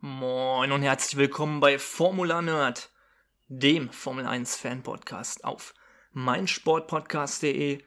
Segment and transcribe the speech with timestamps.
[0.00, 2.92] Moin und herzlich willkommen bei Formula Nerd,
[3.48, 5.74] dem Formel 1 Fan Podcast auf
[6.12, 7.82] meinsportpodcast.de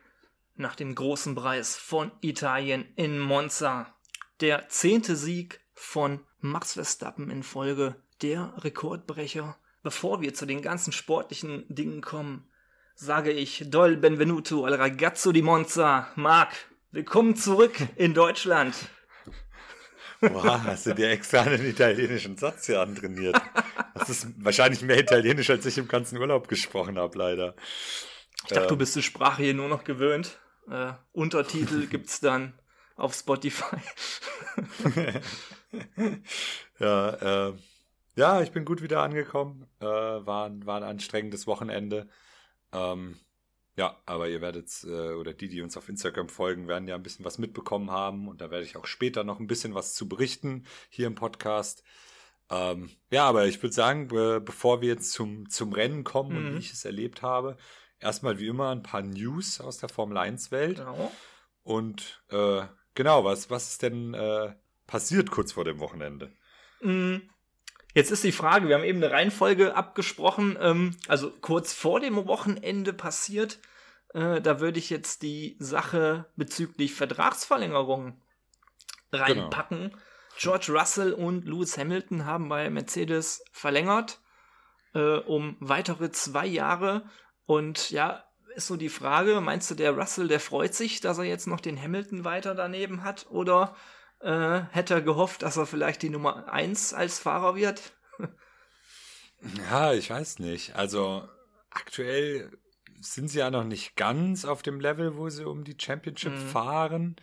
[0.57, 3.95] nach dem großen Preis von Italien in Monza.
[4.41, 9.55] Der zehnte Sieg von Max Verstappen in Folge, der Rekordbrecher.
[9.81, 12.45] Bevor wir zu den ganzen sportlichen Dingen kommen,
[12.93, 16.09] sage ich Dol Benvenuto al ragazzo di Monza.
[16.17, 16.51] Marc,
[16.91, 18.75] willkommen zurück in Deutschland.
[20.21, 23.41] Boah, hast du dir extra einen italienischen Satz hier antrainiert?
[23.95, 27.55] Das ist wahrscheinlich mehr Italienisch, als ich im ganzen Urlaub gesprochen habe, leider.
[28.43, 28.67] Ich dachte, ähm.
[28.69, 30.39] du bist die Sprache hier nur noch gewöhnt.
[30.69, 32.53] Äh, Untertitel gibt's dann
[32.95, 33.77] auf Spotify.
[36.79, 37.53] ja, äh,
[38.15, 39.67] ja, ich bin gut wieder angekommen.
[39.79, 42.07] Äh, war, war ein anstrengendes Wochenende.
[42.73, 43.19] Ähm,
[43.81, 47.01] ja, aber ihr werdet, äh, oder die, die uns auf Instagram folgen, werden ja ein
[47.01, 50.07] bisschen was mitbekommen haben und da werde ich auch später noch ein bisschen was zu
[50.07, 51.83] berichten hier im Podcast.
[52.51, 56.37] Ähm, ja, aber ich würde sagen, be bevor wir jetzt zum, zum Rennen kommen mhm.
[56.37, 57.57] und wie ich es erlebt habe,
[57.99, 60.77] erstmal wie immer ein paar News aus der Formel 1 Welt.
[60.77, 61.11] Genau.
[61.63, 62.61] Und äh,
[62.93, 64.53] genau, was, was ist denn äh,
[64.85, 66.31] passiert kurz vor dem Wochenende?
[66.81, 67.23] Mhm.
[67.95, 72.15] Jetzt ist die Frage, wir haben eben eine Reihenfolge abgesprochen, ähm, also kurz vor dem
[72.27, 73.59] Wochenende passiert.
[74.13, 78.21] Äh, da würde ich jetzt die Sache bezüglich Vertragsverlängerung
[79.11, 79.89] reinpacken.
[79.89, 79.97] Genau.
[80.37, 84.19] George Russell und Lewis Hamilton haben bei Mercedes verlängert
[84.93, 87.03] äh, um weitere zwei Jahre.
[87.45, 88.23] Und ja,
[88.55, 91.61] ist so die Frage, meinst du, der Russell, der freut sich, dass er jetzt noch
[91.61, 93.27] den Hamilton weiter daneben hat?
[93.29, 93.75] Oder
[94.19, 97.93] äh, hätte er gehofft, dass er vielleicht die Nummer 1 als Fahrer wird?
[99.69, 100.75] ja, ich weiß nicht.
[100.75, 101.27] Also
[101.69, 102.51] aktuell
[103.01, 106.47] sind sie ja noch nicht ganz auf dem Level, wo sie um die Championship mhm.
[106.49, 107.15] fahren.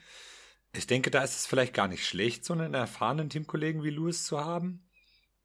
[0.73, 4.25] Ich denke, da ist es vielleicht gar nicht schlecht, so einen erfahrenen Teamkollegen wie Lewis
[4.25, 4.89] zu haben.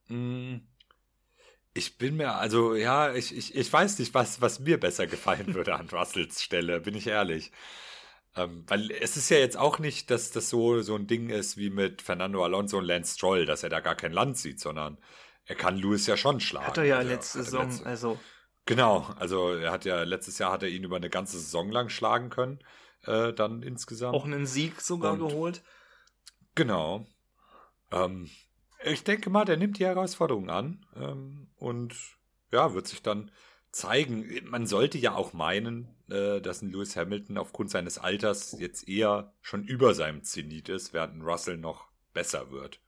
[0.08, 0.67] Mhm.
[1.73, 5.54] Ich bin mir, also ja, ich, ich, ich weiß nicht, was, was mir besser gefallen
[5.56, 7.52] würde an Russells Stelle, bin ich ehrlich.
[8.36, 11.58] Ähm, weil es ist ja jetzt auch nicht, dass das so, so ein Ding ist
[11.58, 14.98] wie mit Fernando Alonso und Lance Stroll, dass er da gar kein Land sieht, sondern
[15.45, 16.67] er kann Lewis ja schon schlagen.
[16.67, 18.20] Hat er ja also, letzte Saison, letzte, also.
[18.66, 21.90] Genau, also er hat ja, letztes Jahr hat er ihn über eine ganze Saison lang
[21.90, 22.60] schlagen können,
[23.06, 24.16] äh, dann insgesamt.
[24.16, 25.64] Auch einen Sieg sogar und, geholt.
[26.56, 27.06] Genau.
[27.92, 28.30] Ähm,
[28.86, 31.96] ich denke mal, der nimmt die Herausforderung an ähm, und
[32.52, 33.32] ja, wird sich dann
[33.72, 34.30] zeigen.
[34.46, 39.34] Man sollte ja auch meinen, äh, dass ein Lewis Hamilton aufgrund seines Alters jetzt eher
[39.42, 42.80] schon über seinem Zenit ist, während ein Russell noch besser wird.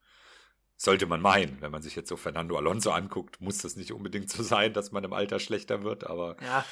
[0.77, 4.29] Sollte man meinen, wenn man sich jetzt so Fernando Alonso anguckt, muss das nicht unbedingt
[4.29, 6.35] so sein, dass man im Alter schlechter wird, aber.
[6.41, 6.65] Ja,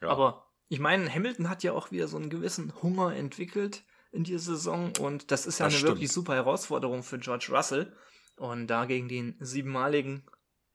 [0.00, 0.08] ja.
[0.08, 4.54] aber ich meine, Hamilton hat ja auch wieder so einen gewissen Hunger entwickelt in dieser
[4.54, 5.94] Saison und das ist ja das eine stimmt.
[5.96, 7.96] wirklich super Herausforderung für George Russell.
[8.36, 10.24] Und da gegen den siebenmaligen,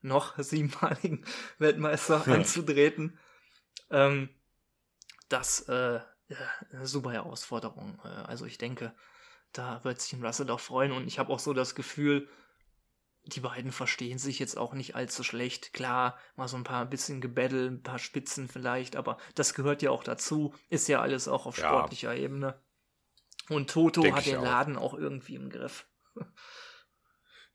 [0.02, 1.25] noch siebenmaligen
[1.57, 2.36] Weltmeister ja.
[2.36, 3.18] anzutreten,
[3.90, 4.30] ähm,
[5.30, 6.00] das äh,
[6.72, 8.00] eine super Herausforderung.
[8.03, 8.94] Äh, also ich denke,
[9.52, 12.28] da wird sich ein Russell auch freuen und ich habe auch so das Gefühl,
[13.28, 15.74] die beiden verstehen sich jetzt auch nicht allzu schlecht.
[15.74, 19.91] Klar, mal so ein paar bisschen Gebettel, ein paar Spitzen vielleicht, aber das gehört ja
[19.91, 20.53] auch dazu.
[20.69, 22.24] Ist ja alles auch auf sportlicher ja.
[22.24, 22.59] Ebene.
[23.50, 24.94] Und Toto Denk hat den Laden auch.
[24.94, 25.88] auch irgendwie im Griff.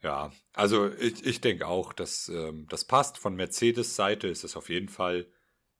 [0.02, 3.18] Ja, also ich, ich denke auch, dass ähm, das passt.
[3.18, 5.30] Von Mercedes Seite ist das auf jeden Fall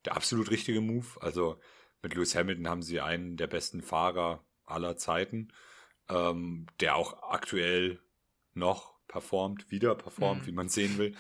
[0.05, 1.07] der absolut richtige Move.
[1.21, 1.59] Also
[2.03, 5.49] mit Lewis Hamilton haben sie einen der besten Fahrer aller Zeiten,
[6.11, 7.99] ähm, der auch aktuell
[8.53, 10.47] noch performt, wieder performt, mhm.
[10.47, 11.15] wie man sehen will.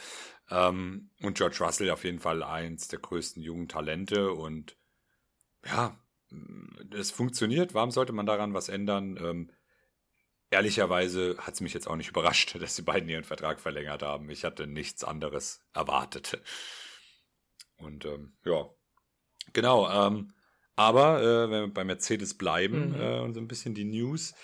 [0.50, 4.76] Ähm, und George Russell auf jeden Fall eins der größten jungen Talente und
[5.66, 5.98] ja,
[6.92, 7.74] es funktioniert.
[7.74, 9.18] Warum sollte man daran was ändern?
[9.20, 9.50] Ähm,
[10.52, 14.28] Ehrlicherweise hat es mich jetzt auch nicht überrascht, dass die beiden ihren Vertrag verlängert haben.
[14.30, 16.40] Ich hatte nichts anderes erwartet.
[17.76, 18.68] Und ähm, ja,
[19.52, 19.88] genau.
[19.88, 20.34] Ähm,
[20.74, 23.00] aber äh, wenn wir bei Mercedes bleiben mhm.
[23.00, 24.34] äh, und so ein bisschen die News,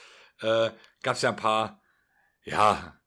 [0.40, 0.70] äh,
[1.02, 1.82] gab es ja ein paar,
[2.44, 3.00] ja,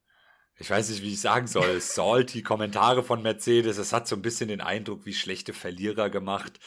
[0.59, 3.77] ich weiß nicht, wie ich sagen soll, salty Kommentare von Mercedes.
[3.77, 6.59] Es hat so ein bisschen den Eindruck wie schlechte Verlierer gemacht.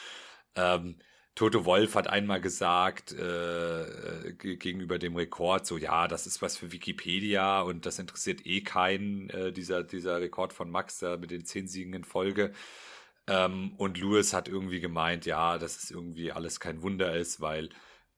[0.57, 0.97] Ähm,
[1.35, 6.73] Toto Wolf hat einmal gesagt äh, gegenüber dem Rekord, so ja, das ist was für
[6.73, 11.45] Wikipedia und das interessiert eh keinen, äh, dieser, dieser Rekord von Max da mit den
[11.47, 12.53] zehn Siegen in Folge.
[13.27, 17.71] Ähm, und Lewis hat irgendwie gemeint, ja, dass es irgendwie alles kein Wunder ist, weil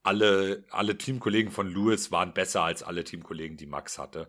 [0.02, 4.28] alle, alle Teamkollegen von Lewis waren besser als alle Teamkollegen, die Max hatte.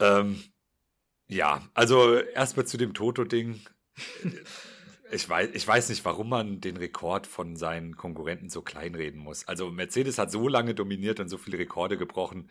[0.00, 0.42] Ähm,
[1.28, 3.60] ja, also erstmal zu dem Toto-Ding
[5.12, 9.46] ich weiß, ich weiß nicht, warum man den Rekord von seinen Konkurrenten so kleinreden muss.
[9.48, 12.50] Also Mercedes hat so lange dominiert und so viele Rekorde gebrochen.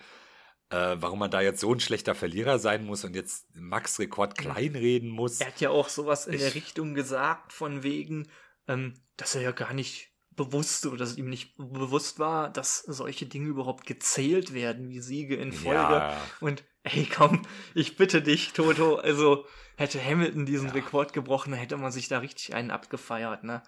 [0.72, 4.38] äh, warum man da jetzt so ein schlechter Verlierer sein muss und jetzt Max Rekord
[4.38, 5.42] kleinreden muss.
[5.42, 8.30] Er hat ja auch sowas in ich, der Richtung gesagt, von wegen,
[8.68, 10.09] ähm, dass er ja gar nicht
[10.40, 15.36] bewusst oder dass ihm nicht bewusst war, dass solche Dinge überhaupt gezählt werden, wie Siege
[15.36, 15.78] in Folge.
[15.78, 16.22] Ja.
[16.40, 17.42] Und ey, komm,
[17.76, 19.46] ich bitte dich, Toto, also
[19.76, 20.74] hätte Hamilton diesen ja.
[20.74, 23.62] Rekord gebrochen, hätte man sich da richtig einen abgefeiert, ne?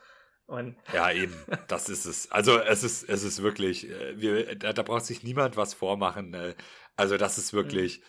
[0.45, 1.33] Und ja, eben,
[1.67, 2.31] das ist es.
[2.31, 6.33] Also es ist, es ist wirklich, äh, wir, da, da braucht sich niemand was vormachen.
[6.33, 6.55] Äh,
[6.95, 8.01] also das ist wirklich.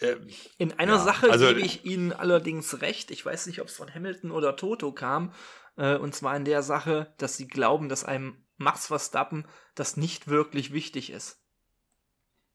[0.00, 3.10] Ähm, In einer ja, Sache also, gebe ich Ihnen allerdings recht.
[3.10, 5.32] Ich weiß nicht, ob es von Hamilton oder Toto kam.
[5.78, 10.28] Äh, und zwar in der Sache, dass sie glauben, dass einem Max Verstappen das nicht
[10.28, 11.40] wirklich wichtig ist.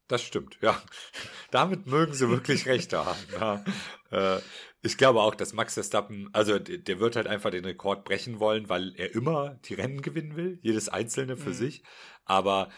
[0.07, 0.79] Das stimmt, ja.
[1.51, 3.17] Damit mögen sie wirklich recht haben.
[3.31, 3.63] Ja.
[4.11, 4.41] Äh,
[4.81, 8.67] ich glaube auch, dass Max Verstappen, also der, wird halt einfach den Rekord brechen wollen,
[8.67, 11.53] weil er immer die Rennen gewinnen will, jedes einzelne für mhm.
[11.53, 11.83] sich.
[12.25, 12.69] Aber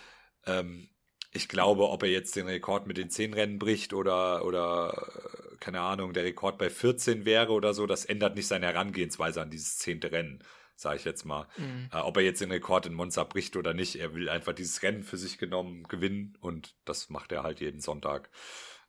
[0.46, 0.88] ähm,
[1.36, 5.12] ich glaube, ob er jetzt den Rekord mit den 10 Rennen bricht oder, oder,
[5.52, 9.42] äh, keine Ahnung, der Rekord bei 14 wäre oder so, das ändert nicht seine Herangehensweise
[9.42, 10.44] an dieses zehnte Rennen,
[10.76, 11.48] sage ich jetzt mal.
[11.58, 11.90] Mhm.
[11.92, 14.82] Äh, ob er jetzt den Rekord in Monza bricht oder nicht, er will einfach dieses
[14.82, 18.30] Rennen für sich genommen gewinnen und das macht er halt jeden Sonntag.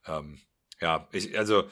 [0.06, 0.38] Ähm,
[0.80, 1.64] ja, ich, also,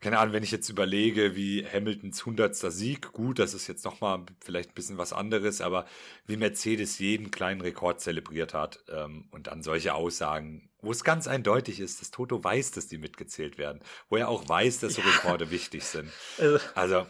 [0.00, 4.24] keine Ahnung, wenn ich jetzt überlege, wie Hamiltons hundertster Sieg, gut, das ist jetzt nochmal
[4.42, 5.86] vielleicht ein bisschen was anderes, aber
[6.26, 11.28] wie Mercedes jeden kleinen Rekord zelebriert hat ähm, und dann solche Aussagen, wo es ganz
[11.28, 15.02] eindeutig ist, dass Toto weiß, dass die mitgezählt werden, wo er auch weiß, dass so
[15.02, 16.10] Rekorde wichtig sind.
[16.38, 17.06] Also, also,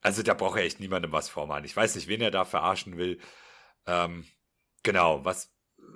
[0.00, 1.64] also da braucht er echt niemandem was vormachen.
[1.64, 3.18] Ich weiß nicht, wen er da verarschen will.
[3.86, 4.26] Ähm,
[4.84, 5.52] genau, was,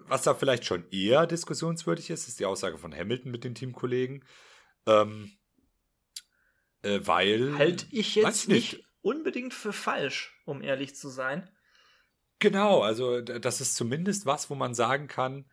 [0.09, 4.25] was da vielleicht schon eher diskussionswürdig ist, ist die Aussage von Hamilton mit den Teamkollegen.
[4.87, 5.31] Ähm,
[6.85, 7.57] äh, weil.
[7.59, 8.75] Halte ich jetzt nicht.
[8.75, 11.49] nicht unbedingt für falsch, um ehrlich zu sein.
[12.39, 15.47] Genau, also das ist zumindest was, wo man sagen kann,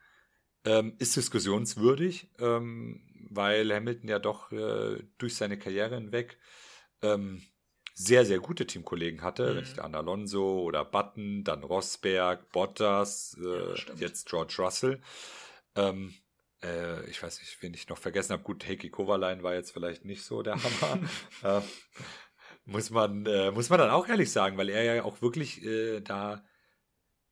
[0.66, 6.38] ähm, ist diskussionswürdig, ähm, weil Hamilton ja doch äh, durch seine Karriere hinweg
[7.01, 7.42] ähm,
[7.94, 9.57] sehr, sehr gute Teamkollegen hatte, mhm.
[9.57, 15.01] wenn ich an Alonso oder Button, dann Rosberg, Bottas, äh, ja, jetzt George Russell.
[15.75, 16.13] Ähm,
[16.63, 18.44] äh, ich weiß nicht, wen ich noch vergessen habe.
[18.44, 21.00] Gut, Heikki Kovalainen war jetzt vielleicht nicht so der Hammer.
[21.44, 21.62] äh,
[22.66, 26.02] muss man, äh, muss man dann auch ehrlich sagen, weil er ja auch wirklich äh,
[26.02, 26.44] da,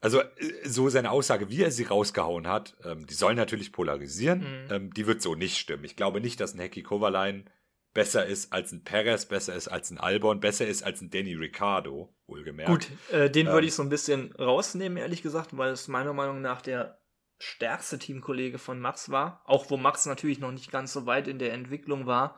[0.02, 0.28] also äh,
[0.64, 4.40] so seine Aussage, wie er sie rausgehauen hat, ähm, die soll natürlich polarisieren.
[4.40, 4.72] Mhm.
[4.72, 5.84] Ähm, die wird so nicht stimmen.
[5.84, 7.50] Ich glaube nicht, dass ein Heikki Kovalainen
[7.94, 11.34] besser ist als ein Perez, besser ist als ein Albon, besser ist als ein Danny
[11.34, 12.70] Ricciardo, wohlgemerkt.
[12.70, 16.14] Gut, äh, den ähm, würde ich so ein bisschen rausnehmen, ehrlich gesagt, weil es meiner
[16.14, 16.99] Meinung nach der
[17.40, 21.40] stärkste Teamkollege von Max war, auch wo Max natürlich noch nicht ganz so weit in
[21.40, 22.38] der Entwicklung war.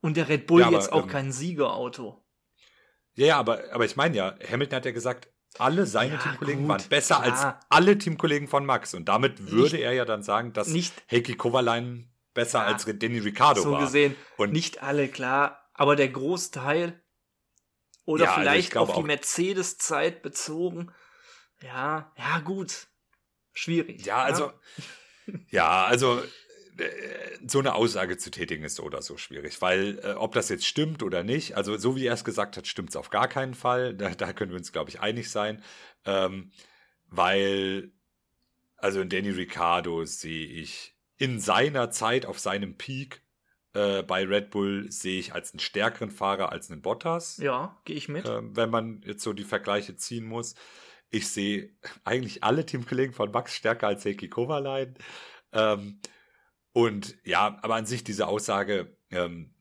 [0.00, 2.22] Und der Red Bull ja, aber, jetzt auch ähm, kein Siegerauto.
[3.14, 5.28] Ja, ja, aber, aber ich meine ja, Hamilton hat ja gesagt,
[5.58, 7.54] alle seine ja, Teamkollegen gut, waren besser klar.
[7.54, 8.92] als alle Teamkollegen von Max.
[8.92, 12.84] Und damit würde nicht, er ja dann sagen, dass nicht, Heikki Kovalainen besser ja, als
[12.84, 13.80] Danny Ricciardo so war.
[13.80, 17.00] So gesehen, und nicht alle, klar, aber der Großteil
[18.04, 20.92] oder also vielleicht also auf die Mercedes-Zeit bezogen.
[21.62, 22.88] Ja, ja, gut.
[23.54, 24.04] Schwierig.
[24.04, 24.52] Ja, also,
[25.48, 26.20] ja, also
[26.76, 26.88] äh,
[27.46, 30.66] so eine Aussage zu tätigen ist so oder so schwierig, weil äh, ob das jetzt
[30.66, 33.54] stimmt oder nicht, also so wie er es gesagt hat, stimmt es auf gar keinen
[33.54, 33.94] Fall.
[33.94, 35.62] Da, da können wir uns, glaube ich, einig sein,
[36.04, 36.50] ähm,
[37.08, 37.92] weil
[38.76, 43.22] also in Danny Ricciardo sehe ich in seiner Zeit auf seinem Peak
[43.72, 47.38] äh, bei Red Bull sehe ich als einen stärkeren Fahrer als einen Bottas.
[47.38, 48.26] Ja, gehe ich mit.
[48.26, 50.54] Äh, wenn man jetzt so die Vergleiche ziehen muss.
[51.14, 51.70] Ich sehe
[52.02, 54.96] eigentlich alle Teamkollegen von Max stärker als Heikki Kovalainen.
[55.52, 56.00] Ähm,
[56.72, 59.54] und ja, aber an sich diese Aussage, ähm,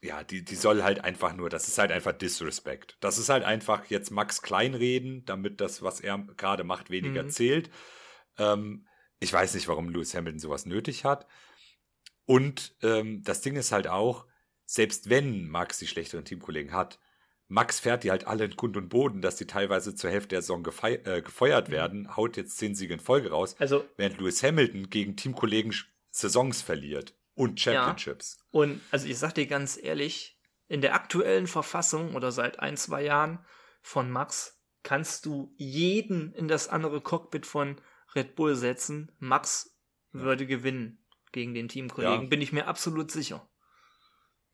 [0.00, 2.96] ja, die, die soll halt einfach nur, das ist halt einfach Disrespect.
[3.00, 7.28] Das ist halt einfach jetzt Max kleinreden, damit das, was er gerade macht, weniger mhm.
[7.30, 7.70] zählt.
[8.38, 8.86] Ähm,
[9.20, 11.26] ich weiß nicht, warum Lewis Hamilton sowas nötig hat.
[12.24, 14.24] Und ähm, das Ding ist halt auch,
[14.64, 16.98] selbst wenn Max die schlechteren Teamkollegen hat,
[17.48, 20.42] Max fährt die halt alle in Grund und Boden, dass die teilweise zur Hälfte der
[20.42, 21.72] Saison äh, gefeuert mhm.
[21.72, 25.74] werden, haut jetzt zehn Siege in Folge raus, also, während Lewis Hamilton gegen Teamkollegen
[26.10, 28.38] Saisons verliert und Championships.
[28.38, 32.76] Ja, und also ich sag dir ganz ehrlich, in der aktuellen Verfassung oder seit ein,
[32.76, 33.44] zwei Jahren
[33.82, 37.80] von Max kannst du jeden in das andere Cockpit von
[38.14, 39.12] Red Bull setzen.
[39.18, 39.76] Max
[40.12, 42.28] würde gewinnen gegen den Teamkollegen, ja.
[42.28, 43.48] bin ich mir absolut sicher.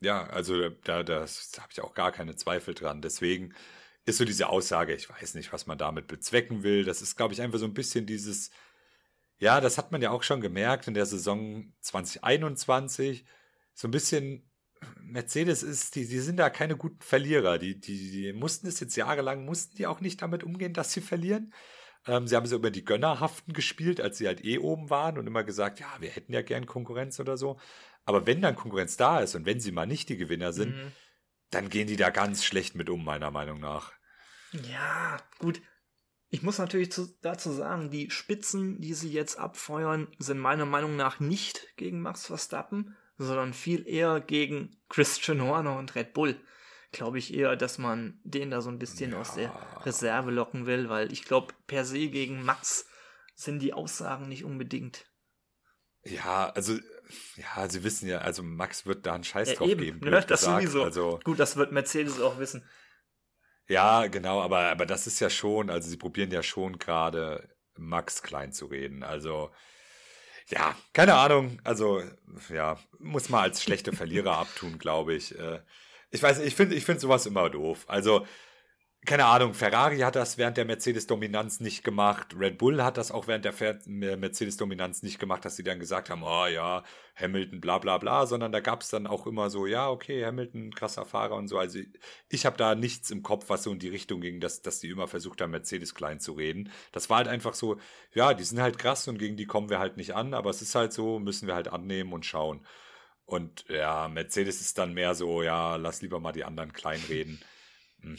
[0.01, 3.01] Ja, also da das habe ich auch gar keine Zweifel dran.
[3.01, 3.53] Deswegen
[4.05, 6.83] ist so diese Aussage, ich weiß nicht, was man damit bezwecken will.
[6.85, 8.49] Das ist, glaube ich, einfach so ein bisschen dieses,
[9.39, 13.25] ja, das hat man ja auch schon gemerkt in der Saison 2021.
[13.75, 14.49] So ein bisschen,
[15.01, 17.57] Mercedes ist, die, die sind da keine guten Verlierer.
[17.59, 21.01] Die, die, die mussten es jetzt jahrelang, mussten die auch nicht damit umgehen, dass sie
[21.01, 21.53] verlieren.
[22.07, 25.27] Ähm, sie haben so immer die Gönnerhaften gespielt, als sie halt eh oben waren und
[25.27, 27.59] immer gesagt, ja, wir hätten ja gern Konkurrenz oder so.
[28.11, 30.91] Aber wenn dann Konkurrenz da ist und wenn sie mal nicht die Gewinner sind, mhm.
[31.49, 33.93] dann gehen die da ganz schlecht mit um, meiner Meinung nach.
[34.51, 35.61] Ja, gut.
[36.29, 40.97] Ich muss natürlich zu, dazu sagen, die Spitzen, die sie jetzt abfeuern, sind meiner Meinung
[40.97, 46.37] nach nicht gegen Max Verstappen, sondern viel eher gegen Christian Horner und Red Bull.
[46.91, 49.21] Glaube ich eher, dass man den da so ein bisschen ja.
[49.21, 49.53] aus der
[49.85, 52.85] Reserve locken will, weil ich glaube, per se gegen Max
[53.35, 55.05] sind die Aussagen nicht unbedingt.
[56.03, 56.77] Ja, also
[57.37, 59.99] ja, sie wissen ja, also Max wird da einen Scheiß ja, drauf eben, geben.
[60.01, 60.61] Ne, das gesagt.
[60.61, 60.83] sowieso.
[60.83, 62.63] Also, Gut, das wird Mercedes auch wissen.
[63.67, 68.21] Ja, genau, aber, aber das ist ja schon, also sie probieren ja schon gerade Max
[68.21, 69.03] klein zu reden.
[69.03, 69.51] Also,
[70.47, 71.59] ja, keine Ahnung.
[71.63, 72.03] Also,
[72.49, 75.37] ja, muss man als schlechte Verlierer abtun, glaube ich.
[75.37, 75.61] Äh,
[76.09, 77.85] ich weiß, ich finde ich finde sowas immer doof.
[77.87, 78.25] Also,
[79.03, 82.35] keine Ahnung, Ferrari hat das während der Mercedes-Dominanz nicht gemacht.
[82.37, 83.53] Red Bull hat das auch während der
[83.87, 86.83] Mercedes-Dominanz nicht gemacht, dass sie dann gesagt haben, oh ja,
[87.15, 90.71] Hamilton, bla bla bla, sondern da gab es dann auch immer so, ja, okay, Hamilton,
[90.75, 91.57] krasser Fahrer und so.
[91.57, 91.79] Also
[92.29, 94.89] ich habe da nichts im Kopf, was so in die Richtung ging, dass, dass die
[94.89, 96.71] immer versucht haben, Mercedes klein zu reden.
[96.91, 97.79] Das war halt einfach so,
[98.13, 100.61] ja, die sind halt krass und gegen die kommen wir halt nicht an, aber es
[100.61, 102.65] ist halt so, müssen wir halt annehmen und schauen.
[103.25, 107.41] Und ja, Mercedes ist dann mehr so, ja, lass lieber mal die anderen kleinreden.
[108.01, 108.17] Hm.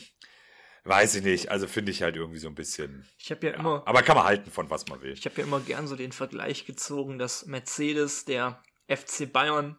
[0.85, 1.51] Weiß ich nicht.
[1.51, 3.07] Also finde ich halt irgendwie so ein bisschen.
[3.19, 3.83] Ich habe ja, ja, immer.
[3.87, 5.13] Aber kann man halten von was man will.
[5.13, 9.79] Ich habe ja immer gern so den Vergleich gezogen, dass Mercedes der FC Bayern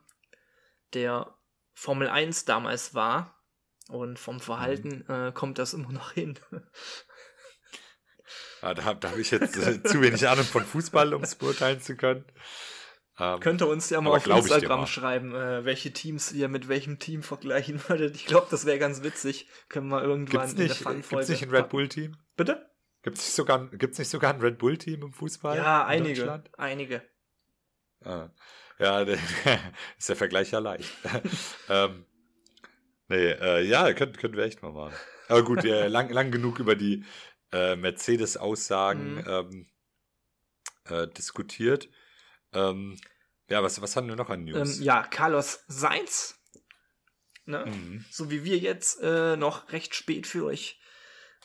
[0.93, 1.37] der
[1.73, 3.39] Formel 1 damals war.
[3.89, 5.13] Und vom Verhalten mhm.
[5.13, 6.39] äh, kommt das immer noch hin.
[8.61, 11.81] Ja, da, da habe ich jetzt äh, zu wenig Ahnung von Fußball, um es beurteilen
[11.81, 12.23] zu können.
[13.19, 17.21] Ähm, Könnte uns ja mal auf Instagram schreiben, äh, welche Teams ihr mit welchem Team
[17.21, 18.15] vergleichen würdet.
[18.15, 19.47] Ich glaube, das wäre ganz witzig.
[19.69, 21.31] Können wir irgendwann gibt's nicht, in der Fun-Folge.
[21.31, 22.17] Nicht ein Red Bull-Team?
[22.35, 22.69] Bitte?
[23.03, 25.57] Gibt es nicht sogar, gibt's nicht sogar ein Red Bull-Team im Fußball?
[25.57, 26.43] Ja, einige.
[26.57, 27.03] Einige.
[28.03, 28.29] Ah.
[28.79, 29.01] Ja,
[29.97, 30.91] ist der Vergleich ja leicht.
[31.69, 32.05] ähm,
[33.07, 34.95] nee, äh, ja, können, können wir echt mal machen.
[35.27, 37.05] Aber gut, ja, lang, lang genug über die
[37.51, 39.23] äh, Mercedes-Aussagen mhm.
[39.27, 39.67] ähm,
[40.85, 41.89] äh, diskutiert.
[42.53, 42.97] Ähm,
[43.49, 44.77] ja, was, was haben wir noch an News?
[44.77, 46.39] Ähm, ja, Carlos Sainz.
[47.45, 47.65] Ne?
[47.65, 48.05] Mhm.
[48.09, 50.79] So wie wir jetzt äh, noch recht spät für euch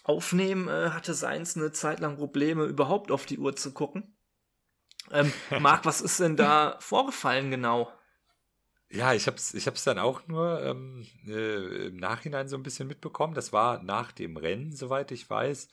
[0.05, 4.17] aufnehmen, äh, hatte Sainz eine Zeit lang Probleme, überhaupt auf die Uhr zu gucken.
[5.11, 7.93] Ähm, Marc, was ist denn da vorgefallen genau?
[8.91, 12.89] Ja, ich hab's, ich hab's dann auch nur ähm, äh, im Nachhinein so ein bisschen
[12.89, 13.35] mitbekommen.
[13.35, 15.69] Das war nach dem Rennen, soweit ich weiß.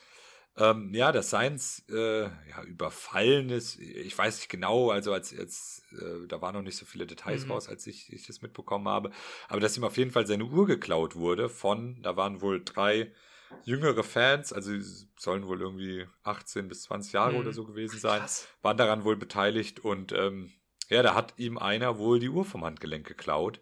[0.58, 5.84] Ähm, ja, dass Science äh, ja, überfallen ist, ich weiß nicht genau, also als, als
[5.92, 7.52] äh, da waren noch nicht so viele Details mhm.
[7.52, 9.12] raus, als ich, ich das mitbekommen habe,
[9.50, 13.12] aber dass ihm auf jeden Fall seine Uhr geklaut wurde von, da waren wohl drei
[13.64, 14.72] jüngere Fans, also
[15.18, 17.40] sollen wohl irgendwie 18 bis 20 Jahre mhm.
[17.40, 18.48] oder so gewesen sein, Krass.
[18.62, 20.54] waren daran wohl beteiligt und ähm,
[20.88, 23.60] ja, da hat ihm einer wohl die Uhr vom Handgelenk geklaut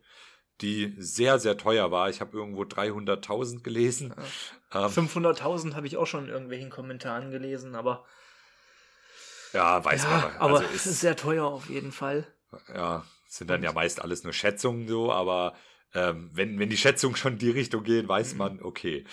[0.61, 2.09] die sehr, sehr teuer war.
[2.09, 4.13] Ich habe irgendwo 300.000 gelesen.
[4.73, 4.85] Ja.
[4.85, 8.05] Ähm, 500.000 habe ich auch schon in irgendwelchen Kommentaren gelesen, aber.
[9.51, 10.23] Ja, weiß ja, man.
[10.23, 12.27] Also aber ist sehr teuer auf jeden Fall.
[12.73, 15.55] Ja, sind dann ja meist alles nur Schätzungen so, aber
[15.93, 18.37] ähm, wenn, wenn die Schätzungen schon in die Richtung gehen, weiß mhm.
[18.37, 19.05] man, okay,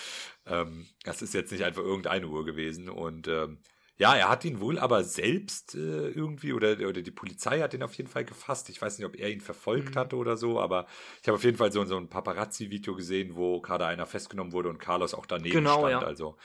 [0.47, 3.59] ähm, das ist jetzt nicht einfach irgendeine Uhr gewesen und ähm,
[4.01, 7.83] ja, er hat ihn wohl aber selbst äh, irgendwie oder, oder die Polizei hat ihn
[7.83, 8.71] auf jeden Fall gefasst.
[8.71, 9.99] Ich weiß nicht, ob er ihn verfolgt mhm.
[9.99, 10.87] hatte oder so, aber
[11.21, 14.71] ich habe auf jeden Fall so, so ein Paparazzi-Video gesehen, wo gerade einer festgenommen wurde
[14.71, 16.01] und Carlos auch daneben genau, stand.
[16.01, 16.01] Ja.
[16.01, 16.39] Also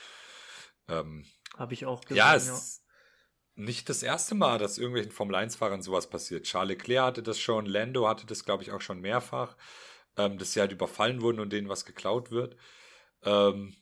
[0.89, 2.17] ähm, habe ich auch gesehen.
[2.17, 2.83] Ja, es ist
[3.55, 6.43] nicht das erste Mal, dass irgendwelchen Formel 1-Fahrern sowas passiert.
[6.43, 9.55] Charles Leclerc hatte das schon, Lando hatte das, glaube ich, auch schon mehrfach,
[10.17, 12.57] ähm, dass sie halt überfallen wurden und denen was geklaut wird.
[13.23, 13.73] Ähm,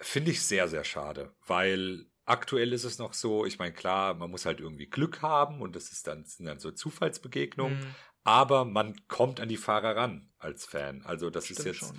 [0.00, 4.30] Finde ich sehr, sehr schade, weil Aktuell ist es noch so, ich meine, klar, man
[4.30, 7.94] muss halt irgendwie Glück haben und das ist dann, sind dann so Zufallsbegegnungen, mhm.
[8.22, 11.00] aber man kommt an die Fahrer ran als Fan.
[11.06, 11.76] Also das Stimmt ist jetzt.
[11.78, 11.96] Schon,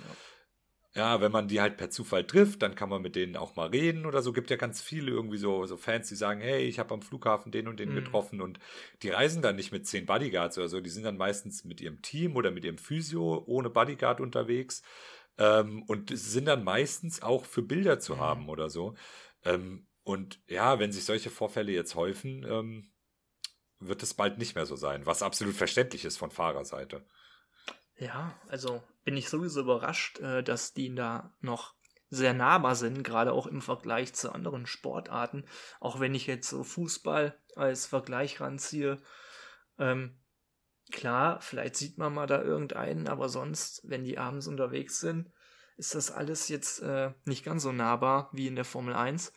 [0.94, 1.14] ja.
[1.14, 1.20] ja.
[1.20, 4.06] wenn man die halt per Zufall trifft, dann kann man mit denen auch mal reden
[4.06, 4.32] oder so.
[4.32, 7.50] Gibt ja ganz viele irgendwie so, so Fans, die sagen, hey, ich habe am Flughafen
[7.50, 7.96] den und den mhm.
[7.96, 8.60] getroffen und
[9.02, 10.80] die reisen dann nicht mit zehn Bodyguards oder so.
[10.80, 14.82] Die sind dann meistens mit ihrem Team oder mit ihrem Physio ohne Bodyguard unterwegs
[15.38, 18.20] ähm, und sind dann meistens auch für Bilder zu mhm.
[18.20, 18.94] haben oder so.
[19.44, 22.90] Ähm, und ja, wenn sich solche Vorfälle jetzt häufen, ähm,
[23.78, 27.06] wird es bald nicht mehr so sein, was absolut verständlich ist von Fahrerseite.
[27.96, 31.74] Ja, also bin ich sowieso überrascht, äh, dass die da noch
[32.08, 35.46] sehr nahbar sind, gerade auch im Vergleich zu anderen Sportarten.
[35.78, 39.00] Auch wenn ich jetzt so Fußball als Vergleich ranziehe.
[39.78, 40.18] Ähm,
[40.90, 45.30] klar, vielleicht sieht man mal da irgendeinen, aber sonst, wenn die abends unterwegs sind,
[45.76, 49.32] ist das alles jetzt äh, nicht ganz so nahbar wie in der Formel 1.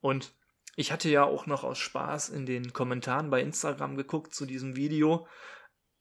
[0.00, 0.34] Und
[0.76, 4.76] ich hatte ja auch noch aus Spaß in den Kommentaren bei Instagram geguckt zu diesem
[4.76, 5.26] Video,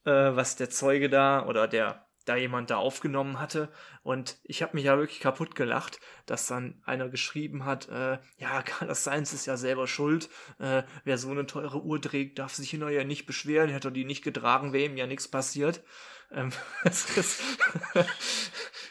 [0.06, 3.70] äh, was der Zeuge da oder der da jemand da aufgenommen hatte.
[4.04, 8.62] Und ich habe mich ja wirklich kaputt gelacht, dass dann einer geschrieben hat, äh, ja,
[8.64, 10.30] Carlos Sainz ist ja selber schuld.
[10.60, 13.70] Äh, wer so eine teure Uhr trägt, darf sich hinterher nicht beschweren.
[13.70, 15.84] Hätte er die nicht getragen, wäre ihm ja nichts passiert.
[16.32, 16.52] Ähm,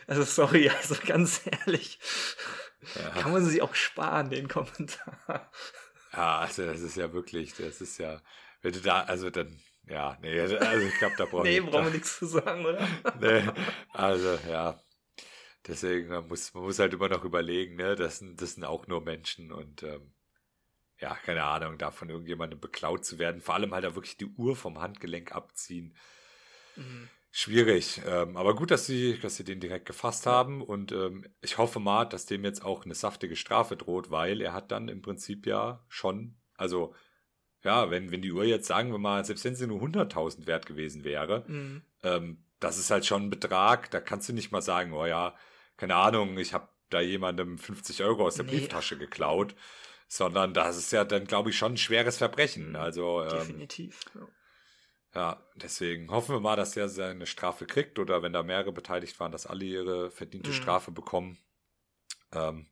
[0.06, 1.98] also sorry, also ganz ehrlich.
[2.94, 3.20] Ja.
[3.20, 5.50] Kann man sich auch sparen, den Kommentar.
[6.12, 8.22] Ja, also das ist ja wirklich, das ist ja,
[8.62, 11.92] wenn du da, also dann ja, nee, also ich glaube, da brauchen nee, brauchen wir
[11.92, 12.88] nichts zu sagen, oder?
[13.20, 13.48] nee,
[13.92, 14.80] also ja.
[15.66, 17.94] Deswegen, man muss, man muss halt immer noch überlegen, ne?
[17.94, 20.12] Das sind, das sind auch nur Menschen und ähm,
[20.98, 23.40] ja, keine Ahnung, da von irgendjemandem beklaut zu werden.
[23.40, 25.96] Vor allem halt da wirklich die Uhr vom Handgelenk abziehen.
[26.76, 27.08] Mhm.
[27.38, 28.00] Schwierig.
[28.06, 30.62] Ähm, aber gut, dass sie, dass sie den direkt gefasst haben.
[30.62, 34.54] Und ähm, ich hoffe mal, dass dem jetzt auch eine saftige Strafe droht, weil er
[34.54, 36.94] hat dann im Prinzip ja schon, also
[37.62, 40.64] ja, wenn, wenn die Uhr jetzt, sagen wir mal, selbst wenn sie nur 100.000 wert
[40.64, 41.82] gewesen wäre, mhm.
[42.04, 45.34] ähm, das ist halt schon ein Betrag, da kannst du nicht mal sagen, oh ja,
[45.76, 48.52] keine Ahnung, ich habe da jemandem 50 Euro aus der nee.
[48.52, 49.54] Brieftasche geklaut,
[50.08, 52.70] sondern das ist ja dann, glaube ich, schon ein schweres Verbrechen.
[52.70, 52.76] Mhm.
[52.76, 54.00] Also ähm, definitiv.
[54.14, 54.26] Ja.
[55.16, 55.42] Ja.
[55.54, 59.32] deswegen hoffen wir mal, dass er seine Strafe kriegt oder wenn da mehrere beteiligt waren,
[59.32, 60.54] dass alle ihre verdiente mhm.
[60.54, 61.38] Strafe bekommen.
[62.32, 62.68] Ähm,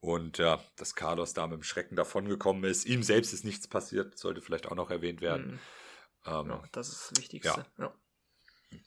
[0.00, 2.86] und ja, dass Carlos da mit dem Schrecken davongekommen ist.
[2.86, 5.52] Ihm selbst ist nichts passiert, sollte vielleicht auch noch erwähnt werden.
[5.52, 5.58] Mhm.
[6.26, 7.66] Ähm, ja, das ist das Wichtigste.
[7.78, 7.84] Ja.
[7.84, 7.94] ja.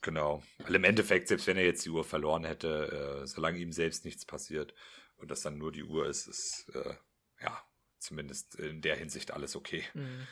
[0.01, 0.43] Genau.
[0.59, 4.05] Weil im Endeffekt, selbst wenn er jetzt die Uhr verloren hätte, äh, solange ihm selbst
[4.05, 4.73] nichts passiert
[5.17, 6.95] und das dann nur die Uhr ist, ist äh,
[7.41, 7.61] ja
[7.99, 9.83] zumindest in der Hinsicht alles okay.
[9.93, 10.27] Mhm.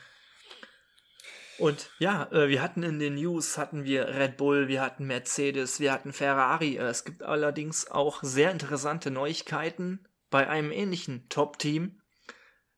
[1.62, 5.80] Und ja, äh, wir hatten in den News, hatten wir Red Bull, wir hatten Mercedes,
[5.80, 6.78] wir hatten Ferrari.
[6.78, 12.02] Äh, es gibt allerdings auch sehr interessante Neuigkeiten bei einem ähnlichen Top-Team,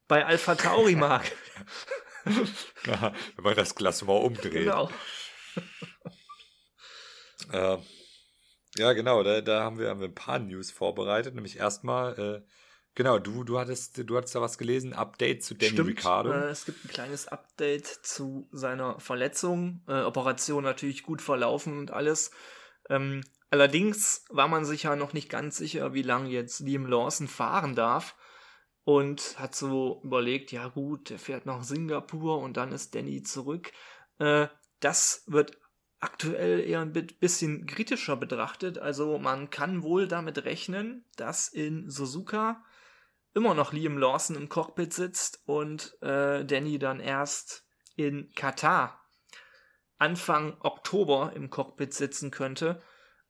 [0.09, 1.31] bei Alpha Tauri mag.
[2.85, 4.51] ja, wenn man das Klassement umdreht.
[4.51, 4.89] Genau.
[7.53, 7.77] äh,
[8.75, 11.35] ja, genau, da, da haben, wir, haben wir ein paar News vorbereitet.
[11.35, 12.41] Nämlich erstmal, äh,
[12.95, 16.32] genau, du, du, hattest, du hattest da was gelesen, Update zu Danny Stimmt, Ricciardo.
[16.32, 19.82] Äh, es gibt ein kleines Update zu seiner Verletzung.
[19.88, 22.32] Äh, Operation natürlich gut verlaufen und alles.
[22.89, 23.21] Ähm,
[23.53, 27.75] Allerdings war man sich ja noch nicht ganz sicher, wie lange jetzt Liam Lawson fahren
[27.75, 28.15] darf
[28.84, 33.71] und hat so überlegt, ja gut, der fährt nach Singapur und dann ist Danny zurück.
[34.17, 34.47] Äh,
[34.79, 35.60] das wird
[35.99, 38.79] aktuell eher ein bisschen kritischer betrachtet.
[38.79, 42.65] Also man kann wohl damit rechnen, dass in Suzuka
[43.34, 47.65] immer noch Liam Lawson im Cockpit sitzt und äh, Danny dann erst
[47.96, 49.00] in Katar
[49.98, 52.82] Anfang Oktober im Cockpit sitzen könnte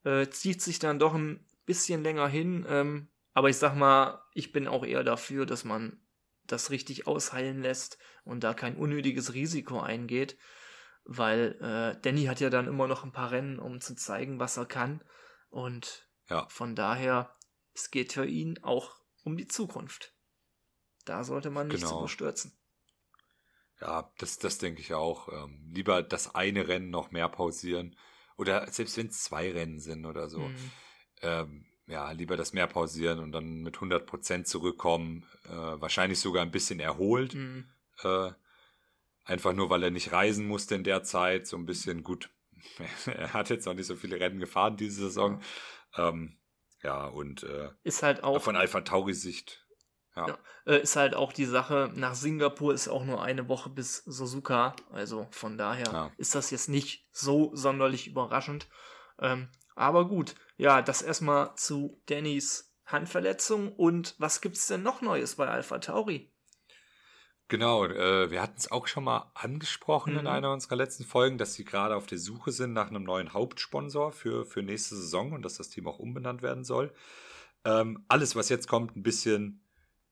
[0.04, 2.66] äh, zieht sich dann doch ein bisschen länger hin.
[2.70, 6.00] Ähm, aber ich sag mal, ich bin auch eher dafür, dass man
[6.46, 10.38] das richtig ausheilen lässt und da kein unnötiges Risiko eingeht,
[11.06, 14.58] weil äh, Danny hat ja dann immer noch ein paar Rennen, um zu zeigen, was
[14.58, 15.04] er kann.
[15.50, 16.48] Und ja.
[16.50, 17.36] von daher,
[17.74, 20.14] es geht für ihn auch um die Zukunft.
[21.06, 22.00] Da sollte man nichts genau.
[22.00, 22.58] überstürzen.
[23.82, 25.28] Ja, das, das denke ich auch.
[25.30, 27.98] Ähm, lieber das eine Rennen noch mehr pausieren
[28.38, 30.40] oder selbst wenn es zwei Rennen sind oder so.
[30.40, 30.72] Mhm.
[31.22, 35.26] Ähm, ja, lieber das mehr pausieren und dann mit 100% zurückkommen.
[35.46, 37.34] Äh, wahrscheinlich sogar ein bisschen erholt.
[37.34, 37.70] Mhm.
[38.04, 38.32] Äh,
[39.26, 41.48] einfach nur, weil er nicht reisen musste in der Zeit.
[41.48, 42.30] So ein bisschen gut.
[43.06, 45.42] er hat jetzt noch nicht so viele Rennen gefahren diese Saison.
[45.98, 46.38] Ja, ähm,
[46.84, 49.64] ja und äh, ist halt auch von Alpha Tauri Sicht
[50.16, 50.28] ja.
[50.28, 50.38] ja.
[50.66, 54.76] Äh, ist halt auch die Sache, nach Singapur ist auch nur eine Woche bis Suzuka.
[54.92, 56.12] Also von daher ja.
[56.18, 58.68] ist das jetzt nicht so sonderlich überraschend.
[59.20, 63.74] Ähm, aber gut, ja, das erstmal zu Dannys Handverletzung.
[63.74, 66.33] Und was gibt's denn noch Neues bei Alpha Tauri?
[67.54, 70.22] Genau, äh, wir hatten es auch schon mal angesprochen mhm.
[70.22, 73.32] in einer unserer letzten Folgen, dass sie gerade auf der Suche sind nach einem neuen
[73.32, 76.92] Hauptsponsor für, für nächste Saison und dass das Team auch umbenannt werden soll.
[77.64, 79.62] Ähm, alles, was jetzt kommt, ein bisschen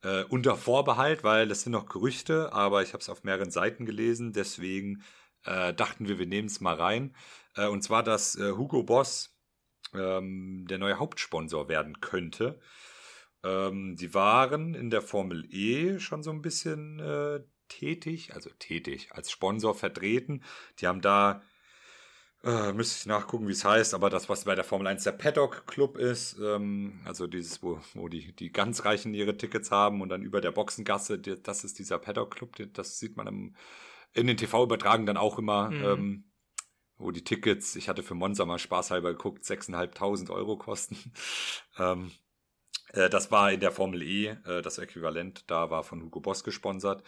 [0.03, 3.87] äh, unter Vorbehalt, weil das sind noch Gerüchte, aber ich habe es auf mehreren Seiten
[3.87, 5.01] gelesen, deswegen
[5.43, 7.15] äh, dachten wir, wir nehmen es mal rein.
[7.55, 9.35] Äh, und zwar, dass äh, Hugo Boss
[9.95, 12.59] ähm, der neue Hauptsponsor werden könnte.
[13.43, 19.09] Ähm, die waren in der Formel E schon so ein bisschen äh, tätig, also tätig,
[19.11, 20.43] als Sponsor vertreten.
[20.79, 21.41] Die haben da
[22.43, 25.11] äh, müsste ich nachgucken, wie es heißt, aber das, was bei der Formel 1 der
[25.11, 30.01] Paddock Club ist, ähm, also dieses, wo, wo die, die ganz Reichen ihre Tickets haben
[30.01, 33.27] und dann über der Boxengasse, die, das ist dieser Paddock Club, die, das sieht man
[33.27, 33.55] im,
[34.13, 35.83] in den TV-Übertragen dann auch immer, mhm.
[35.83, 36.23] ähm,
[36.97, 40.97] wo die Tickets, ich hatte für Monza mal spaßhalber geguckt, 6.500 Euro kosten.
[41.77, 42.11] ähm,
[42.93, 46.43] Äh, das war in der Formel E äh, das Äquivalent, da war von Hugo Boss
[46.43, 47.03] gesponsert.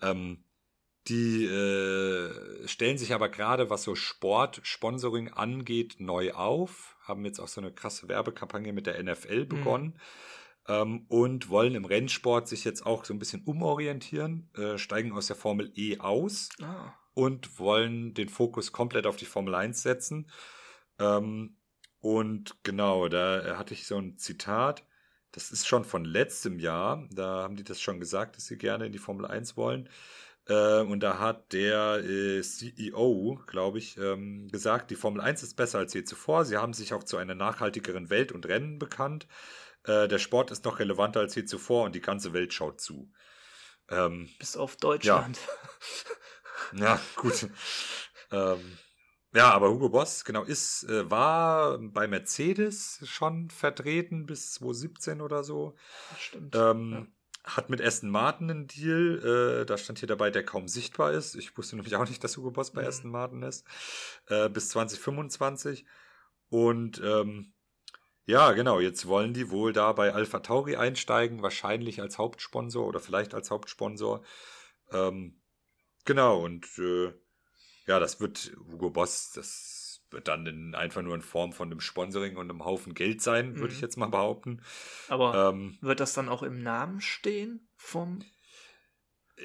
[0.00, 0.44] Ähm,
[1.08, 6.96] die äh, stellen sich aber gerade, was so Sport-Sponsoring angeht, neu auf.
[7.02, 9.48] Haben jetzt auch so eine krasse Werbekampagne mit der NFL mhm.
[9.48, 9.86] begonnen.
[10.68, 11.06] Mhm.
[11.08, 15.34] Und wollen im Rennsport sich jetzt auch so ein bisschen umorientieren, äh, steigen aus der
[15.34, 16.94] Formel E aus ah.
[17.12, 20.30] und wollen den Fokus komplett auf die Formel 1 setzen.
[21.00, 21.56] Ähm,
[21.98, 24.84] und genau, da hatte ich so ein Zitat.
[25.32, 27.06] Das ist schon von letztem Jahr.
[27.12, 29.88] Da haben die das schon gesagt, dass sie gerne in die Formel 1 wollen.
[30.46, 35.54] Äh, und da hat der äh, CEO, glaube ich, ähm, gesagt, die Formel 1 ist
[35.54, 36.44] besser als je zuvor.
[36.44, 39.28] Sie haben sich auch zu einer nachhaltigeren Welt und Rennen bekannt.
[39.84, 43.12] Äh, der Sport ist noch relevanter als je zuvor und die ganze Welt schaut zu.
[43.88, 45.38] Ähm, Bis auf Deutschland.
[46.72, 47.48] Ja, ja gut.
[48.32, 48.78] ähm,
[49.34, 55.44] ja, aber Hugo Boss, genau, ist, äh, war bei Mercedes schon vertreten bis 2017 oder
[55.44, 55.74] so.
[56.18, 56.54] Stimmt.
[56.56, 57.06] Ähm, ja
[57.44, 61.34] hat mit Aston Martin einen Deal, äh, da stand hier dabei, der kaum sichtbar ist.
[61.34, 62.88] Ich wusste nämlich auch nicht, dass Hugo Boss bei mhm.
[62.88, 63.66] Aston Martin ist.
[64.26, 65.86] Äh, bis 2025.
[66.50, 67.52] Und ähm,
[68.26, 73.00] ja, genau, jetzt wollen die wohl da bei Alpha Tauri einsteigen, wahrscheinlich als Hauptsponsor oder
[73.00, 74.22] vielleicht als Hauptsponsor.
[74.92, 75.40] Ähm,
[76.04, 77.12] genau, und äh,
[77.86, 81.80] ja, das wird Hugo Boss, das wird dann in, einfach nur in Form von einem
[81.80, 83.76] Sponsoring und einem Haufen Geld sein, würde mhm.
[83.76, 84.62] ich jetzt mal behaupten.
[85.08, 88.20] Aber ähm, wird das dann auch im Namen stehen vom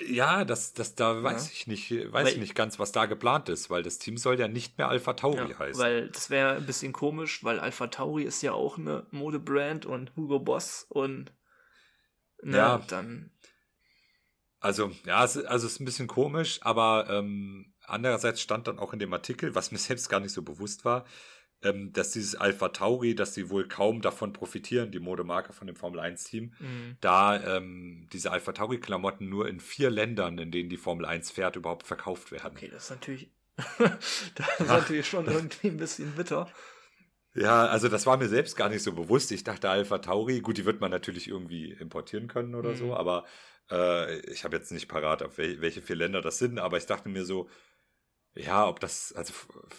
[0.07, 1.51] ja, das, das, da weiß ja.
[1.53, 4.39] ich nicht, weiß weil, ich nicht ganz, was da geplant ist, weil das Team soll
[4.39, 5.81] ja nicht mehr Alpha Tauri ja, heißen.
[5.81, 10.15] Weil das wäre ein bisschen komisch, weil Alpha Tauri ist ja auch eine Modebrand und
[10.15, 11.31] Hugo Boss und
[12.43, 13.31] ne, ja, dann.
[14.59, 18.93] Also, ja, es, also es ist ein bisschen komisch, aber ähm, Andererseits stand dann auch
[18.93, 21.05] in dem Artikel, was mir selbst gar nicht so bewusst war,
[21.63, 25.75] ähm, dass dieses Alpha Tauri, dass sie wohl kaum davon profitieren, die Modemarke von dem
[25.75, 26.97] Formel 1 Team, mhm.
[27.01, 31.31] da ähm, diese Alpha Tauri Klamotten nur in vier Ländern, in denen die Formel 1
[31.31, 32.55] fährt, überhaupt verkauft werden.
[32.55, 33.31] Okay, das ist natürlich,
[33.77, 36.51] das ist natürlich schon irgendwie ein bisschen bitter.
[37.33, 39.31] Ja, also das war mir selbst gar nicht so bewusst.
[39.31, 42.77] Ich dachte Alpha Tauri, gut, die wird man natürlich irgendwie importieren können oder mhm.
[42.77, 43.25] so, aber
[43.71, 47.09] äh, ich habe jetzt nicht parat, auf welche vier Länder das sind, aber ich dachte
[47.09, 47.49] mir so,
[48.35, 49.33] ja, ob das, also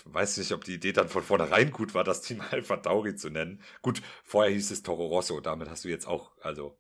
[0.05, 3.29] weiß nicht, ob die Idee dann von vornherein gut war, das Team Alpha Tauri zu
[3.29, 3.63] nennen.
[3.83, 6.79] Gut, vorher hieß es Toro Rosso, damit hast du jetzt auch, also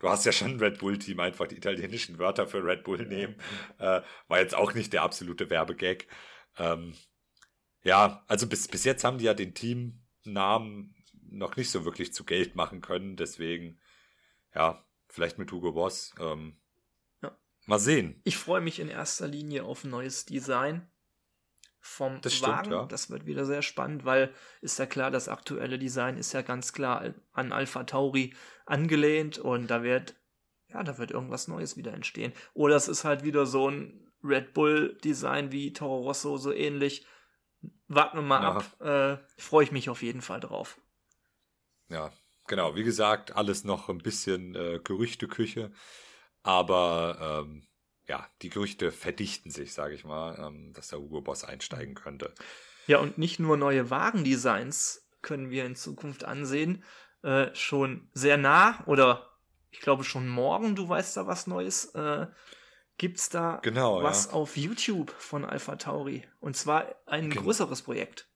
[0.00, 3.36] du hast ja schon ein Red Bull-Team, einfach die italienischen Wörter für Red Bull nehmen.
[3.78, 6.06] Äh, war jetzt auch nicht der absolute Werbegag.
[6.58, 6.94] Ähm,
[7.82, 12.24] ja, also bis, bis jetzt haben die ja den Teamnamen noch nicht so wirklich zu
[12.24, 13.80] Geld machen können, deswegen,
[14.54, 16.14] ja, vielleicht mit Hugo Boss.
[16.20, 16.60] Ähm,
[17.22, 17.36] ja.
[17.66, 18.20] Mal sehen.
[18.24, 20.86] Ich freue mich in erster Linie auf ein neues Design
[21.84, 22.72] vom das stimmt, Wagen.
[22.72, 22.86] Ja.
[22.86, 26.72] Das wird wieder sehr spannend, weil ist ja klar, das aktuelle Design ist ja ganz
[26.72, 30.14] klar an Alpha Tauri angelehnt und da wird,
[30.68, 32.32] ja, da wird irgendwas Neues wieder entstehen.
[32.54, 37.06] Oder es ist halt wieder so ein Red Bull Design wie Toro Rosso, so ähnlich.
[37.86, 38.56] Warten wir mal ja.
[38.56, 38.80] ab.
[38.80, 40.80] Äh, Freue ich mich auf jeden Fall drauf.
[41.90, 42.10] Ja,
[42.46, 42.76] genau.
[42.76, 45.70] Wie gesagt, alles noch ein bisschen äh, Gerüchteküche.
[46.42, 47.66] Aber ähm,
[48.06, 52.34] ja, die Gerüchte verdichten sich, sage ich mal, ähm, dass der Hugo Boss einsteigen könnte.
[52.86, 56.84] Ja, und nicht nur neue Wagendesigns können wir in Zukunft ansehen,
[57.22, 59.30] äh, schon sehr nah oder
[59.70, 62.26] ich glaube schon morgen, du weißt da was Neues, äh,
[62.98, 64.32] gibt's da genau, was ja.
[64.32, 66.22] auf YouTube von Alpha Tauri.
[66.40, 68.28] Und zwar ein Gen größeres Projekt.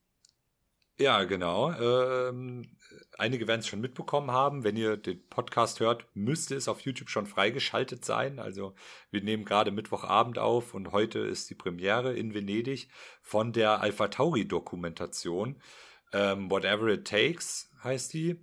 [0.98, 1.72] Ja, genau.
[1.72, 2.76] Ähm,
[3.18, 4.64] einige werden es schon mitbekommen haben.
[4.64, 8.38] Wenn ihr den Podcast hört, müsste es auf YouTube schon freigeschaltet sein.
[8.38, 8.74] Also
[9.11, 12.88] wir nehmen gerade Mittwochabend auf und heute ist die Premiere in Venedig
[13.22, 15.57] von der Alpha Tauri Dokumentation.
[16.12, 18.37] Ähm, Whatever It Takes heißt die.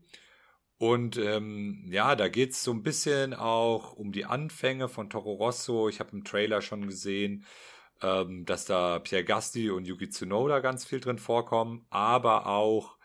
[0.78, 5.34] Und ähm, ja, da geht es so ein bisschen auch um die Anfänge von Toro
[5.34, 5.88] Rosso.
[5.88, 7.46] Ich habe im Trailer schon gesehen,
[8.02, 12.98] ähm, dass da Pierre Gasti und Yuki Tsunoda ganz viel drin vorkommen, aber auch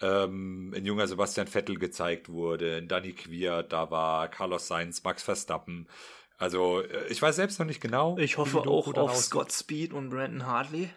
[0.00, 5.22] ähm, ein junger Sebastian Vettel gezeigt wurde, in Danny Queer, da war Carlos Sainz, Max
[5.22, 5.88] Verstappen.
[6.36, 8.16] Also äh, ich weiß selbst noch nicht genau.
[8.18, 10.90] Ich hoffe auch auf Scott Speed und Brandon Hartley.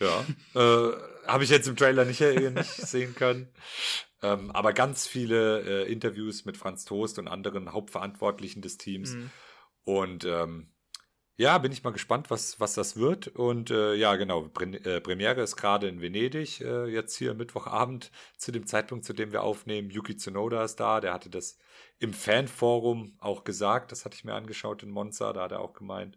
[0.00, 0.92] Ja, äh,
[1.26, 3.48] habe ich jetzt im Trailer nicht, äh, nicht sehen können.
[4.22, 9.14] Ähm, aber ganz viele äh, Interviews mit Franz Toast und anderen Hauptverantwortlichen des Teams.
[9.14, 9.30] Mhm.
[9.84, 10.72] Und ähm,
[11.38, 13.28] ja, bin ich mal gespannt, was, was das wird.
[13.28, 18.10] Und äh, ja, genau, Pre äh, Premiere ist gerade in Venedig, äh, jetzt hier Mittwochabend,
[18.38, 19.90] zu dem Zeitpunkt, zu dem wir aufnehmen.
[19.90, 21.58] Yuki Tsunoda ist da, der hatte das
[21.98, 25.74] im Fanforum auch gesagt, das hatte ich mir angeschaut in Monza, da hat er auch
[25.74, 26.16] gemeint,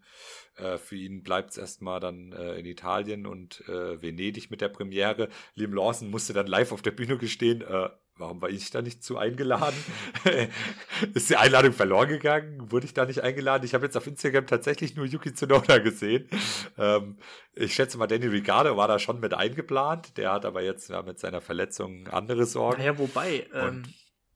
[0.55, 4.69] äh, für ihn bleibt es erstmal dann äh, in Italien und äh, Venedig mit der
[4.69, 5.29] Premiere.
[5.55, 9.03] Liam Lawson musste dann live auf der Bühne gestehen, äh, warum war ich da nicht
[9.03, 9.77] zu eingeladen?
[11.13, 12.71] ist die Einladung verloren gegangen?
[12.71, 13.63] Wurde ich da nicht eingeladen?
[13.65, 16.29] Ich habe jetzt auf Instagram tatsächlich nur Yuki Tsunoda gesehen.
[16.77, 17.17] Ähm,
[17.53, 20.17] ich schätze mal, Danny Ricciardo war da schon mit eingeplant.
[20.17, 22.79] Der hat aber jetzt ja, mit seiner Verletzung andere Sorgen.
[22.79, 23.83] Naja, wobei, ähm,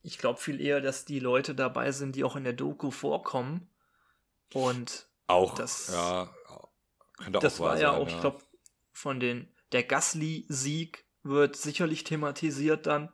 [0.02, 3.68] ich glaube viel eher, dass die Leute dabei sind, die auch in der Doku vorkommen.
[4.52, 6.30] Und auch, das, ja,
[7.18, 8.14] könnte das auch war ja sein, auch, ja.
[8.14, 8.38] ich glaube,
[8.92, 13.10] von den, der Gasly-Sieg wird sicherlich thematisiert dann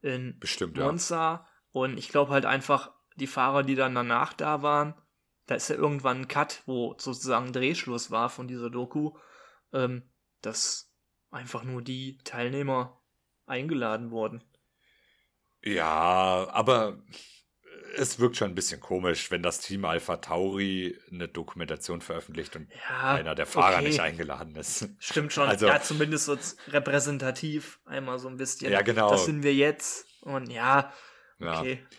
[0.00, 1.16] in Bestimmt, Monza.
[1.16, 1.48] Ja.
[1.72, 4.94] Und ich glaube halt einfach, die Fahrer, die dann danach da waren,
[5.46, 9.18] da ist ja irgendwann ein Cut, wo sozusagen Drehschluss war von dieser Doku,
[9.72, 10.10] ähm,
[10.42, 10.92] dass
[11.30, 13.02] einfach nur die Teilnehmer
[13.46, 14.44] eingeladen wurden.
[15.62, 17.02] Ja, aber
[17.96, 22.68] es wirkt schon ein bisschen komisch, wenn das Team Alpha Tauri eine Dokumentation veröffentlicht und
[22.88, 23.86] ja, einer der Fahrer okay.
[23.86, 24.88] nicht eingeladen ist.
[24.98, 25.48] Stimmt schon.
[25.48, 26.36] Also, ja, zumindest so
[26.68, 28.72] repräsentativ einmal so ein bisschen.
[28.72, 29.10] Ja, genau.
[29.10, 30.06] Das sind wir jetzt.
[30.20, 30.92] Und ja,
[31.40, 31.80] okay.
[31.82, 31.98] Ja.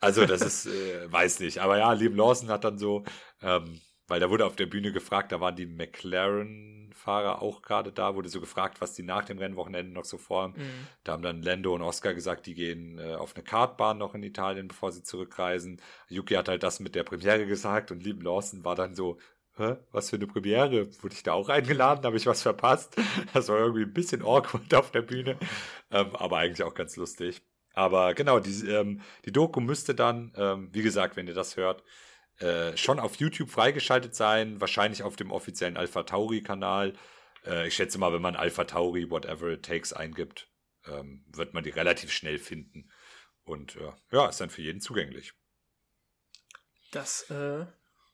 [0.00, 1.58] Also, das ist, äh, weiß nicht.
[1.58, 3.04] Aber ja, Liam Lawson hat dann so,
[3.40, 8.14] ähm, weil da wurde auf der Bühne gefragt, da waren die McLaren-Fahrer auch gerade da,
[8.14, 10.54] wurde so gefragt, was die nach dem Rennwochenende noch so vorhaben.
[10.56, 10.86] Mhm.
[11.04, 14.22] Da haben dann Lando und Oscar gesagt, die gehen äh, auf eine Kartbahn noch in
[14.22, 15.80] Italien, bevor sie zurückreisen.
[16.08, 19.18] Yuki hat halt das mit der Premiere gesagt und Liam Lawson war dann so,
[19.56, 19.76] Hä?
[19.92, 20.88] Was für eine Premiere?
[21.02, 22.04] Wurde ich da auch eingeladen?
[22.04, 22.96] Habe ich was verpasst?
[23.32, 25.38] Das war irgendwie ein bisschen awkward auf der Bühne,
[25.92, 27.40] ähm, aber eigentlich auch ganz lustig.
[27.72, 31.82] Aber genau, die, ähm, die Doku müsste dann, ähm, wie gesagt, wenn ihr das hört,
[32.38, 36.94] äh, schon auf YouTube freigeschaltet sein, wahrscheinlich auf dem offiziellen Alpha Tauri-Kanal.
[37.46, 40.50] Äh, ich schätze mal, wenn man Alpha Tauri, whatever it takes, eingibt,
[40.86, 42.90] ähm, wird man die relativ schnell finden.
[43.44, 45.34] Und äh, ja, ist dann für jeden zugänglich.
[46.90, 47.66] Das äh,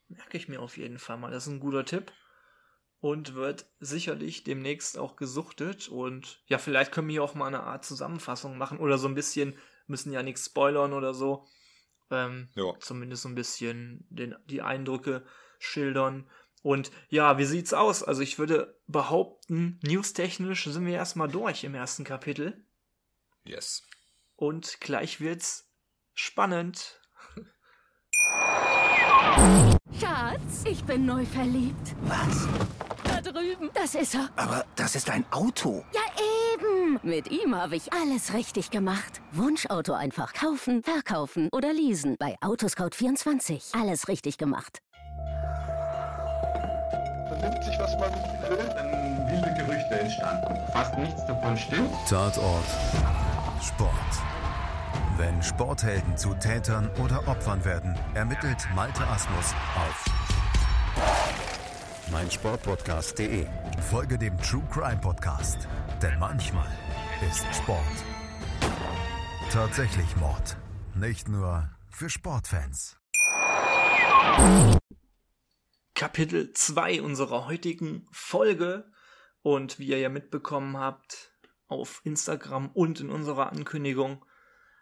[0.07, 1.31] merke ich mir auf jeden Fall mal.
[1.31, 2.11] Das ist ein guter Tipp.
[2.99, 5.87] Und wird sicherlich demnächst auch gesuchtet.
[5.87, 9.15] Und ja, vielleicht können wir hier auch mal eine Art Zusammenfassung machen oder so ein
[9.15, 9.57] bisschen,
[9.87, 11.47] müssen ja nichts spoilern oder so.
[12.11, 12.73] Ähm, ja.
[12.79, 15.25] Zumindest so ein bisschen den, die Eindrücke
[15.59, 16.29] schildern.
[16.61, 18.03] Und ja, wie sieht's aus?
[18.03, 22.63] Also ich würde behaupten, newstechnisch sind wir erstmal durch im ersten Kapitel.
[23.43, 23.83] Yes.
[24.35, 25.71] Und gleich wird's
[26.13, 26.99] spannend.
[29.99, 31.95] Schatz, ich bin neu verliebt.
[32.01, 32.47] Was?
[33.03, 33.69] Da drüben.
[33.73, 34.29] Das ist er.
[34.35, 35.85] Aber das ist ein Auto.
[35.93, 36.01] Ja,
[37.03, 39.21] Mit ihm habe ich alles richtig gemacht.
[39.31, 42.15] Wunschauto einfach kaufen, verkaufen oder leasen.
[42.19, 43.79] Bei Autoscout24.
[43.79, 44.79] Alles richtig gemacht.
[47.27, 48.11] Vernimmt sich, was man
[48.49, 50.55] will, dann wilde Gerüchte entstanden.
[50.73, 51.91] Fast nichts davon stimmt.
[52.09, 52.65] Tatort.
[53.61, 53.91] Sport.
[55.17, 60.05] Wenn Sporthelden zu Tätern oder Opfern werden, ermittelt Malte Asmus auf
[62.11, 63.45] meinsportpodcast.de.
[63.89, 65.67] Folge dem True Crime Podcast,
[66.01, 66.69] denn manchmal
[67.29, 67.81] ist Sport
[69.51, 70.55] tatsächlich Mord.
[70.95, 72.97] Nicht nur für Sportfans.
[75.93, 78.89] Kapitel 2 unserer heutigen Folge.
[79.41, 81.33] Und wie ihr ja mitbekommen habt,
[81.67, 84.23] auf Instagram und in unserer Ankündigung,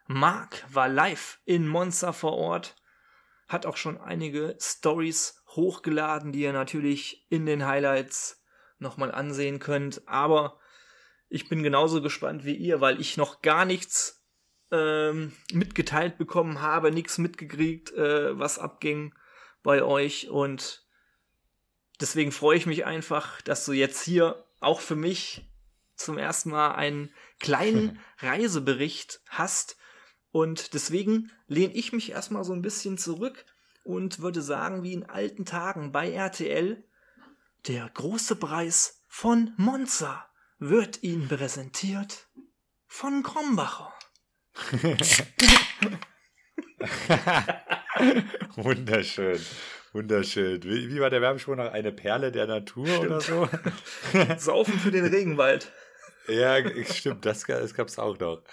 [0.06, 2.76] Marc war live in Monza vor Ort,
[3.48, 8.44] hat auch schon einige Stories hochgeladen, die ihr natürlich in den Highlights
[8.78, 10.08] nochmal ansehen könnt.
[10.08, 10.59] Aber
[11.30, 14.26] ich bin genauso gespannt wie ihr, weil ich noch gar nichts
[14.72, 19.14] ähm, mitgeteilt bekommen habe, nichts mitgekriegt, äh, was abging
[19.64, 20.30] bei euch.
[20.30, 20.86] Und
[22.02, 25.50] deswegen freue ich mich einfach, dass du jetzt hier auch für mich
[25.96, 29.78] zum ersten Mal einen kleinen Reisebericht hast
[30.32, 33.46] und deswegen lehne ich mich erstmal so ein bisschen zurück
[33.84, 36.84] und würde sagen, wie in alten Tagen bei RTL,
[37.68, 40.29] der große Preis von Monza
[40.60, 42.28] wird Ihnen präsentiert
[42.86, 43.94] von Krombacher.
[48.56, 49.40] Wunderschön.
[49.94, 50.62] Wunderschön.
[50.64, 53.06] Wie, wie war der Werbespruch nach eine Perle der Natur stimmt.
[53.06, 53.50] oder so?
[54.38, 55.72] Saufen für den Regenwald.
[56.28, 58.44] Ja, stimmt, das, das gab es auch noch.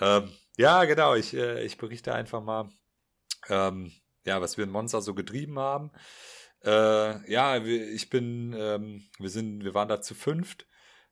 [0.00, 1.14] Ähm, ja, genau.
[1.14, 2.70] Ich, äh, ich berichte einfach mal,
[3.48, 3.92] ähm,
[4.24, 5.92] ja, was wir in Monza so getrieben haben.
[6.64, 10.66] Äh, ja, ich bin, ähm, wir sind, wir waren da zu fünft,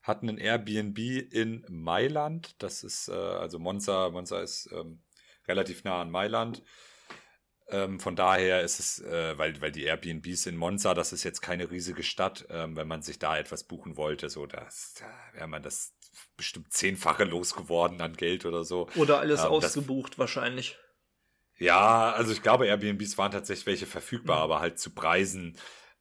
[0.08, 2.54] hatten ein Airbnb in Mailand.
[2.62, 5.02] Das ist, äh, also Monza, Monza ist ähm,
[5.46, 6.62] relativ nah an Mailand.
[7.70, 11.42] Ähm, von daher ist es, äh, weil, weil die Airbnbs in Monza, das ist jetzt
[11.42, 15.48] keine riesige Stadt, ähm, wenn man sich da etwas buchen wollte, so, das, da wäre
[15.48, 15.92] man das
[16.36, 18.88] bestimmt zehnfache losgeworden an Geld oder so.
[18.96, 20.78] Oder alles ähm, ausgebucht das, wahrscheinlich.
[21.58, 24.42] Ja, also ich glaube, Airbnbs waren tatsächlich welche verfügbar, mhm.
[24.44, 25.58] aber halt zu Preisen.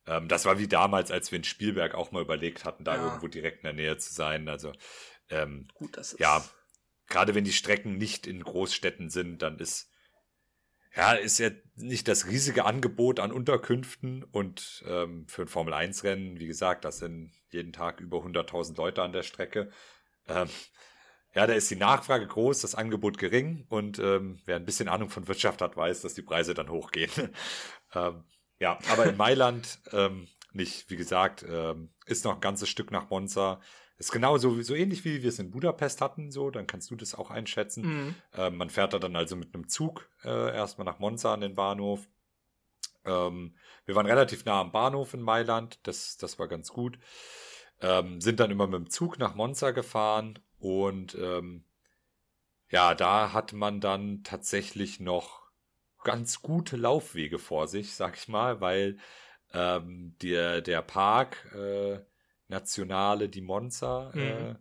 [0.08, 3.06] Ähm, das war wie damals, als wir in Spielberg auch mal überlegt hatten, da ja.
[3.06, 4.50] irgendwo direkt in der Nähe zu sein.
[4.50, 4.74] Also
[5.30, 6.44] ähm, gut, das ist ja
[7.08, 9.90] gerade wenn die Strecken nicht in Großstädten sind, dann ist
[10.96, 16.48] ja, ist ja nicht das riesige Angebot an Unterkünften und ähm, für ein Formel-1-Rennen, wie
[16.48, 19.70] gesagt, das sind jeden Tag über 100.000 Leute an der Strecke.
[20.28, 20.50] Ähm,
[21.36, 25.10] ja, da ist die Nachfrage groß, das Angebot gering und ähm, wer ein bisschen Ahnung
[25.10, 27.12] von Wirtschaft hat, weiß, dass die Preise dann hochgehen.
[27.94, 28.24] ähm,
[28.60, 33.10] ja, aber in Mailand ähm, nicht, wie gesagt, ähm, ist noch ein ganzes Stück nach
[33.10, 33.62] Monza.
[33.98, 36.96] Ist genau so, so ähnlich wie wir es in Budapest hatten, so, dann kannst du
[36.96, 37.86] das auch einschätzen.
[37.86, 38.16] Mhm.
[38.36, 41.56] Ähm, man fährt da dann also mit einem Zug äh, erstmal nach Monza an den
[41.56, 42.08] Bahnhof.
[43.06, 47.00] Ähm, wir waren relativ nah am Bahnhof in Mailand, das, das war ganz gut.
[47.82, 51.64] Ähm, sind dann immer mit dem Zug nach Monza gefahren und ähm,
[52.70, 55.47] ja, da hat man dann tatsächlich noch
[56.04, 58.98] ganz gute Laufwege vor sich, sag ich mal, weil
[59.54, 62.00] ähm, der, der Park äh,
[62.48, 64.22] Nationale di Monza mhm.
[64.22, 64.56] äh,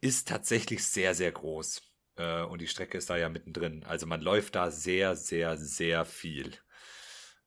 [0.00, 1.82] ist tatsächlich sehr, sehr groß.
[2.16, 3.84] Äh, und die Strecke ist da ja mittendrin.
[3.84, 6.54] Also man läuft da sehr, sehr, sehr viel.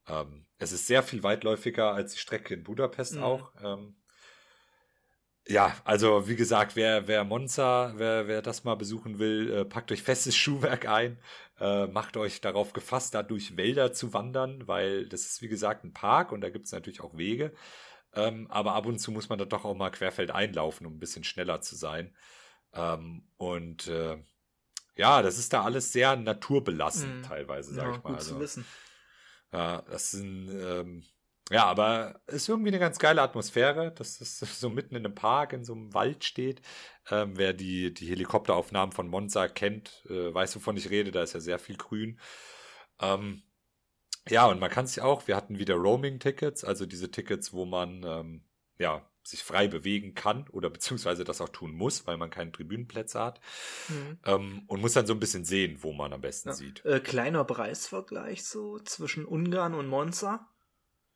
[0.08, 3.24] Ähm, es ist sehr viel weitläufiger als die Strecke in Budapest mhm.
[3.24, 3.54] auch.
[3.62, 3.96] Ähm,
[5.48, 9.92] ja, also wie gesagt, wer, wer Monza, wer, wer das mal besuchen will, äh, packt
[9.92, 11.20] euch festes Schuhwerk ein,
[11.60, 15.84] äh, macht euch darauf gefasst, da durch Wälder zu wandern, weil das ist wie gesagt
[15.84, 17.54] ein Park und da gibt es natürlich auch Wege.
[18.14, 21.00] Ähm, aber ab und zu muss man da doch auch mal querfeld einlaufen, um ein
[21.00, 22.14] bisschen schneller zu sein.
[22.74, 24.18] Ähm, und äh,
[24.96, 27.24] ja, das ist da alles sehr naturbelassen, mm.
[27.24, 28.10] teilweise, sag ja, ich mal.
[28.10, 28.66] Gut also, zu wissen.
[29.54, 31.04] Ja, das sind, ähm,
[31.52, 35.54] ja, aber ist irgendwie eine ganz geile Atmosphäre, dass es so mitten in einem Park,
[35.54, 36.62] in so einem Wald steht.
[37.10, 41.34] Ähm, wer die, die Helikopteraufnahmen von Monza kennt, äh, weiß, wovon ich rede, da ist
[41.34, 42.20] ja sehr viel Grün.
[43.00, 43.44] Ähm,
[44.30, 48.04] ja, und man kann sich auch, wir hatten wieder Roaming-Tickets, also diese Tickets, wo man
[48.04, 48.44] ähm,
[48.78, 53.20] ja sich frei bewegen kann oder beziehungsweise das auch tun muss, weil man keine Tribünenplätze
[53.20, 53.40] hat.
[53.90, 54.20] Mhm.
[54.26, 56.56] Ähm, und muss dann so ein bisschen sehen, wo man am besten ja.
[56.56, 56.84] sieht.
[56.86, 60.51] Äh, kleiner Preisvergleich so zwischen Ungarn und Monza,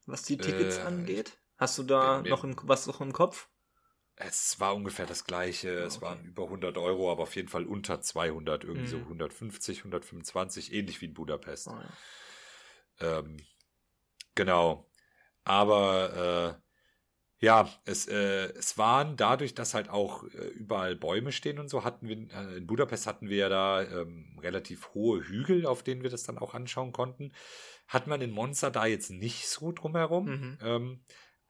[0.05, 1.37] was die Tickets äh, angeht.
[1.57, 3.49] Hast du da noch im, was noch im Kopf?
[4.17, 5.77] Es war ungefähr das gleiche.
[5.77, 5.85] Okay.
[5.85, 8.87] Es waren über 100 Euro, aber auf jeden Fall unter 200, irgendwie mhm.
[8.87, 11.67] so 150, 125, ähnlich wie in Budapest.
[11.67, 11.77] Oh,
[13.01, 13.19] ja.
[13.19, 13.37] Ähm,
[14.35, 14.89] genau.
[15.43, 16.65] Aber äh,
[17.39, 21.83] ja, es, äh, es waren dadurch, dass halt auch äh, überall Bäume stehen und so,
[21.83, 26.01] hatten wir, äh, in Budapest hatten wir ja da ähm, relativ hohe Hügel, auf denen
[26.01, 27.33] wir das dann auch anschauen konnten.
[27.87, 30.25] Hat man in Monza da jetzt nicht so drumherum.
[30.25, 30.57] Mhm.
[30.61, 30.99] Ähm,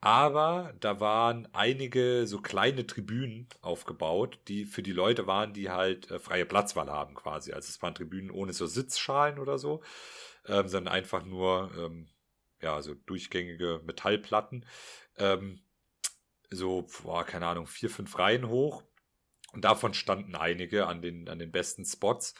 [0.00, 6.10] aber da waren einige so kleine Tribünen aufgebaut, die für die Leute waren, die halt
[6.10, 7.52] äh, freie Platzwahl haben quasi.
[7.52, 9.82] Also es waren Tribünen ohne so Sitzschalen oder so
[10.48, 12.08] ähm, sondern einfach nur ähm,
[12.60, 14.66] ja so durchgängige Metallplatten.
[15.16, 15.60] Ähm,
[16.50, 18.82] so, boah, keine Ahnung, vier, fünf Reihen hoch.
[19.52, 22.34] Und davon standen einige an den, an den besten Spots.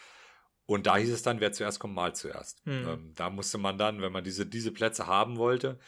[0.66, 2.66] Und da hieß es dann, wer zuerst kommt, mal zuerst.
[2.66, 2.88] Mhm.
[2.88, 5.79] Ähm, da musste man dann, wenn man diese, diese Plätze haben wollte,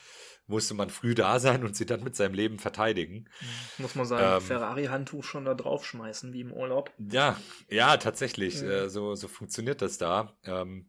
[0.46, 3.28] musste man früh da sein und sie dann mit seinem Leben verteidigen.
[3.38, 3.48] Hm.
[3.78, 6.90] Muss man sein ähm, Ferrari-Handtuch schon da draufschmeißen, wie im Urlaub.
[6.98, 7.36] Ja,
[7.68, 8.62] ja, tatsächlich.
[8.62, 8.70] Mhm.
[8.70, 10.36] Äh, so, so funktioniert das da.
[10.44, 10.88] Ähm,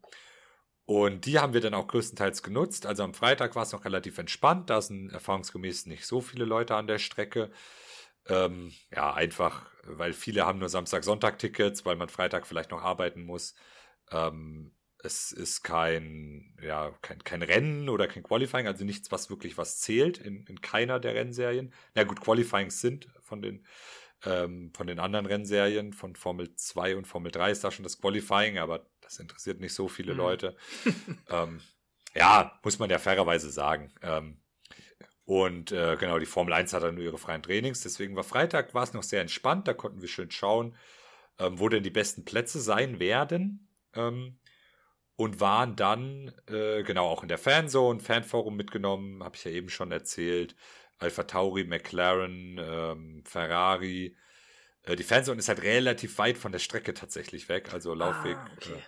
[0.86, 2.86] und die haben wir dann auch größtenteils genutzt.
[2.86, 4.70] Also am Freitag war es noch relativ entspannt.
[4.70, 7.52] Da sind erfahrungsgemäß nicht so viele Leute an der Strecke.
[8.28, 12.82] Ähm, ja, einfach, weil viele haben nur Samstag, Sonntag Tickets, weil man Freitag vielleicht noch
[12.82, 13.56] arbeiten muss.
[14.12, 19.58] Ähm, es ist kein, ja, kein, kein Rennen oder kein Qualifying, also nichts, was wirklich
[19.58, 21.74] was zählt in, in keiner der Rennserien.
[21.96, 23.66] Na gut, Qualifyings sind von den,
[24.26, 28.02] ähm, von den anderen Rennserien, von Formel 2 und Formel 3 ist da schon das
[28.02, 30.18] Qualifying, aber das interessiert nicht so viele mhm.
[30.18, 30.58] Leute.
[31.30, 31.62] ähm,
[32.14, 33.94] ja, muss man ja fairerweise sagen.
[34.02, 34.42] Ähm,
[35.24, 37.82] und äh, genau, die Formel 1 hat dann nur ihre freien Trainings.
[37.82, 39.68] Deswegen war Freitag war es noch sehr entspannt.
[39.68, 40.76] Da konnten wir schön schauen,
[41.38, 43.69] ähm, wo denn die besten Plätze sein werden.
[43.96, 44.40] Ähm,
[45.16, 49.70] und waren dann, äh, genau, auch in der Fanzone, Fanforum mitgenommen, habe ich ja eben
[49.70, 50.56] schon erzählt.
[50.98, 54.16] Alpha Tauri, McLaren, ähm, Ferrari.
[54.84, 58.38] Äh, die Fanzone ist halt relativ weit von der Strecke tatsächlich weg, also Laufweg.
[58.38, 58.74] Ah, okay.
[58.74, 58.82] äh,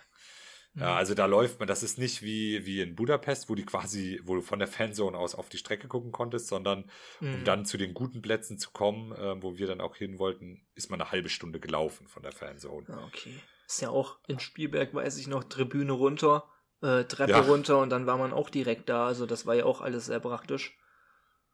[0.79, 0.97] ja, mhm.
[0.97, 4.35] also da läuft man, das ist nicht wie, wie in Budapest, wo die quasi, wo
[4.35, 7.33] du von der Fanzone aus auf die Strecke gucken konntest, sondern mhm.
[7.33, 10.65] um dann zu den guten Plätzen zu kommen, äh, wo wir dann auch hin wollten,
[10.75, 12.87] ist man eine halbe Stunde gelaufen von der Fanzone.
[12.87, 13.35] Ah, okay.
[13.71, 16.47] Ist ja auch in Spielberg, weiß ich noch, Tribüne runter,
[16.81, 17.41] äh, Treppe ja.
[17.41, 19.07] runter und dann war man auch direkt da.
[19.07, 20.77] Also das war ja auch alles sehr praktisch.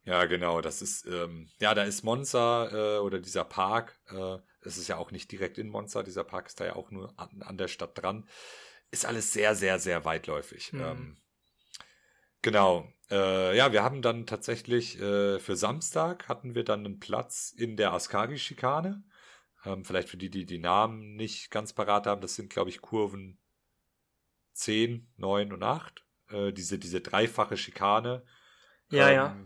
[0.03, 0.61] Ja, genau.
[0.61, 3.99] Das ist, ähm, ja, da ist Monza äh, oder dieser Park.
[4.09, 6.03] Äh, es ist ja auch nicht direkt in Monza.
[6.03, 8.25] Dieser Park ist da ja auch nur an, an der Stadt dran
[8.91, 10.73] ist alles sehr, sehr, sehr weitläufig.
[10.73, 10.81] Mhm.
[10.81, 11.17] Ähm,
[12.41, 12.87] genau.
[13.09, 17.77] Äh, ja, wir haben dann tatsächlich äh, für Samstag hatten wir dann einen Platz in
[17.77, 19.03] der Ascari-Schikane.
[19.67, 22.79] Ähm, vielleicht für die, die die Namen nicht ganz parat haben, das sind, glaube ich,
[22.79, 23.37] Kurven
[24.53, 26.05] 10, 9 und 8.
[26.29, 28.23] Äh, diese, diese dreifache Schikane.
[28.89, 29.37] Ja, ähm, ja.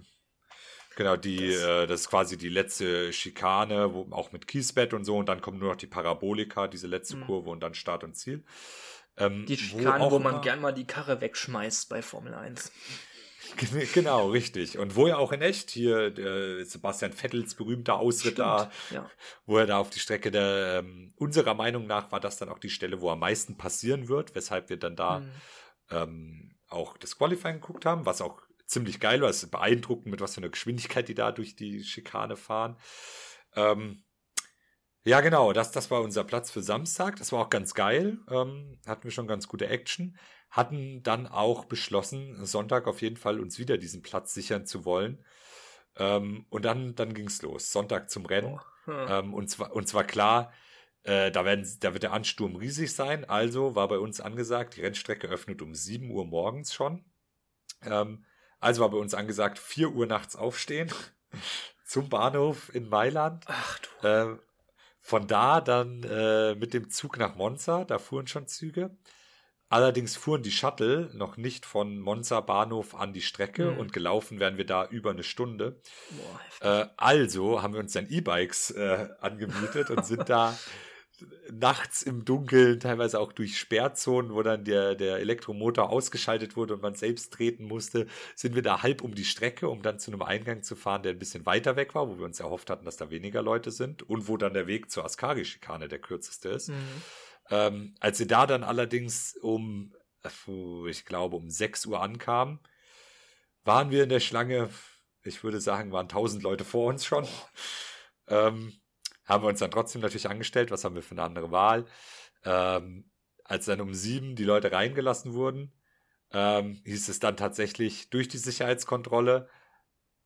[0.95, 5.05] Genau, die, das, äh, das ist quasi die letzte Schikane, wo, auch mit Kiesbett und
[5.05, 7.25] so, und dann kommt nur noch die Parabolika, diese letzte mhm.
[7.25, 8.43] Kurve und dann Start und Ziel.
[9.17, 12.71] Ähm, die Schikane, wo, wo man gern mal die Karre wegschmeißt bei Formel 1.
[13.93, 14.77] Genau, richtig.
[14.77, 19.09] Und wo er auch in echt hier der Sebastian Vettels berühmter Ausritt da, ja.
[19.45, 22.59] wo er da auf die Strecke der, ähm, unserer Meinung nach war das dann auch
[22.59, 25.31] die Stelle, wo am meisten passieren wird, weshalb wir dann da mhm.
[25.89, 29.29] ähm, auch das Qualifying geguckt haben, was auch ziemlich geil war.
[29.29, 32.77] Es ist beeindruckend, mit was für einer Geschwindigkeit die da durch die Schikane fahren.
[33.55, 34.03] Ähm,
[35.03, 37.15] ja, genau, das, das war unser Platz für Samstag.
[37.17, 38.19] Das war auch ganz geil.
[38.29, 40.17] Ähm, hatten wir schon ganz gute Action
[40.51, 45.23] hatten dann auch beschlossen, Sonntag auf jeden Fall uns wieder diesen Platz sichern zu wollen.
[45.95, 47.71] Ähm, und dann, dann ging's los.
[47.71, 48.59] Sonntag zum Rennen.
[48.59, 48.59] Oh.
[48.85, 49.07] Hm.
[49.09, 50.51] Ähm, und, zwar, und zwar klar,
[51.03, 53.25] äh, da, werden, da wird der Ansturm riesig sein.
[53.25, 57.05] Also war bei uns angesagt, die Rennstrecke öffnet um 7 Uhr morgens schon.
[57.83, 58.25] Ähm,
[58.59, 60.91] also war bei uns angesagt, 4 Uhr nachts aufstehen
[61.85, 63.45] zum Bahnhof in Mailand.
[63.47, 64.07] Ach du.
[64.07, 64.37] Äh,
[64.99, 68.95] von da dann äh, mit dem Zug nach Monza, da fuhren schon Züge.
[69.71, 73.77] Allerdings fuhren die Shuttle noch nicht von Monza Bahnhof an die Strecke mhm.
[73.77, 75.79] und gelaufen wären wir da über eine Stunde.
[76.59, 80.57] Boah, äh, also haben wir uns dann E-Bikes äh, angemietet und sind da
[81.49, 86.81] nachts im Dunkeln, teilweise auch durch Sperrzonen, wo dann der, der Elektromotor ausgeschaltet wurde und
[86.81, 90.21] man selbst treten musste, sind wir da halb um die Strecke, um dann zu einem
[90.21, 92.97] Eingang zu fahren, der ein bisschen weiter weg war, wo wir uns erhofft hatten, dass
[92.97, 96.71] da weniger Leute sind und wo dann der Weg zur Askari-Schikane der kürzeste ist.
[96.71, 97.01] Mhm.
[97.51, 99.93] Ähm, als sie da dann allerdings um,
[100.87, 102.59] ich glaube, um 6 Uhr ankamen,
[103.63, 104.69] waren wir in der Schlange,
[105.23, 107.27] ich würde sagen, waren 1000 Leute vor uns schon.
[108.27, 108.71] Ähm,
[109.25, 111.85] haben wir uns dann trotzdem natürlich angestellt, was haben wir für eine andere Wahl.
[112.45, 113.11] Ähm,
[113.43, 115.73] als dann um sieben die Leute reingelassen wurden,
[116.31, 119.49] ähm, hieß es dann tatsächlich durch die Sicherheitskontrolle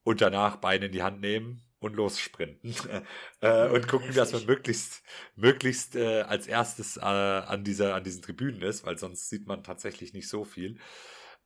[0.04, 2.74] und danach Beine in die Hand nehmen und lossprinten
[3.42, 4.16] äh, und gucken, Heftig.
[4.16, 5.04] dass man möglichst
[5.36, 9.64] möglichst äh, als erstes äh, an dieser an diesen Tribünen ist, weil sonst sieht man
[9.64, 10.80] tatsächlich nicht so viel.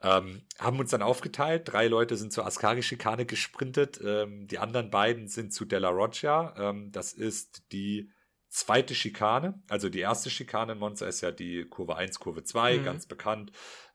[0.02, 1.64] Ähm, haben uns dann aufgeteilt.
[1.66, 4.00] Drei Leute sind zur Ascari-Schikane gesprintet.
[4.02, 6.54] Ähm, die anderen beiden sind zu Della Roggia.
[6.58, 8.10] Ähm, das ist die
[8.48, 9.62] zweite Schikane.
[9.68, 12.86] Also die erste Schikane in Monza ist ja die Kurve 1, Kurve 2, mhm.
[12.86, 13.52] ganz bekannt.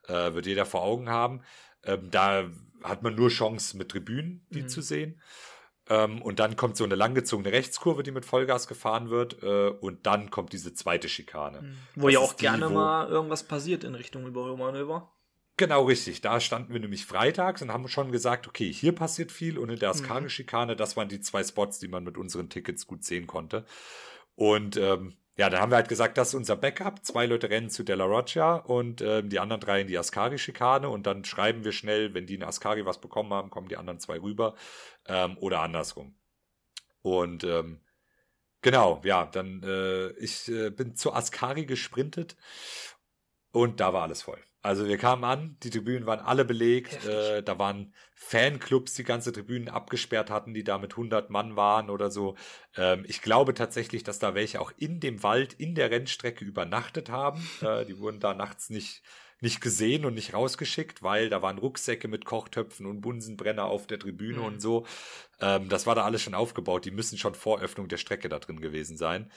[0.07, 1.43] Äh, wird jeder vor Augen haben.
[1.85, 2.51] Ähm, da
[2.83, 4.69] hat man nur Chance mit Tribünen, die mhm.
[4.69, 5.21] zu sehen.
[5.89, 9.43] Ähm, und dann kommt so eine langgezogene Rechtskurve, die mit Vollgas gefahren wird.
[9.43, 11.63] Äh, und dann kommt diese zweite Schikane.
[11.63, 11.77] Mhm.
[11.97, 15.11] Wo das ja auch gerne die, mal irgendwas passiert in Richtung Überholmanöver.
[15.57, 16.21] Genau, richtig.
[16.21, 19.59] Da standen wir nämlich freitags und haben schon gesagt, okay, hier passiert viel.
[19.59, 20.79] Und in der Askari-Schikane, mhm.
[20.79, 23.65] das waren die zwei Spots, die man mit unseren Tickets gut sehen konnte.
[24.35, 27.05] Und ähm, ja, da haben wir halt gesagt, das ist unser Backup.
[27.05, 31.07] Zwei Leute rennen zu Della Roggia und ähm, die anderen drei in die Ascari-Schikane und
[31.07, 34.21] dann schreiben wir schnell, wenn die in Ascari was bekommen haben, kommen die anderen zwei
[34.21, 34.55] rüber
[35.07, 36.15] ähm, oder andersrum.
[37.03, 37.81] Und ähm,
[38.63, 42.37] genau, ja, dann äh, ich äh, bin zu Ascari gesprintet
[43.51, 44.43] und da war alles voll.
[44.65, 49.31] Also wir kamen an, die Tribünen waren alle belegt, äh, da waren Fanclubs, die ganze
[49.31, 52.35] Tribünen abgesperrt hatten, die da mit 100 Mann waren oder so.
[52.75, 57.11] Ähm, ich glaube tatsächlich, dass da welche auch in dem Wald, in der Rennstrecke übernachtet
[57.11, 57.47] haben.
[57.61, 59.03] Äh, die wurden da nachts nicht,
[59.43, 63.99] nicht gesehen und nicht rausgeschickt, weil da waren Rucksäcke mit Kochtöpfen und Bunsenbrenner auf der
[63.99, 64.45] Tribüne mhm.
[64.47, 64.87] und so.
[65.43, 66.87] Ähm, das war da alles schon aufgebaut.
[66.87, 69.31] Die müssen schon vor Öffnung der Strecke da drin gewesen sein.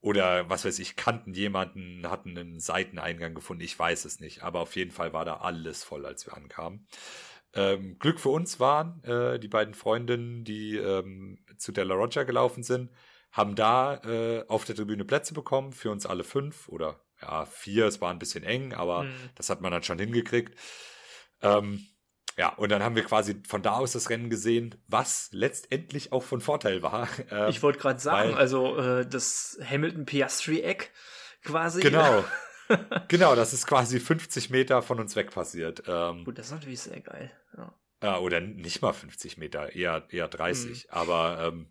[0.00, 4.42] Oder was weiß ich, kannten jemanden, hatten einen Seiteneingang gefunden, ich weiß es nicht.
[4.42, 6.86] Aber auf jeden Fall war da alles voll, als wir ankamen.
[7.52, 12.62] Ähm, Glück für uns waren äh, die beiden Freundinnen, die ähm, zu Della Roger gelaufen
[12.62, 12.90] sind,
[13.32, 17.86] haben da äh, auf der Tribüne Plätze bekommen, für uns alle fünf oder ja, vier,
[17.86, 19.14] es war ein bisschen eng, aber mhm.
[19.34, 20.56] das hat man dann schon hingekriegt.
[21.42, 21.86] Ähm,
[22.40, 26.22] ja, und dann haben wir quasi von da aus das Rennen gesehen, was letztendlich auch
[26.22, 27.06] von Vorteil war.
[27.30, 30.90] Ähm, ich wollte gerade sagen, also äh, das Hamilton-Piastri-Eck
[31.44, 31.82] quasi.
[31.82, 32.24] Genau.
[33.08, 35.82] genau, das ist quasi 50 Meter von uns weg passiert.
[35.86, 37.30] Ähm, Gut, das ist natürlich sehr geil.
[37.58, 37.74] Ja.
[38.02, 40.86] ja oder nicht mal 50 Meter, eher, eher 30.
[40.86, 40.90] Mhm.
[40.90, 41.66] Aber ähm,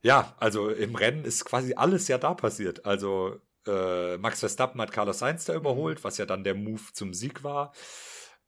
[0.00, 2.86] ja, also im Rennen ist quasi alles ja da passiert.
[2.86, 6.04] Also äh, Max Verstappen hat Carlos Sainz da überholt, mhm.
[6.04, 7.74] was ja dann der Move zum Sieg war.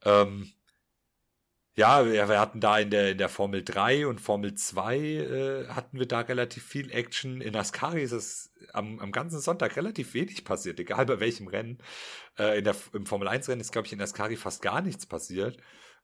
[0.03, 0.51] Ähm,
[1.77, 5.99] ja, wir hatten da in der, in der Formel 3 und Formel 2 äh, hatten
[5.99, 7.43] wir da relativ viel Action.
[7.43, 11.79] In Ascari ist es am, am ganzen Sonntag relativ wenig passiert, egal bei welchem Rennen.
[12.39, 15.05] Äh, in der, Im Formel 1 Rennen ist, glaube ich, in Ascari fast gar nichts
[15.05, 15.59] passiert.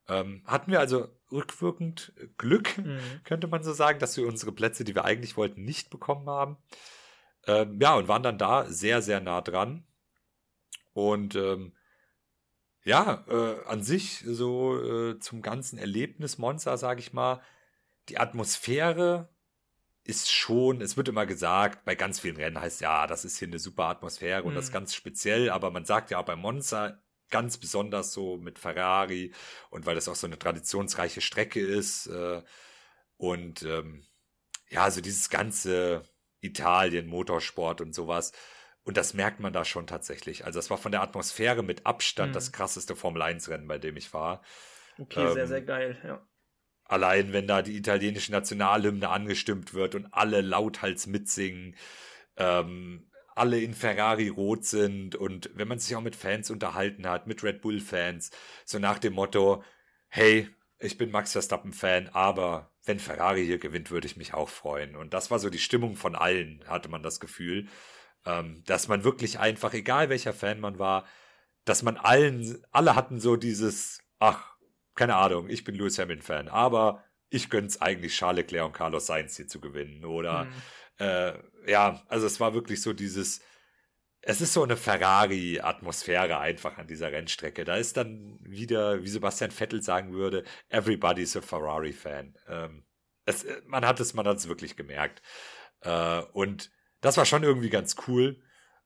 [0.09, 3.01] Ähm, hatten wir also rückwirkend Glück, mhm.
[3.25, 6.59] könnte man so sagen, dass wir unsere Plätze, die wir eigentlich wollten, nicht bekommen haben.
[7.47, 9.87] Ähm, ja, und waren dann da sehr, sehr nah dran.
[10.93, 11.73] Und ähm,
[12.85, 17.41] ja, äh, an sich so äh, zum ganzen Erlebnis Monza, sage ich mal,
[18.09, 19.29] die Atmosphäre
[20.05, 23.49] ist schon, es wird immer gesagt, bei ganz vielen Rennen heißt ja, das ist hier
[23.49, 24.49] eine super Atmosphäre mhm.
[24.49, 24.75] und das mhm.
[24.75, 29.33] ganz speziell, aber man sagt ja auch bei Monza ganz besonders so mit Ferrari
[29.71, 32.43] und weil das auch so eine traditionsreiche Strecke ist äh,
[33.17, 34.05] und ähm,
[34.69, 36.03] ja, also dieses ganze
[36.41, 38.33] Italien, Motorsport und sowas.
[38.85, 40.45] Und das merkt man da schon tatsächlich.
[40.45, 42.35] Also es war von der Atmosphäre mit Abstand mhm.
[42.35, 44.43] das krasseste Formel-1-Rennen, bei dem ich war.
[44.99, 46.27] Okay, ähm, sehr, sehr geil, ja.
[46.85, 51.77] Allein, wenn da die italienische Nationalhymne angestimmt wird und alle lauthals mitsingen,
[52.37, 57.27] ähm, alle in Ferrari rot sind und wenn man sich auch mit Fans unterhalten hat,
[57.27, 58.31] mit Red Bull-Fans,
[58.67, 59.65] so nach dem Motto,
[60.09, 64.97] hey, ich bin Max Verstappen-Fan, aber wenn Ferrari hier gewinnt, würde ich mich auch freuen.
[64.97, 67.69] Und das war so die Stimmung von allen, hatte man das Gefühl,
[68.27, 71.07] ähm, dass man wirklich einfach, egal welcher Fan man war,
[71.65, 74.57] dass man allen, alle hatten so dieses, ach,
[74.95, 79.37] keine Ahnung, ich bin Lewis Hamilton-Fan, aber ich gönn's eigentlich Charles Leclerc und Carlos Sainz
[79.37, 80.05] hier zu gewinnen.
[80.05, 80.53] Oder mhm.
[80.99, 81.33] äh,
[81.71, 83.41] ja, also es war wirklich so dieses,
[84.21, 87.65] es ist so eine Ferrari-Atmosphäre einfach an dieser Rennstrecke.
[87.65, 92.39] Da ist dann wieder, wie Sebastian Vettel sagen würde, everybody's a Ferrari-Fan.
[92.49, 92.85] Ähm,
[93.25, 95.23] es, man hat es, man hat es wirklich gemerkt.
[95.81, 96.71] Äh, und
[97.03, 98.41] das war schon irgendwie ganz cool.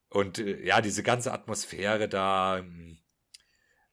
[0.08, 2.98] Und äh, ja, diese ganze Atmosphäre da, ähm,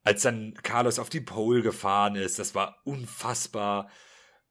[0.04, 3.92] als dann Carlos auf die Pole gefahren ist, das war unfassbar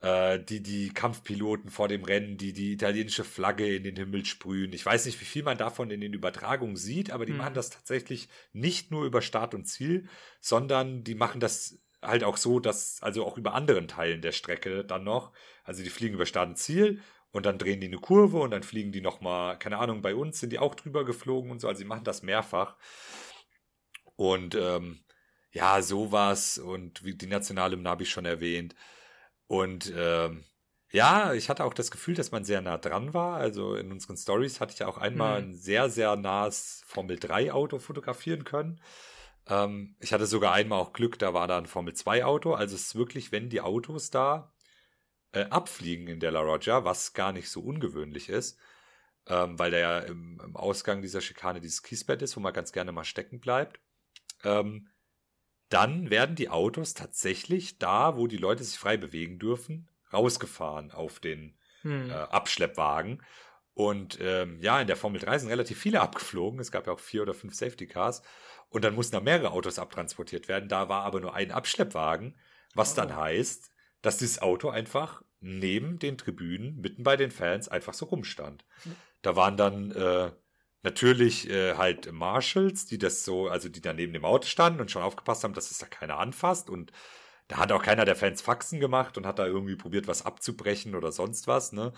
[0.00, 4.72] äh, die, die Kampfpiloten vor dem Rennen, die die italienische Flagge in den Himmel sprühen.
[4.72, 7.38] Ich weiß nicht, wie viel man davon in den Übertragungen sieht, aber die mhm.
[7.38, 10.08] machen das tatsächlich nicht nur über Start und Ziel,
[10.40, 14.84] sondern die machen das halt auch so, dass, also auch über anderen Teilen der Strecke
[14.84, 15.32] dann noch,
[15.64, 17.00] also die fliegen über Start und Ziel
[17.32, 20.38] und dann drehen die eine Kurve und dann fliegen die nochmal, keine Ahnung, bei uns
[20.38, 22.76] sind die auch drüber geflogen und so, also sie machen das mehrfach.
[24.16, 25.00] Und ähm,
[25.50, 28.74] ja, sowas und wie die nationale habe ich schon erwähnt.
[29.46, 30.44] Und ähm,
[30.92, 33.36] ja, ich hatte auch das Gefühl, dass man sehr nah dran war.
[33.38, 35.48] Also in unseren Stories hatte ich ja auch einmal mhm.
[35.48, 38.80] ein sehr, sehr nahes Formel 3 Auto fotografieren können.
[39.48, 42.52] Ähm, ich hatte sogar einmal auch Glück, da war da ein Formel 2 Auto.
[42.52, 44.52] Also es ist wirklich, wenn die Autos da
[45.32, 48.58] äh, abfliegen in der La Roja, was gar nicht so ungewöhnlich ist,
[49.26, 52.72] ähm, weil da ja im, im, Ausgang dieser Schikane dieses Kiesbett ist, wo man ganz
[52.72, 53.80] gerne mal stecken bleibt.
[54.44, 54.88] Ähm,
[55.68, 61.18] dann werden die Autos tatsächlich da, wo die Leute sich frei bewegen dürfen, rausgefahren auf
[61.18, 62.10] den hm.
[62.10, 63.22] äh, Abschleppwagen.
[63.74, 66.60] Und ähm, ja, in der Formel 3 sind relativ viele abgeflogen.
[66.60, 68.22] Es gab ja auch vier oder fünf Safety Cars.
[68.68, 70.68] Und dann mussten da mehrere Autos abtransportiert werden.
[70.68, 72.38] Da war aber nur ein Abschleppwagen,
[72.74, 72.96] was oh.
[72.96, 73.71] dann heißt,
[74.02, 78.64] dass dieses Auto einfach neben den Tribünen, mitten bei den Fans, einfach so rumstand.
[78.84, 78.96] Hm.
[79.22, 80.32] Da waren dann äh,
[80.84, 84.90] Natürlich äh, halt Marshalls, die das so, also die da neben dem Auto standen und
[84.90, 86.68] schon aufgepasst haben, dass es da keiner anfasst.
[86.68, 86.90] Und
[87.46, 90.96] da hat auch keiner der Fans Faxen gemacht und hat da irgendwie probiert, was abzubrechen
[90.96, 91.72] oder sonst was.
[91.72, 91.92] Ne?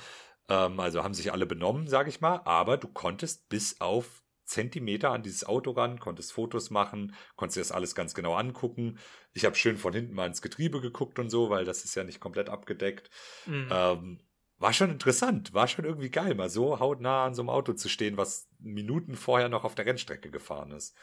[0.51, 2.43] Ähm, also haben sich alle benommen, sag ich mal.
[2.45, 7.61] Aber du konntest bis auf Zentimeter an dieses Auto ran, konntest Fotos machen, konntest dir
[7.61, 8.99] das alles ganz genau angucken.
[9.33, 12.05] Ich habe schön von hinten mal ins Getriebe geguckt und so, weil das ist ja
[12.05, 13.11] nicht komplett abgedeckt.
[13.47, 13.69] Mhm.
[13.71, 14.21] Ähm,
[14.59, 17.89] war schon interessant, war schon irgendwie geil, mal so hautnah an so einem Auto zu
[17.89, 20.97] stehen, was Minuten vorher noch auf der Rennstrecke gefahren ist.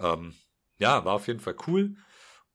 [0.00, 0.34] Ähm,
[0.76, 1.96] ja, war auf jeden Fall cool.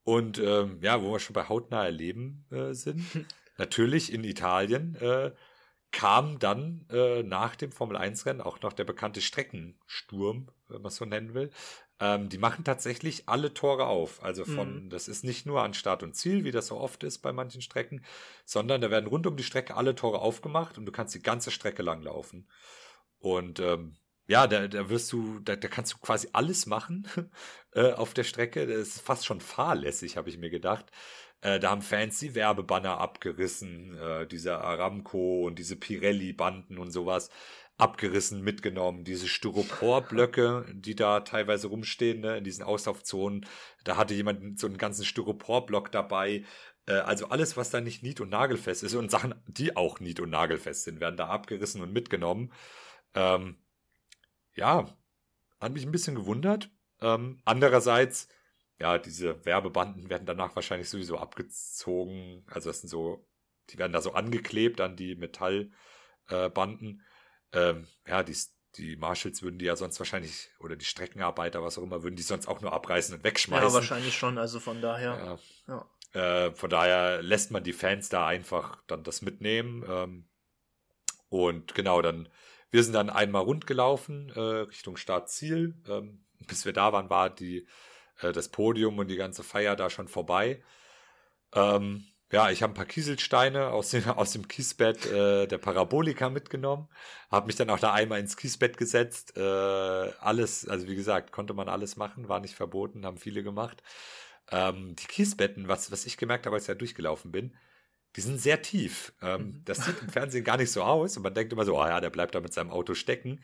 [0.04, 3.04] Und ähm, ja, wo wir schon bei hautnah erleben äh, sind,
[3.58, 5.32] natürlich in Italien äh,
[5.92, 10.96] kam dann äh, nach dem Formel 1-Rennen auch noch der bekannte Streckensturm, wenn man es
[10.96, 11.50] so nennen will.
[12.00, 14.24] Ähm, die machen tatsächlich alle Tore auf.
[14.24, 14.90] Also von, mhm.
[14.90, 17.62] das ist nicht nur an Start und Ziel, wie das so oft ist bei manchen
[17.62, 18.04] Strecken,
[18.46, 21.52] sondern da werden rund um die Strecke alle Tore aufgemacht und du kannst die ganze
[21.52, 22.48] Strecke lang laufen.
[23.18, 27.08] Und ähm, ja, da, da wirst du, da, da kannst du quasi alles machen
[27.74, 28.68] äh, auf der Strecke.
[28.68, 30.86] Das ist fast schon fahrlässig, habe ich mir gedacht.
[31.42, 37.30] Äh, da haben Fans die Werbebanner abgerissen, äh, diese Aramco und diese Pirelli-Banden und sowas
[37.78, 39.06] abgerissen, mitgenommen.
[39.06, 43.46] Diese Styroporblöcke, die da teilweise rumstehen, ne, in diesen Auslaufzonen.
[43.86, 46.44] Da hatte jemand so einen ganzen Styroporblock dabei.
[46.88, 50.20] Äh, also alles, was da nicht nied- und nagelfest ist und Sachen, die auch nied-
[50.20, 52.52] und nagelfest sind, werden da abgerissen und mitgenommen.
[53.16, 53.58] Ähm,
[54.56, 54.86] ja,
[55.62, 56.70] hat mich ein bisschen gewundert.
[57.02, 58.28] Ähm, andererseits,
[58.80, 62.46] ja, diese Werbebanden werden danach wahrscheinlich sowieso abgezogen.
[62.48, 63.28] Also das sind so,
[63.70, 67.04] die werden da so angeklebt an die Metallbanden.
[67.52, 68.36] Äh, ähm, ja, die,
[68.78, 72.24] die Marshalls würden die ja sonst wahrscheinlich, oder die Streckenarbeiter, was auch immer, würden die
[72.24, 73.68] sonst auch nur abreißen und wegschmeißen.
[73.68, 75.40] Ja, wahrscheinlich schon, also von daher.
[75.68, 75.84] Ja.
[76.14, 76.48] ja.
[76.48, 79.84] Äh, von daher lässt man die Fans da einfach dann das mitnehmen.
[79.88, 80.30] Ähm,
[81.28, 82.30] und genau, dann
[82.72, 85.76] wir sind dann einmal rund gelaufen äh, Richtung Startziel.
[85.88, 87.68] Ähm, bis wir da waren, war die,
[88.22, 90.62] äh, das Podium und die ganze Feier da schon vorbei.
[91.54, 96.30] Ähm, ja, ich habe ein paar Kieselsteine aus dem, aus dem Kiesbett äh, der Parabolika
[96.30, 96.88] mitgenommen,
[97.32, 99.36] habe mich dann auch da einmal ins Kiesbett gesetzt.
[99.38, 103.82] Äh, alles, also wie gesagt, konnte man alles machen, war nicht verboten, haben viele gemacht.
[104.52, 107.56] Ähm, die Kiesbetten, was, was ich gemerkt habe, als ich da durchgelaufen bin,
[108.16, 109.14] die sind sehr tief.
[109.22, 109.62] Ähm, mhm.
[109.66, 112.00] Das sieht im Fernsehen gar nicht so aus und man denkt immer so, oh ja,
[112.00, 113.44] der bleibt da mit seinem Auto stecken.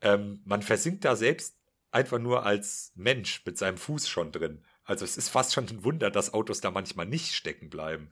[0.00, 1.56] Ähm, man versinkt da selbst
[1.90, 4.64] einfach nur als Mensch mit seinem Fuß schon drin.
[4.84, 8.08] Also es ist fast schon ein Wunder, dass Autos da manchmal nicht stecken bleiben.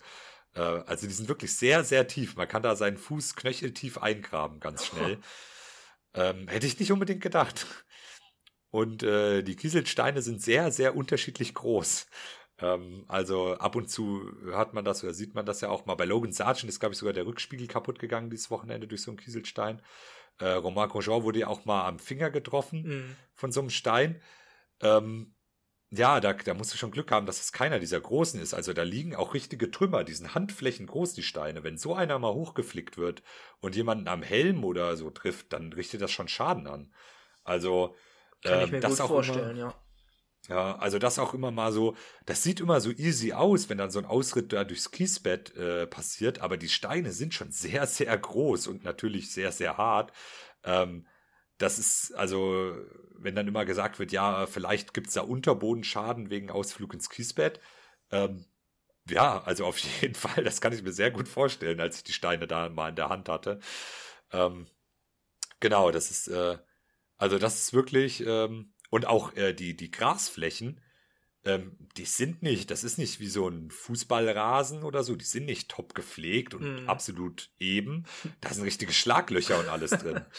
[0.54, 2.36] Äh, also die sind wirklich sehr, sehr tief.
[2.36, 5.18] Man kann da seinen Fuß knöcheltief eingraben, ganz schnell.
[6.14, 7.66] ähm, hätte ich nicht unbedingt gedacht.
[8.70, 12.06] Und äh, die Kieselsteine sind sehr, sehr unterschiedlich groß.
[12.58, 15.94] Ähm, also ab und zu hört man das oder sieht man das ja auch mal.
[15.94, 19.10] Bei Logan Sargent ist, glaube ich, sogar der Rückspiegel kaputt gegangen dieses Wochenende durch so
[19.10, 19.80] einen Kieselstein.
[20.38, 23.16] Äh, Romain Grosjean wurde ja auch mal am Finger getroffen mhm.
[23.34, 24.20] von so einem Stein.
[24.80, 25.34] Ähm,
[25.90, 28.52] ja, da, da musst du schon Glück haben, dass es keiner dieser großen ist.
[28.52, 31.62] Also da liegen auch richtige Trümmer, die sind Handflächen groß, die Steine.
[31.62, 33.22] Wenn so einer mal hochgeflickt wird
[33.60, 36.92] und jemanden am Helm oder so trifft, dann richtet das schon Schaden an.
[37.44, 37.94] Also
[38.42, 39.83] kann äh, ich mir das gut vorstellen, immer, ja.
[40.48, 43.90] Ja, also das auch immer mal so, das sieht immer so easy aus, wenn dann
[43.90, 48.16] so ein Ausritt da durchs Kiesbett äh, passiert, aber die Steine sind schon sehr, sehr
[48.18, 50.12] groß und natürlich sehr, sehr hart.
[50.62, 51.06] Ähm,
[51.58, 52.76] das ist, also,
[53.16, 57.60] wenn dann immer gesagt wird, ja, vielleicht gibt's da Unterbodenschaden wegen Ausflug ins Kiesbett.
[58.10, 58.44] Ähm,
[59.08, 62.12] ja, also auf jeden Fall, das kann ich mir sehr gut vorstellen, als ich die
[62.14, 63.60] Steine da mal in der Hand hatte.
[64.32, 64.66] Ähm,
[65.60, 66.58] genau, das ist, äh,
[67.18, 70.80] also das ist wirklich, ähm, und auch äh, die, die Grasflächen,
[71.44, 75.46] ähm, die sind nicht, das ist nicht wie so ein Fußballrasen oder so, die sind
[75.46, 76.88] nicht top gepflegt und mm.
[76.88, 78.04] absolut eben.
[78.40, 80.20] Da sind richtige Schlaglöcher und alles drin.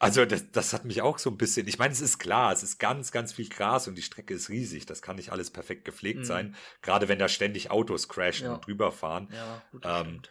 [0.00, 2.62] Also das, das hat mich auch so ein bisschen, ich meine, es ist klar, es
[2.62, 4.86] ist ganz, ganz viel Gras und die Strecke ist riesig.
[4.86, 6.24] Das kann nicht alles perfekt gepflegt mm.
[6.24, 8.54] sein, gerade wenn da ständig Autos crashen ja.
[8.54, 9.26] und drüber fahren.
[9.32, 10.22] Ja, gut, ähm,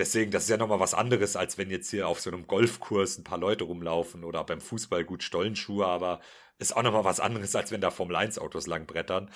[0.00, 3.18] deswegen, das ist ja nochmal was anderes, als wenn jetzt hier auf so einem Golfkurs
[3.18, 6.20] ein paar Leute rumlaufen oder beim Fußball gut Stollenschuhe, aber
[6.58, 9.30] ist auch nochmal was anderes, als wenn da Formel 1 Autos langbrettern.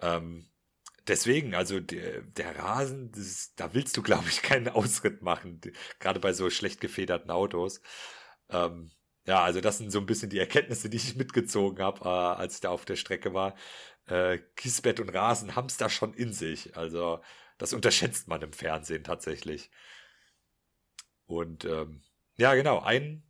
[0.00, 0.48] Ähm,
[1.08, 5.60] deswegen, also der, der Rasen, das, da willst du, glaube ich, keinen Ausritt machen,
[6.00, 7.80] gerade bei so schlecht gefederten Autos.
[8.50, 8.90] Ähm,
[9.26, 12.54] ja, also das sind so ein bisschen die Erkenntnisse, die ich mitgezogen habe, äh, als
[12.56, 13.56] ich da auf der Strecke war.
[14.06, 16.76] Äh, Kiesbett und Rasen haben es da schon in sich.
[16.76, 17.20] Also
[17.58, 19.70] das unterschätzt man im Fernsehen tatsächlich.
[21.26, 22.02] Und ähm,
[22.36, 23.22] ja, genau, einen,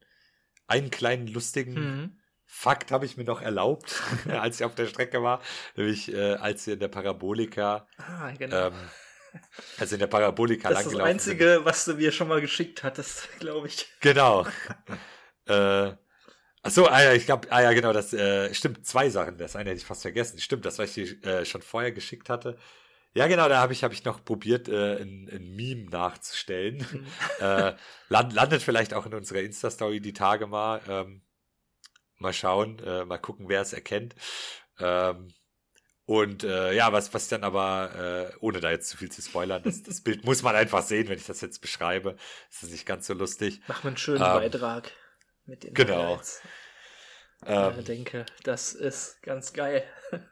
[0.66, 2.18] einen kleinen lustigen mhm.
[2.48, 5.42] Fakt habe ich mir noch erlaubt, als ich auf der Strecke war,
[5.74, 8.68] nämlich äh, als wir in der Parabolika, ah, genau.
[8.68, 8.74] ähm,
[9.78, 11.64] als in der Parabolika Das ist das Einzige, sind.
[11.64, 13.88] was du mir schon mal geschickt hattest, glaube ich.
[14.00, 14.46] Genau.
[15.46, 15.92] äh,
[16.62, 19.38] Achso, ah ja, ich glaube, ah ja, genau, das äh, stimmt, zwei Sachen.
[19.38, 20.40] Das eine hätte ich fast vergessen.
[20.40, 22.58] Stimmt, das, was ich dir äh, schon vorher geschickt hatte.
[23.16, 26.86] Ja, genau, da habe ich, hab ich noch probiert, äh, ein, ein Meme nachzustellen.
[26.92, 27.06] Mhm.
[27.40, 27.74] äh,
[28.08, 30.80] land, landet vielleicht auch in unserer Insta-Story die Tage mal.
[30.88, 31.22] Ähm,
[32.18, 34.14] Mal schauen, äh, mal gucken, wer es erkennt.
[34.78, 35.34] Ähm,
[36.06, 39.62] und äh, ja, was, was dann aber, äh, ohne da jetzt zu viel zu spoilern,
[39.62, 42.16] das, das Bild muss man einfach sehen, wenn ich das jetzt beschreibe.
[42.48, 43.60] Das ist nicht ganz so lustig.
[43.66, 44.92] Mach mal einen schönen ähm, Beitrag
[45.44, 46.20] mit den Genau.
[47.44, 49.84] Ähm, ich denke, das ist ganz geil.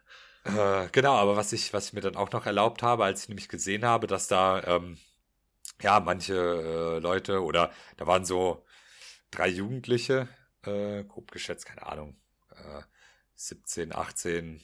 [0.44, 3.28] Äh, genau, aber was ich, was ich mir dann auch noch erlaubt habe, als ich
[3.28, 4.98] nämlich gesehen habe, dass da ähm,
[5.82, 8.64] ja manche äh, Leute oder da waren so
[9.30, 10.28] drei Jugendliche,
[10.64, 12.16] äh, grob geschätzt, keine Ahnung,
[12.50, 12.82] äh,
[13.36, 14.60] 17, 18,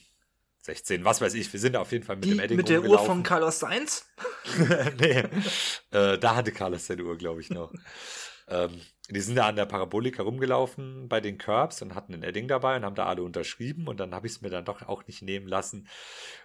[0.61, 1.51] 16, was weiß ich.
[1.51, 4.05] Wir sind auf jeden Fall mit Die, dem Edding Mit der Uhr von Carlos Sainz?
[4.99, 5.23] nee,
[5.91, 7.73] äh, da hatte Carlos seine Uhr, glaube ich, noch.
[8.47, 12.47] ähm, die sind da an der Parabolika rumgelaufen bei den Curbs und hatten ein Edding
[12.47, 15.05] dabei und haben da alle unterschrieben und dann habe ich es mir dann doch auch
[15.07, 15.87] nicht nehmen lassen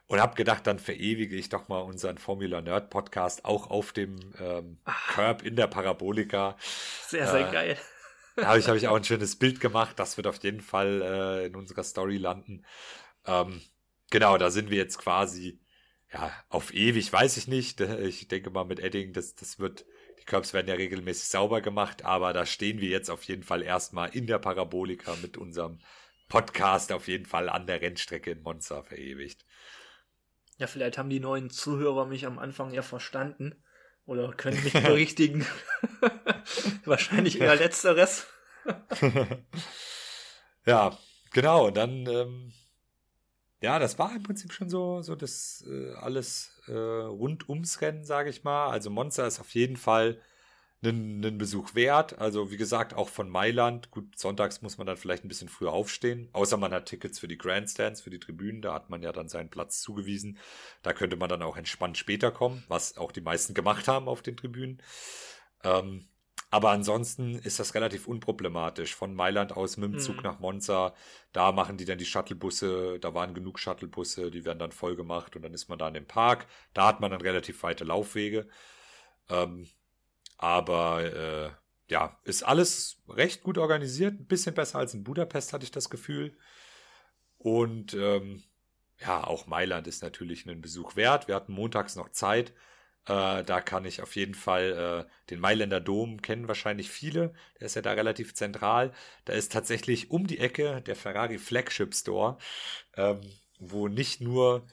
[0.07, 4.19] und habe gedacht, dann verewige ich doch mal unseren Formula Nerd Podcast auch auf dem
[4.41, 4.79] ähm,
[5.15, 6.57] Curb in der Parabolika.
[7.07, 7.79] Sehr, sehr äh, geil.
[8.37, 9.99] Da habe ich, hab ich auch ein schönes Bild gemacht.
[9.99, 12.65] Das wird auf jeden Fall äh, in unserer Story landen.
[13.25, 13.63] Ähm,
[14.11, 15.61] genau, da sind wir jetzt quasi
[16.13, 17.81] ja auf ewig, weiß ich nicht.
[17.81, 19.87] Ich denke mal mit Edding, das, das wird,
[20.27, 23.63] die Curbs werden ja regelmäßig sauber gemacht, aber da stehen wir jetzt auf jeden Fall
[23.63, 25.79] erstmal in der Parabolika mit unserem
[26.29, 29.45] Podcast auf jeden Fall an der Rennstrecke in Monza verewigt.
[30.59, 33.63] Ja, vielleicht haben die neuen Zuhörer mich am Anfang ja verstanden.
[34.05, 35.47] Oder können mich berichtigen.
[36.85, 38.27] Wahrscheinlich eher letzteres.
[40.67, 40.99] ja,
[41.33, 41.67] genau.
[41.67, 42.53] Und dann, ähm,
[43.61, 48.05] ja, das war im Prinzip schon so, so das äh, alles äh, rund ums Rennen,
[48.05, 48.69] sage ich mal.
[48.69, 50.21] Also Monza ist auf jeden Fall
[50.83, 52.19] einen, einen Besuch wert.
[52.19, 53.91] Also wie gesagt, auch von Mailand.
[53.91, 56.29] Gut, sonntags muss man dann vielleicht ein bisschen früher aufstehen.
[56.33, 58.63] Außer man hat Tickets für die Grandstands, für die Tribünen.
[58.63, 60.39] Da hat man ja dann seinen Platz zugewiesen.
[60.83, 64.23] Da könnte man dann auch entspannt später kommen, was auch die meisten gemacht haben auf
[64.23, 64.83] den Tribünen.
[65.65, 66.09] Ähm,
[66.51, 68.95] aber ansonsten ist das relativ unproblematisch.
[68.95, 70.23] Von Mailand aus mit dem Zug mhm.
[70.23, 70.95] nach Monza,
[71.33, 75.35] da machen die dann die Shuttlebusse, da waren genug Shuttlebusse, die werden dann voll gemacht
[75.37, 76.47] und dann ist man da in dem Park.
[76.73, 78.47] Da hat man dann relativ weite Laufwege.
[79.29, 79.69] Ähm,
[80.39, 81.51] aber äh,
[81.89, 84.15] ja, ist alles recht gut organisiert.
[84.21, 86.37] Ein bisschen besser als in Budapest, hatte ich das Gefühl.
[87.39, 88.43] Und ähm,
[88.99, 91.29] ja, auch Mailand ist natürlich einen Besuch wert.
[91.29, 92.53] Wir hatten montags noch Zeit.
[93.07, 97.35] Äh, da kann ich auf jeden Fall äh, den Mailänder Dom kennen wahrscheinlich viele.
[97.61, 98.93] Der ist ja da relativ zentral.
[99.25, 102.37] Da ist tatsächlich um die Ecke der Ferrari Flagship Store,
[102.97, 103.21] ähm,
[103.59, 104.67] wo nicht nur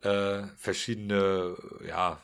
[0.00, 1.56] äh, verschiedene
[1.86, 2.20] ja,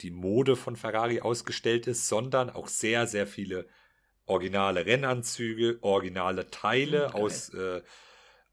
[0.00, 3.68] die Mode von Ferrari ausgestellt ist, sondern auch sehr, sehr viele
[4.26, 7.20] originale Rennanzüge, originale Teile okay.
[7.20, 7.82] aus, äh,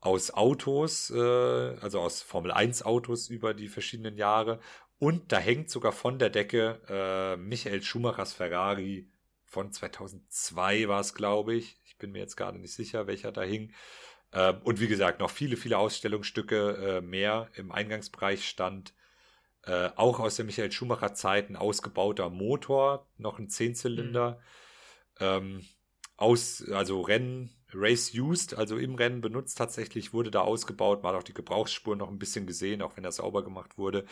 [0.02, 4.60] aus Autos, äh, also aus Formel 1 Autos über die verschiedenen Jahre.
[5.00, 9.10] Und da hängt sogar von der Decke äh, Michael Schumachers Ferrari
[9.46, 11.80] von 2002 war es, glaube ich.
[11.86, 13.74] Ich bin mir jetzt gerade nicht sicher, welcher da hing.
[14.32, 18.94] Äh, und wie gesagt, noch viele, viele Ausstellungsstücke äh, mehr im Eingangsbereich stand
[19.64, 24.40] äh, auch aus der Michael Schumacher Zeit ein ausgebauter Motor, noch ein Zehnzylinder.
[25.20, 25.26] Mhm.
[25.26, 25.66] Ähm,
[26.18, 31.04] aus, also Rennen, Race Used, also im Rennen benutzt tatsächlich, wurde da ausgebaut.
[31.04, 34.06] Man hat auch die Gebrauchsspuren noch ein bisschen gesehen, auch wenn das sauber gemacht wurde.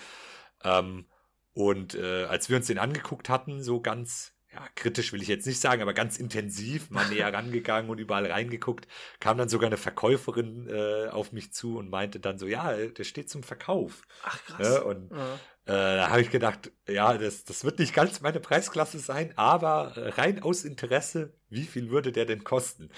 [0.63, 1.05] Ähm,
[1.53, 5.45] und äh, als wir uns den angeguckt hatten, so ganz ja, kritisch will ich jetzt
[5.45, 8.87] nicht sagen, aber ganz intensiv mal näher rangegangen und überall reingeguckt,
[9.19, 13.03] kam dann sogar eine Verkäuferin äh, auf mich zu und meinte dann so, ja, der
[13.03, 14.03] steht zum Verkauf.
[14.23, 14.67] Ach krass.
[14.67, 15.35] Ja, und ja.
[15.65, 19.93] äh, da habe ich gedacht, ja, das, das wird nicht ganz meine Preisklasse sein, aber
[20.17, 22.89] rein aus Interesse, wie viel würde der denn kosten?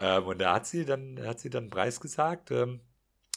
[0.00, 2.80] Ähm, und da hat sie dann, hat sie dann einen Preis gesagt, ähm,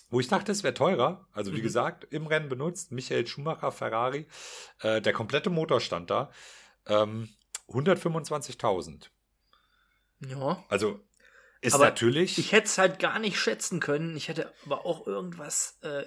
[0.10, 1.28] wo ich dachte, es wäre teurer.
[1.34, 1.64] Also wie mhm.
[1.64, 4.28] gesagt, im Rennen benutzt, Michael Schumacher, Ferrari,
[4.82, 6.32] äh, der komplette Motor stand da.
[6.86, 7.30] Ähm,
[7.70, 9.10] 125.000.
[10.20, 10.64] Ja.
[10.70, 11.00] Also
[11.62, 12.38] ist aber natürlich.
[12.38, 14.16] Ich hätte es halt gar nicht schätzen können.
[14.16, 16.06] Ich hätte aber auch irgendwas äh,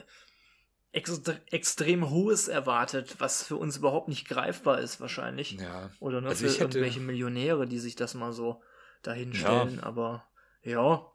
[0.93, 5.53] extre extrem Hohes erwartet, was für uns überhaupt nicht greifbar ist, wahrscheinlich.
[5.53, 5.91] Ja.
[6.01, 6.63] Oder nur also für hätte...
[6.63, 8.63] irgendwelche Millionäre, die sich das mal so
[9.03, 9.77] dahinstellen.
[9.77, 9.83] Ja.
[9.83, 10.27] Aber
[10.63, 11.07] ja,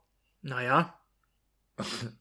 [0.42, 1.00] naja.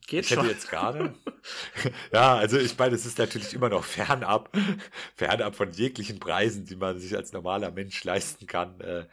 [0.07, 0.39] Geht ich schon.
[0.39, 1.15] hätte jetzt gerade.
[2.13, 4.55] ja, also ich meine, es ist natürlich immer noch fernab,
[5.15, 9.05] fernab von jeglichen Preisen, die man sich als normaler Mensch leisten kann, äh,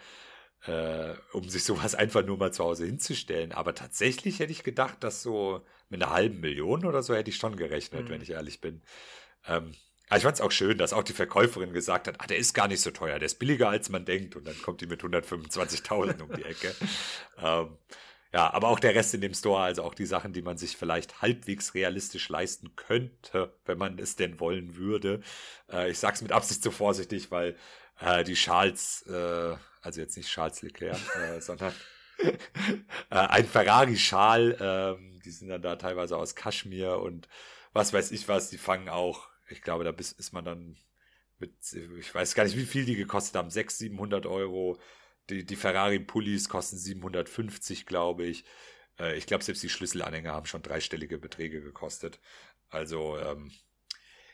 [0.67, 3.53] äh, um sich sowas einfach nur mal zu Hause hinzustellen.
[3.53, 7.37] Aber tatsächlich hätte ich gedacht, dass so mit einer halben Million oder so hätte ich
[7.37, 8.09] schon gerechnet, mhm.
[8.09, 8.83] wenn ich ehrlich bin.
[9.47, 9.73] Ähm,
[10.09, 12.53] aber ich fand es auch schön, dass auch die Verkäuferin gesagt hat, ah, der ist
[12.53, 15.03] gar nicht so teuer, der ist billiger als man denkt und dann kommt die mit
[15.03, 16.75] 125.000 um die Ecke.
[17.43, 17.79] ähm,
[18.33, 20.77] ja, aber auch der Rest in dem Store, also auch die Sachen, die man sich
[20.77, 25.21] vielleicht halbwegs realistisch leisten könnte, wenn man es denn wollen würde.
[25.71, 27.57] Äh, ich sag's mit Absicht so vorsichtig, weil
[28.01, 31.75] äh, die Charles, äh, also jetzt nicht Charles Leclerc, äh, sondern
[32.19, 32.35] äh,
[33.11, 37.29] ein Ferrari-Schal, ähm, die sind dann da teilweise aus Kaschmir und
[37.75, 40.77] was weiß ich was, die fangen auch, ich glaube, da ist man dann
[41.39, 41.53] mit,
[41.99, 44.79] ich weiß gar nicht, wie viel die gekostet haben, 600, 700 Euro
[45.31, 48.45] die, die Ferrari-Pullis kosten 750, glaube ich.
[48.99, 52.21] Äh, ich glaube, selbst die Schlüsselanhänger haben schon dreistellige Beträge gekostet.
[52.71, 53.51] Also, ähm,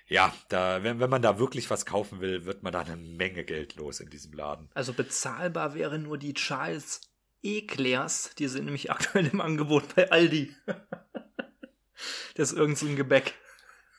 [0.06, 3.44] ja, da, wenn, wenn man da wirklich was kaufen will, wird man da eine Menge
[3.44, 4.70] Geld los in diesem Laden.
[4.74, 7.02] Also bezahlbar wäre nur die Charles
[7.42, 10.54] Eclairs, die sind nämlich aktuell im Angebot bei Aldi.
[12.34, 12.96] das ist irgend so ein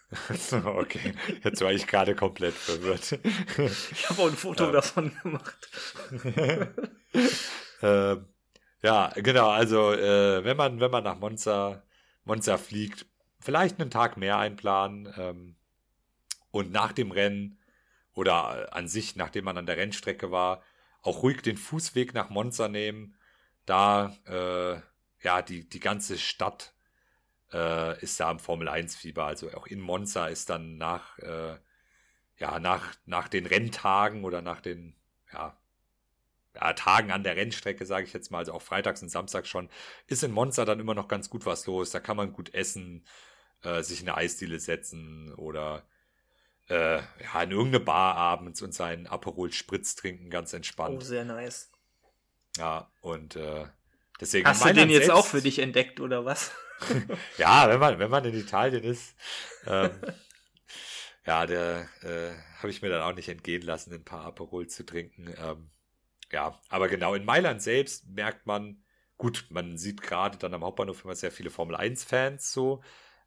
[0.50, 0.66] Gebäck.
[0.66, 3.20] okay, jetzt war ich gerade komplett verwirrt.
[3.92, 4.72] Ich habe auch ein Foto ja.
[4.72, 5.70] davon gemacht.
[7.82, 8.18] äh,
[8.82, 11.84] ja, genau, also äh, wenn man, wenn man nach Monza,
[12.24, 13.06] Monza fliegt,
[13.40, 15.56] vielleicht einen Tag mehr einplanen ähm,
[16.52, 17.60] und nach dem Rennen
[18.14, 20.64] oder an sich, nachdem man an der Rennstrecke war,
[21.02, 23.16] auch ruhig den Fußweg nach Monza nehmen,
[23.66, 24.82] da äh,
[25.24, 26.74] ja die, die ganze Stadt
[27.54, 29.26] äh, ist da am Formel 1 Fieber.
[29.26, 31.58] Also auch in Monza ist dann nach, äh,
[32.38, 34.96] ja, nach, nach den Renntagen oder nach den,
[35.34, 35.58] ja,
[36.56, 39.70] ja, Tagen an der Rennstrecke, sage ich jetzt mal, also auch freitags und samstags schon,
[40.08, 41.92] ist in Monza dann immer noch ganz gut was los.
[41.92, 43.06] Da kann man gut essen,
[43.64, 45.88] äh, sich in eine Eisdiele setzen oder
[46.70, 50.98] äh, ja, in irgendeine Bar abends und seinen Aperol Spritz trinken, ganz entspannt.
[50.98, 51.72] Oh, sehr nice.
[52.58, 53.66] Ja, und äh,
[54.20, 54.48] deswegen.
[54.48, 56.52] Hast du den jetzt selbst, auch für dich entdeckt oder was?
[57.38, 59.16] ja, wenn man, wenn man in Italien ist,
[59.66, 59.92] ähm,
[61.26, 64.86] ja, der äh, habe ich mir dann auch nicht entgehen lassen, ein paar Aperol zu
[64.86, 65.34] trinken.
[65.38, 65.70] Ähm,
[66.32, 68.84] ja, aber genau, in Mailand selbst merkt man,
[69.18, 72.82] gut, man sieht gerade dann am Hauptbahnhof immer sehr viele Formel 1-Fans so,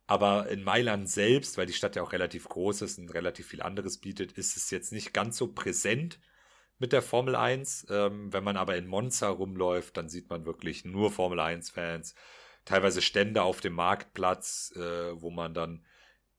[0.06, 3.62] aber in Mailand selbst, weil die Stadt ja auch relativ groß ist und relativ viel
[3.62, 6.18] anderes bietet, ist es jetzt nicht ganz so präsent
[6.82, 7.86] mit der Formel 1.
[7.90, 12.16] Ähm, wenn man aber in Monza rumläuft, dann sieht man wirklich nur Formel 1-Fans.
[12.64, 15.84] Teilweise Stände auf dem Marktplatz, äh, wo man dann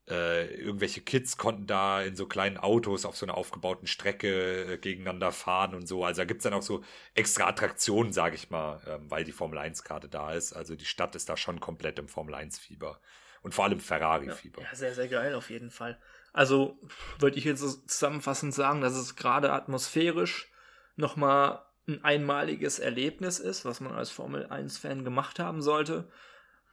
[0.10, 4.78] äh, irgendwelche Kids konnten da in so kleinen Autos auf so einer aufgebauten Strecke äh,
[4.78, 6.04] gegeneinander fahren und so.
[6.04, 6.84] Also da gibt's dann auch so
[7.14, 10.52] extra Attraktionen, sage ich mal, ähm, weil die Formel 1 gerade da ist.
[10.52, 13.00] Also die Stadt ist da schon komplett im Formel 1-Fieber.
[13.44, 14.62] Und vor allem Ferrari-Fieber.
[14.62, 15.98] Ja, ja, sehr, sehr geil auf jeden Fall.
[16.34, 16.80] Also
[17.20, 20.52] würde ich jetzt zusammenfassend sagen, dass es gerade atmosphärisch
[20.96, 26.10] nochmal ein einmaliges Erlebnis ist, was man als Formel 1-Fan gemacht haben sollte.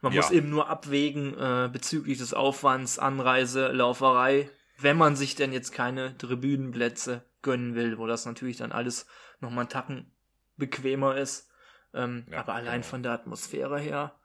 [0.01, 0.21] Man ja.
[0.21, 4.49] muss eben nur abwägen äh, bezüglich des Aufwands, Anreise, Lauferei,
[4.79, 9.05] wenn man sich denn jetzt keine Tribünenplätze gönnen will, wo das natürlich dann alles
[9.41, 10.11] nochmal einen Tacken
[10.57, 11.49] bequemer ist.
[11.93, 12.89] Ähm, ja, aber allein genau.
[12.89, 14.15] von der Atmosphäre her,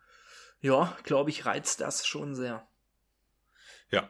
[0.61, 2.67] ja, glaube ich, reizt das schon sehr.
[3.91, 4.09] Ja,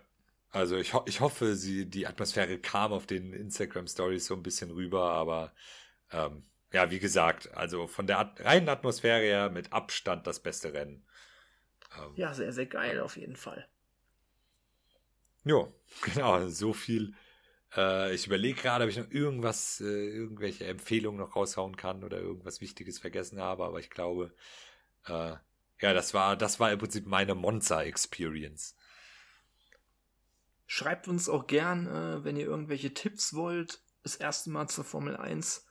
[0.57, 4.43] also ich, ho ich hoffe, sie, die Atmosphäre kam auf den Instagram Stories so ein
[4.43, 5.53] bisschen rüber, aber
[6.11, 10.73] ähm, ja, wie gesagt, also von der At reinen Atmosphäre her mit Abstand das beste
[10.73, 11.05] Rennen.
[11.99, 13.69] Ähm, ja, sehr, sehr geil auf jeden Fall.
[15.45, 15.69] Ja,
[16.03, 17.15] genau, so viel.
[17.77, 22.19] Äh, ich überlege gerade, ob ich noch irgendwas, äh, irgendwelche Empfehlungen noch raushauen kann oder
[22.19, 24.33] irgendwas Wichtiges vergessen habe, aber ich glaube,
[25.05, 25.35] äh,
[25.81, 28.75] ja, das war, das war im Prinzip meine Monza-Experience.
[30.67, 35.17] Schreibt uns auch gern, äh, wenn ihr irgendwelche Tipps wollt, das erste Mal zur Formel
[35.17, 35.67] 1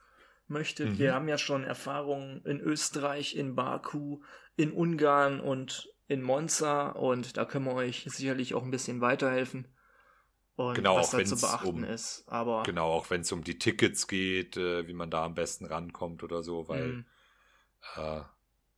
[0.48, 0.92] möchtet.
[0.92, 1.00] Mhm.
[1.00, 4.22] Wir haben ja schon Erfahrungen in Österreich, in Baku,
[4.56, 9.68] in Ungarn und in Monza und da können wir euch sicherlich auch ein bisschen weiterhelfen.
[10.56, 12.24] Und genau, was da zu beachten um, ist.
[12.28, 15.66] Aber genau, auch wenn es um die Tickets geht, äh, wie man da am besten
[15.66, 17.06] rankommt oder so, weil mhm.
[17.98, 18.22] äh,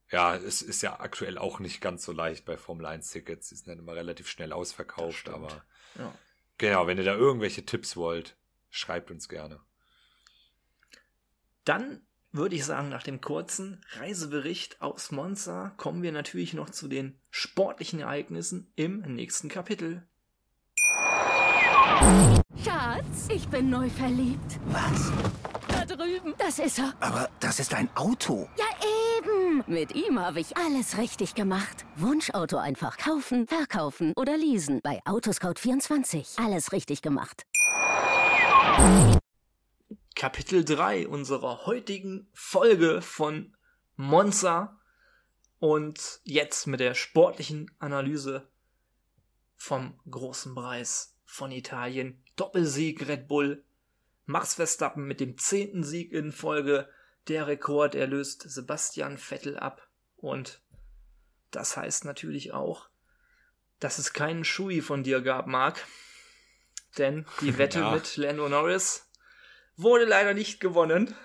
[0.10, 3.50] ja, es ist ja aktuell auch nicht ganz so leicht bei Formel 1 Tickets.
[3.50, 5.64] Die sind dann immer relativ schnell ausverkauft, aber
[5.98, 6.14] ja.
[6.58, 8.36] genau, wenn ihr da irgendwelche Tipps wollt,
[8.70, 9.60] schreibt uns gerne.
[11.66, 16.88] Dann würde ich sagen, nach dem kurzen Reisebericht aus Monza kommen wir natürlich noch zu
[16.88, 20.08] den sportlichen Ereignissen im nächsten Kapitel.
[22.64, 24.60] Schatz, ich bin neu verliebt.
[24.68, 25.12] Was?
[25.68, 26.34] Da drüben.
[26.38, 26.94] Das ist er.
[27.00, 28.48] Aber das ist ein Auto.
[28.58, 28.97] Ja, eben.
[29.70, 31.86] Mit ihm habe ich alles richtig gemacht.
[31.98, 34.80] Wunschauto einfach kaufen, verkaufen oder leasen.
[34.82, 36.42] Bei Autoscout24.
[36.42, 37.46] Alles richtig gemacht.
[40.16, 43.58] Kapitel 3 unserer heutigen Folge von
[43.98, 44.80] Monza
[45.60, 48.48] und jetzt mit der sportlichen Analyse
[49.58, 52.24] vom großen Preis von Italien.
[52.38, 53.66] Doppelsieg Red Bull.
[54.26, 56.88] Max Verstappen mit dem zehnten Sieg in Folge.
[57.28, 59.88] Der Rekord erlöst Sebastian Vettel ab.
[60.16, 60.62] Und
[61.52, 62.90] das heißt natürlich auch,
[63.80, 65.86] dass es keinen Schui von dir gab, Marc.
[66.98, 67.92] Denn die Wette ja.
[67.92, 69.08] mit Lando Norris
[69.78, 71.16] Wurde leider nicht gewonnen.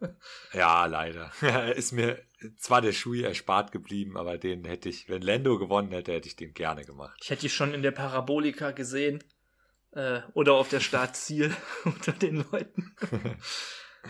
[0.52, 1.32] Ja, leider.
[1.74, 2.22] Ist mir
[2.58, 6.36] zwar der Schuh erspart geblieben, aber den hätte ich, wenn Lando gewonnen hätte, hätte ich
[6.36, 7.18] den gerne gemacht.
[7.22, 9.24] Ich hätte ihn schon in der Parabolika gesehen.
[9.92, 11.56] Äh, oder auf der Startziel
[11.86, 12.94] unter den Leuten.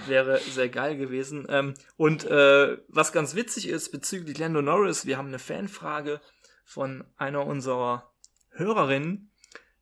[0.06, 1.46] Wäre sehr geil gewesen.
[1.48, 6.20] Ähm, und äh, was ganz witzig ist bezüglich Lando Norris, wir haben eine Fanfrage
[6.64, 8.12] von einer unserer
[8.50, 9.30] Hörerinnen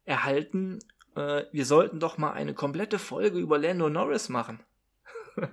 [0.05, 0.81] erhalten,
[1.17, 4.61] äh, wir sollten doch mal eine komplette Folge über Lando Norris machen.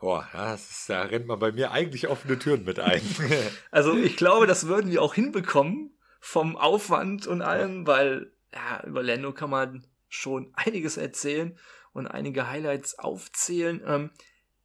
[0.00, 3.02] Boah, das da rennt man bei mir eigentlich offene Türen mit ein.
[3.70, 9.02] also ich glaube, das würden wir auch hinbekommen vom Aufwand und allem, weil ja, über
[9.02, 11.58] Lando kann man schon einiges erzählen
[11.96, 13.82] und einige Highlights aufzählen.
[13.86, 14.10] Ähm,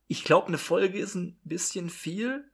[0.07, 2.49] ich glaube, eine Folge ist ein bisschen viel,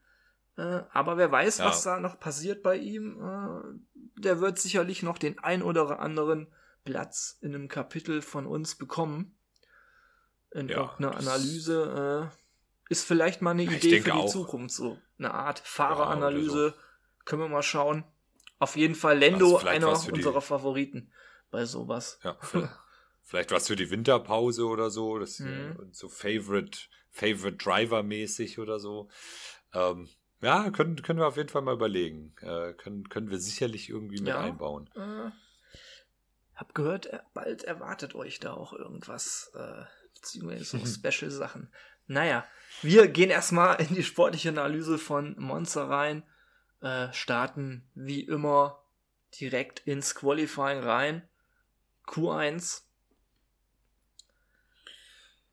[0.58, 1.66] äh, aber wer weiß, ja.
[1.66, 3.20] was da noch passiert bei ihm.
[3.20, 6.48] Äh, der wird sicherlich noch den ein oder anderen
[6.86, 9.36] Platz in einem Kapitel von uns bekommen.
[10.52, 12.32] In ja, irgendeiner Analyse.
[12.32, 12.38] Äh,
[12.90, 14.32] ist vielleicht mal eine Idee für die auch.
[14.32, 14.76] Zukunft.
[14.76, 16.68] So eine Art Fahreranalyse.
[16.68, 16.78] Ja, so.
[17.26, 18.06] Können wir mal schauen.
[18.60, 21.12] Auf jeden Fall Lendo, einer unserer Favoriten
[21.52, 22.20] bei sowas.
[22.24, 22.38] Ja,
[23.28, 25.20] vielleicht was für die Winterpause oder so.
[25.20, 25.90] Das mhm.
[25.92, 26.80] so Favorite,
[27.12, 29.10] Favorite Driver mäßig oder so.
[29.74, 30.10] Ähm,
[30.42, 32.34] ja, können, können wir auf jeden Fall mal überlegen.
[32.42, 34.90] Äh, können, können wir sicherlich irgendwie mit ja, einbauen.
[34.96, 35.32] Äh,
[36.56, 39.84] hab gehört, bald erwartet euch da auch irgendwas, äh,
[40.16, 41.72] beziehungsweise so Special-Sachen.
[42.08, 42.46] Naja,
[42.82, 46.24] wir gehen erstmal in die sportliche Analyse von Monster rein,
[46.82, 48.82] äh, starten wie immer
[49.40, 51.28] direkt ins Qualifying rein.
[52.06, 52.87] Q1.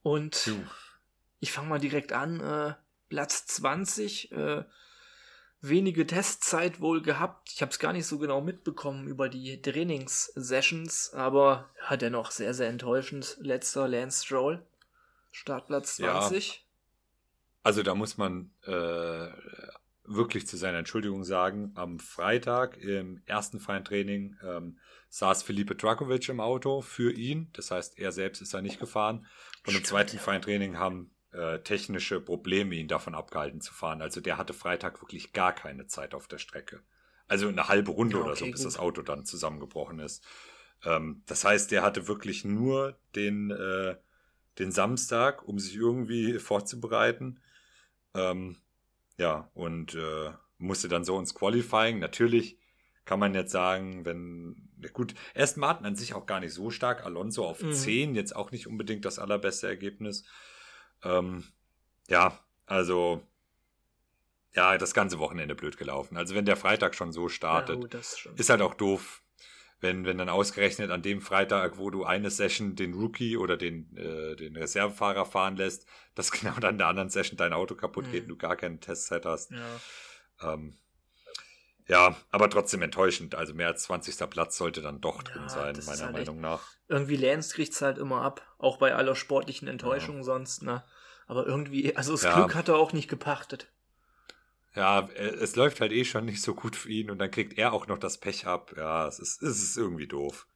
[0.04, 0.62] Und Puh.
[1.40, 2.38] ich fange mal direkt an.
[2.38, 2.74] Äh,
[3.08, 4.64] Platz 20, äh,
[5.62, 7.50] wenige Testzeit wohl gehabt.
[7.54, 12.52] Ich habe es gar nicht so genau mitbekommen über die Trainingssessions, aber ja, dennoch sehr,
[12.52, 13.38] sehr enttäuschend.
[13.40, 14.62] Letzter Lance Stroll,
[15.32, 16.48] Startplatz 20.
[16.48, 16.54] Ja.
[17.62, 19.28] Also da muss man äh,
[20.04, 24.78] wirklich zu seiner Entschuldigung sagen, am Freitag im ersten freien Training ähm,
[25.08, 27.48] saß Felipe Drakovic im Auto für ihn.
[27.54, 29.26] Das heißt, er selbst ist da nicht gefahren.
[29.66, 34.02] Und im zweiten freien Training haben äh, technische Probleme ihn davon abgehalten zu fahren.
[34.02, 36.82] Also der hatte Freitag wirklich gar keine Zeit auf der Strecke.
[37.26, 38.66] Also eine halbe Runde ja, okay, oder so, bis gut.
[38.66, 40.24] das Auto dann zusammengebrochen ist.
[40.84, 43.96] Ähm, das heißt, der hatte wirklich nur den, äh,
[44.58, 47.40] den Samstag, um sich irgendwie vorzubereiten.
[48.14, 48.58] Ähm,
[49.16, 51.98] ja, und äh, musste dann so ins Qualifying.
[51.98, 52.58] Natürlich
[53.04, 57.04] kann man jetzt sagen, wenn, gut, erst Martin an sich auch gar nicht so stark,
[57.04, 57.72] Alonso auf mhm.
[57.72, 60.24] 10, jetzt auch nicht unbedingt das allerbeste Ergebnis.
[61.02, 61.44] Ähm,
[62.08, 63.22] ja, also,
[64.54, 66.16] ja, das ganze Wochenende blöd gelaufen.
[66.16, 67.94] Also wenn der Freitag schon so startet, ja, gut,
[68.38, 69.22] ist halt auch doof,
[69.80, 73.94] wenn, wenn dann ausgerechnet an dem Freitag, wo du eine Session den Rookie oder den,
[73.96, 78.06] äh, den Reservefahrer fahren lässt, dass genau dann in der anderen Session dein Auto kaputt
[78.06, 78.12] mhm.
[78.12, 79.50] geht und du gar keine Testzeit hast.
[79.50, 80.54] Ja.
[80.54, 80.76] Ähm,
[81.86, 83.34] ja, aber trotzdem enttäuschend.
[83.34, 84.30] Also mehr als 20.
[84.30, 86.62] Platz sollte dann doch drin ja, sein, meiner halt Meinung nach.
[86.88, 90.22] Irgendwie Lance kriegt es halt immer ab, auch bei aller sportlichen Enttäuschung ja.
[90.22, 90.84] sonst, ne?
[91.26, 92.34] Aber irgendwie, also das ja.
[92.34, 93.70] Glück hat er auch nicht gepachtet.
[94.74, 97.72] Ja, es läuft halt eh schon nicht so gut für ihn und dann kriegt er
[97.72, 98.74] auch noch das Pech ab.
[98.76, 100.46] Ja, es ist, es ist irgendwie doof.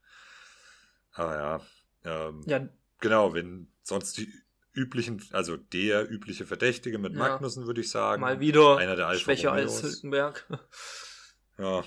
[1.13, 1.61] Aber ja,
[2.05, 2.69] ähm, ja.
[3.01, 4.33] Genau, wenn sonst die
[4.73, 8.21] üblichen, also der übliche Verdächtige mit Magnussen, würde ich sagen.
[8.21, 9.85] Mal wieder einer der Alpha schwächer Romeos.
[9.85, 10.47] als Hülkenberg.
[11.59, 11.85] Ja,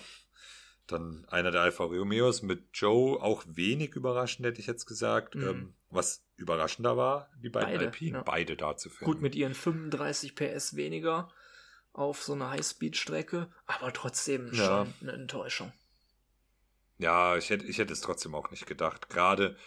[0.87, 5.35] dann einer der Alfa Romeos mit Joe, auch wenig überraschend, hätte ich jetzt gesagt.
[5.35, 5.47] Mhm.
[5.47, 8.23] Ähm, was überraschender war, die beiden beide, Alpinen, ja.
[8.23, 9.05] beide da zu finden.
[9.05, 11.29] Gut, mit ihren 35 PS weniger
[11.93, 14.85] auf so einer Highspeed-Strecke, aber trotzdem ja.
[14.85, 15.71] schon eine Enttäuschung.
[16.97, 19.09] Ja, ich hätte, ich hätte es trotzdem auch nicht gedacht.
[19.09, 19.57] Gerade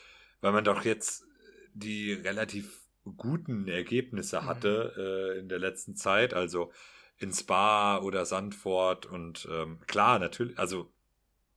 [0.45, 1.25] weil man doch jetzt
[1.73, 2.83] die relativ
[3.17, 4.45] guten Ergebnisse mhm.
[4.45, 4.95] hatte
[5.35, 6.35] äh, in der letzten Zeit.
[6.35, 6.71] Also
[7.19, 10.91] in Spa oder Sandford und ähm, klar, natürlich, also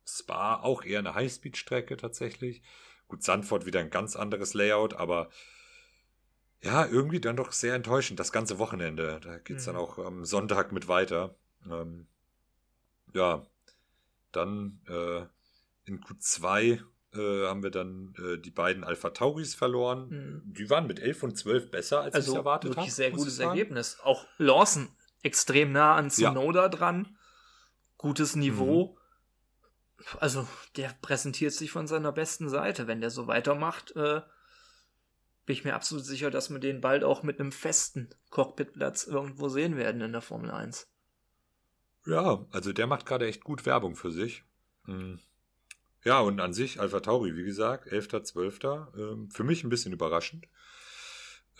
[0.05, 2.61] Spa auch eher eine Highspeed-Strecke tatsächlich.
[3.07, 5.29] Gut, Sandford wieder ein ganz anderes Layout, aber
[6.61, 9.19] ja, irgendwie dann doch sehr enttäuschend, das ganze Wochenende.
[9.23, 9.73] Da geht's mhm.
[9.73, 11.35] dann auch am Sonntag mit weiter.
[11.69, 12.07] Ähm,
[13.13, 13.45] ja,
[14.31, 15.25] dann äh,
[15.85, 16.81] in Q2
[17.13, 20.09] äh, haben wir dann äh, die beiden Alpha Tauris verloren.
[20.09, 20.53] Mhm.
[20.53, 22.77] Die waren mit 11 und 12 besser, als also ich erwartet habe.
[22.77, 23.99] Wirklich sehr gutes Ergebnis.
[24.03, 24.89] Auch Lawson
[25.27, 26.69] extrem nah an Tsunoda ja.
[26.69, 27.17] dran.
[27.97, 28.97] Gutes Niveau.
[29.99, 30.17] Mhm.
[30.19, 32.87] Also, der präsentiert sich von seiner besten Seite.
[32.87, 34.21] Wenn der so weitermacht, äh,
[35.45, 39.49] bin ich mir absolut sicher, dass wir den bald auch mit einem festen Cockpitplatz irgendwo
[39.49, 40.87] sehen werden in der Formel 1.
[42.05, 44.43] Ja, also der macht gerade echt gut Werbung für sich.
[44.85, 45.19] Mhm.
[46.03, 48.97] Ja, und an sich, Alpha Tauri, wie gesagt, 11.12.
[48.97, 50.47] Ähm, für mich ein bisschen überraschend.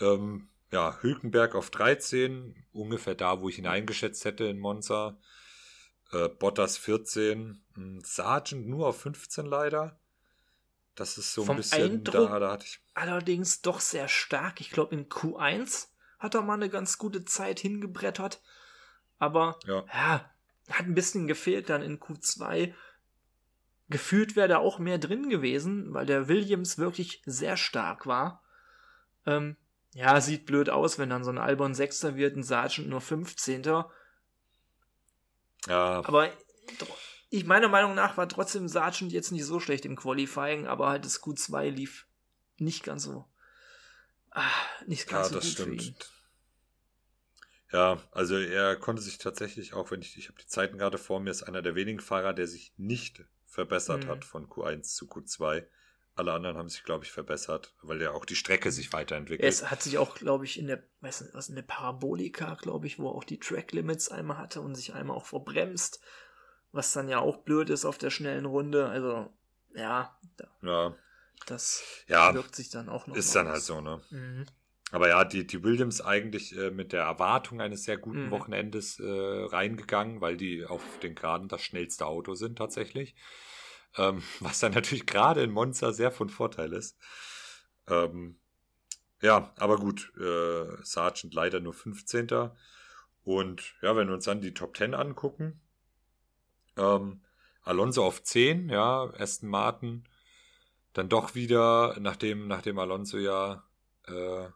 [0.00, 5.18] Ähm, ja, Hülkenberg auf 13, ungefähr da, wo ich ihn eingeschätzt hätte in Monza.
[6.12, 9.98] Äh, Bottas 14, hm, Sargent nur auf 15 leider.
[10.94, 12.80] Das ist so ein Vom bisschen Eindruck da, da hatte ich.
[12.94, 14.60] Allerdings doch sehr stark.
[14.60, 15.86] Ich glaube, in Q1
[16.18, 18.42] hat er mal eine ganz gute Zeit hingebrettert.
[19.18, 19.84] Aber ja.
[19.86, 20.30] ja,
[20.70, 22.74] hat ein bisschen gefehlt dann in Q2.
[23.88, 28.42] Gefühlt wäre da auch mehr drin gewesen, weil der Williams wirklich sehr stark war.
[29.24, 29.56] Ähm,
[29.94, 33.62] ja, sieht blöd aus, wenn dann so ein Albon Sechster wird, ein Sargent nur 15.
[33.64, 33.90] Ja.
[36.04, 36.30] Aber
[37.30, 41.04] ich meiner Meinung nach war trotzdem Sargent jetzt nicht so schlecht im Qualifying, aber halt
[41.04, 42.06] das Q2 lief
[42.56, 43.26] nicht ganz so.
[44.30, 44.50] Ah,
[44.86, 45.82] nicht ganz ja, so das gut stimmt.
[45.82, 45.96] für ihn.
[47.70, 51.20] Ja, also er konnte sich tatsächlich auch, wenn ich, ich habe die Zeiten gerade vor
[51.20, 54.08] mir, ist einer der wenigen Fahrer, der sich nicht verbessert mhm.
[54.08, 55.66] hat von Q1 zu Q2.
[56.18, 59.48] Alle anderen haben sich, glaube ich, verbessert, weil ja auch die Strecke sich weiterentwickelt.
[59.48, 62.88] Es hat sich auch, glaube ich, in der, weiß nicht, was, in der Parabolika, glaube
[62.88, 66.00] ich, wo auch die Track Limits einmal hatte und sich einmal auch verbremst,
[66.72, 68.88] was dann ja auch blöd ist auf der schnellen Runde.
[68.88, 69.32] Also,
[69.74, 70.96] ja, da, ja.
[71.46, 73.14] das ja, wirkt sich dann auch noch.
[73.14, 74.00] Ist dann halt so, ne?
[74.10, 74.46] Mhm.
[74.90, 78.30] Aber ja, die, die Williams eigentlich äh, mit der Erwartung eines sehr guten mhm.
[78.32, 83.14] Wochenendes äh, reingegangen, weil die auf den Geraden das schnellste Auto sind tatsächlich.
[83.96, 86.98] Ähm, was dann natürlich gerade in Monza sehr von Vorteil ist.
[87.86, 88.38] Ähm,
[89.20, 92.50] ja, aber gut, äh, Sargent leider nur 15.
[93.24, 95.60] Und ja, wenn wir uns dann die Top 10 angucken,
[96.76, 97.22] ähm,
[97.62, 100.04] Alonso auf 10, ja, Aston Martin,
[100.92, 103.64] dann doch wieder, nachdem, nachdem Alonso ja
[104.06, 104.48] äh,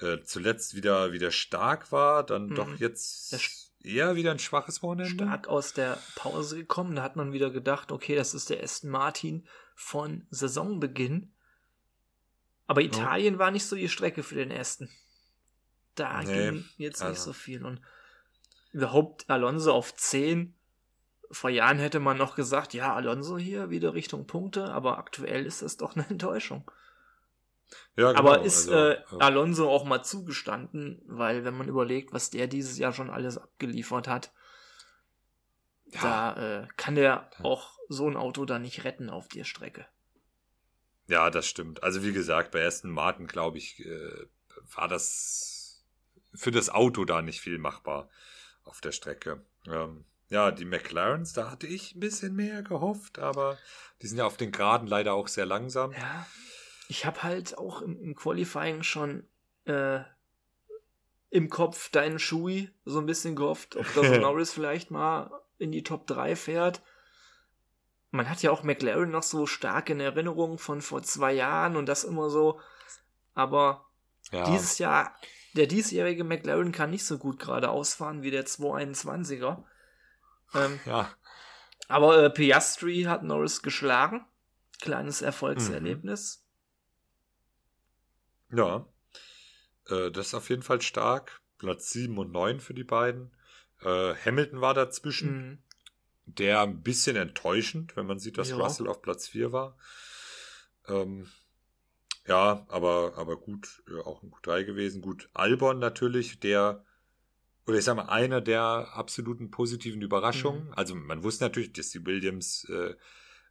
[0.00, 2.54] äh, zuletzt wieder, wieder stark war, dann mhm.
[2.54, 5.24] doch jetzt eher wieder ein schwaches Wochenende.
[5.24, 6.96] Stark aus der Pause gekommen.
[6.96, 11.32] Da hat man wieder gedacht, okay, das ist der Aston Martin von Saisonbeginn.
[12.66, 13.38] Aber Italien oh.
[13.38, 14.88] war nicht so die Strecke für den Aston.
[15.94, 17.10] Da nee, ging jetzt also.
[17.12, 17.64] nicht so viel.
[17.64, 17.80] Und
[18.72, 20.54] überhaupt Alonso auf 10.
[21.30, 25.62] Vor Jahren hätte man noch gesagt, ja, Alonso hier wieder Richtung Punkte, aber aktuell ist
[25.62, 26.70] das doch eine Enttäuschung.
[27.96, 32.30] Ja, genau, aber ist also, äh, Alonso auch mal zugestanden, weil wenn man überlegt, was
[32.30, 34.32] der dieses Jahr schon alles abgeliefert hat,
[35.86, 36.00] ja,
[36.34, 39.86] da äh, kann der auch so ein Auto da nicht retten auf der Strecke.
[41.06, 41.82] Ja, das stimmt.
[41.82, 44.26] Also wie gesagt, bei Aston Martin, glaube ich, äh,
[44.74, 45.84] war das
[46.34, 48.08] für das Auto da nicht viel machbar
[48.64, 49.44] auf der Strecke.
[49.66, 53.58] Ähm, ja, die McLarens, da hatte ich ein bisschen mehr gehofft, aber
[54.02, 55.92] die sind ja auf den Geraden leider auch sehr langsam.
[55.92, 56.26] Ja,
[56.88, 59.26] ich habe halt auch im, im, Qualifying schon
[59.64, 60.00] äh,
[61.30, 65.82] im Kopf deinen Shui so ein bisschen gehofft, ob das Norris vielleicht mal in die
[65.82, 66.82] Top 3 fährt.
[68.10, 71.86] Man hat ja auch McLaren noch so stark in Erinnerung von vor zwei Jahren und
[71.86, 72.60] das immer so.
[73.34, 73.86] Aber
[74.30, 74.44] ja.
[74.44, 75.16] dieses Jahr,
[75.54, 79.64] der diesjährige McLaren kann nicht so gut gerade ausfahren wie der 221er.
[80.54, 81.10] Ähm, ja.
[81.88, 84.24] Aber äh, Piastri hat Norris geschlagen.
[84.80, 86.38] Kleines Erfolgserlebnis.
[86.38, 86.43] Mhm.
[88.56, 88.86] Ja.
[89.88, 91.40] Äh, das ist auf jeden Fall stark.
[91.58, 93.30] Platz 7 und 9 für die beiden.
[93.80, 95.48] Äh, Hamilton war dazwischen.
[95.48, 95.58] Mhm
[96.26, 98.56] der ein bisschen enttäuschend, wenn man sieht, dass ja.
[98.56, 99.76] Russell auf Platz 4 war.
[100.88, 101.28] Ähm,
[102.26, 105.02] ja, aber, aber gut, auch ein Q3 gewesen.
[105.02, 106.84] Gut, Albon natürlich, der,
[107.66, 108.62] oder ich sag mal, einer der
[108.94, 110.66] absoluten positiven Überraschungen.
[110.66, 110.74] Mhm.
[110.74, 112.94] Also man wusste natürlich, dass die Williams äh,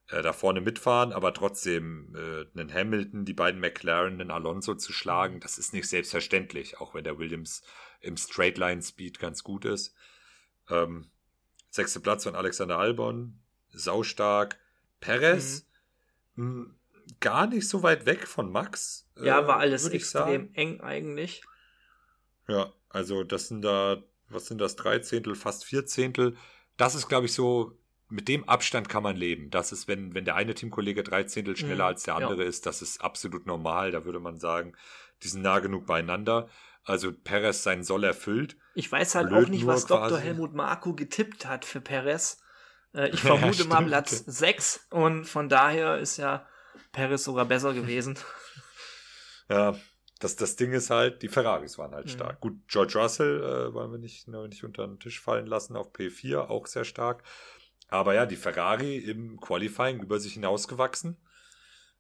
[0.10, 4.93] äh, da vorne mitfahren, aber trotzdem äh, einen Hamilton, die beiden McLaren, einen Alonso zu
[4.93, 7.64] schlagen, das ist nicht selbstverständlich, auch wenn der Williams
[8.01, 9.95] im Straightline Speed ganz gut ist.
[10.70, 11.10] Ähm,
[11.70, 13.39] Sechster Platz von Alexander Albon,
[13.70, 14.60] saustark.
[14.99, 15.66] Perez,
[16.36, 16.76] mhm.
[17.20, 19.10] gar nicht so weit weg von Max.
[19.22, 21.43] Ja, war äh, alles extrem eng eigentlich.
[22.47, 26.38] Ja, also das sind da, was sind das, drei Zehntel, fast vier Zehntel.
[26.78, 27.78] Das ist, glaube ich, so,
[28.10, 29.49] mit dem Abstand kann man leben.
[29.49, 32.49] Das ist, wenn, wenn der eine Teamkollege drei Zehntel schneller mhm, als der andere ja.
[32.49, 33.91] ist, das ist absolut normal.
[33.91, 34.74] Da würde man sagen,
[35.24, 36.49] die sind nah genug beieinander.
[36.84, 38.58] Also Perez seinen Soll erfüllt.
[38.76, 40.20] Ich weiß halt Blöd auch nicht, was Dr.
[40.20, 42.41] Helmut Marko getippt hat für Perez.
[42.93, 46.45] Äh, ich vermute ja, mal Platz 6 und von daher ist ja
[46.91, 48.18] Perez sogar besser gewesen.
[49.49, 49.76] Ja,
[50.20, 52.12] das, das Ding ist halt, die Ferraris waren halt mhm.
[52.12, 52.39] stark.
[52.39, 55.91] Gut, George Russell äh, wollen wir nicht, ne, nicht unter den Tisch fallen lassen auf
[55.93, 57.24] P4, auch sehr stark.
[57.94, 61.18] Aber ja, die Ferrari im Qualifying über sich hinausgewachsen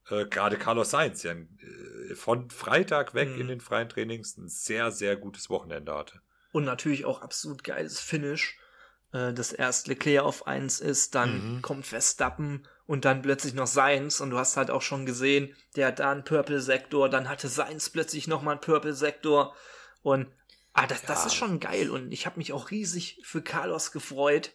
[0.09, 3.41] äh, gerade Carlos Sainz ja äh, von Freitag weg mhm.
[3.41, 6.21] in den freien Trainings ein sehr, sehr gutes Wochenende hatte.
[6.51, 8.57] Und natürlich auch absolut geiles Finish,
[9.11, 11.61] äh, dass erst Leclerc auf 1 ist, dann mhm.
[11.61, 15.87] kommt Verstappen und dann plötzlich noch Sainz und du hast halt auch schon gesehen, der
[15.87, 19.55] hat da einen Purple-Sektor, dann hatte Sainz plötzlich nochmal einen Purple-Sektor
[20.01, 20.27] und
[20.73, 21.07] ah, das, ja.
[21.07, 24.53] das ist schon geil und ich habe mich auch riesig für Carlos gefreut.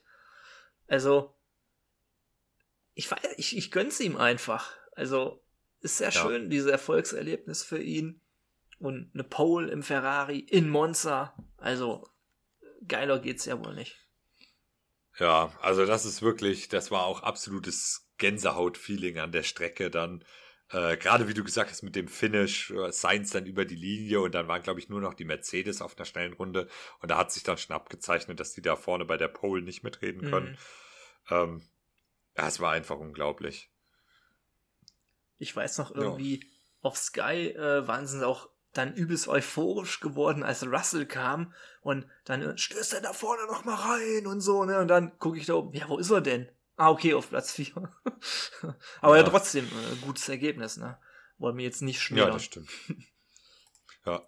[0.89, 1.35] Also,
[2.95, 4.73] ich, ich, ich gönn's ihm einfach.
[4.97, 5.45] Also
[5.81, 6.21] ist sehr ja.
[6.21, 8.21] schön, dieses Erfolgserlebnis für ihn.
[8.81, 11.35] Und eine Pole im Ferrari in Monza.
[11.57, 12.09] Also
[12.87, 13.97] geiler geht's ja wohl nicht.
[15.19, 20.25] Ja, also das ist wirklich, das war auch absolutes Gänsehaut-Feeling an der Strecke dann.
[20.71, 24.21] Äh, Gerade wie du gesagt hast mit dem Finish, äh, Sainz dann über die Linie
[24.21, 26.69] und dann waren, glaube ich, nur noch die Mercedes auf einer schnellen Runde
[27.01, 29.83] und da hat sich dann schon abgezeichnet, dass die da vorne bei der Pole nicht
[29.83, 30.51] mitreden können.
[30.51, 30.59] Mhm.
[31.31, 31.63] Ähm,
[32.37, 33.71] ja, es war einfach unglaublich.
[35.39, 36.47] Ich weiß noch irgendwie, ja.
[36.83, 42.43] auf Sky äh, waren sie auch dann übelst euphorisch geworden, als Russell kam und dann
[42.43, 44.79] äh, stößt er da vorne noch mal rein und so, ne?
[44.79, 46.49] Und dann gucke ich da oben, ja, wo ist er denn?
[46.77, 47.75] Ah, okay, auf Platz 4.
[49.01, 50.99] Aber ja, ja trotzdem, äh, gutes Ergebnis, ne?
[51.39, 52.29] Wollen wir jetzt nicht schmieren.
[52.29, 52.71] Ja, das stimmt.
[54.07, 54.23] ja.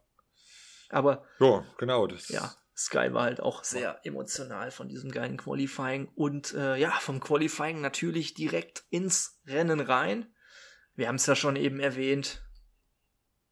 [0.88, 1.24] Aber.
[1.38, 2.28] Ja, genau, das.
[2.28, 7.20] Ja, Sky war halt auch sehr emotional von diesem geilen Qualifying und äh, ja, vom
[7.20, 10.26] Qualifying natürlich direkt ins Rennen rein
[11.00, 12.42] wir haben es ja schon eben erwähnt,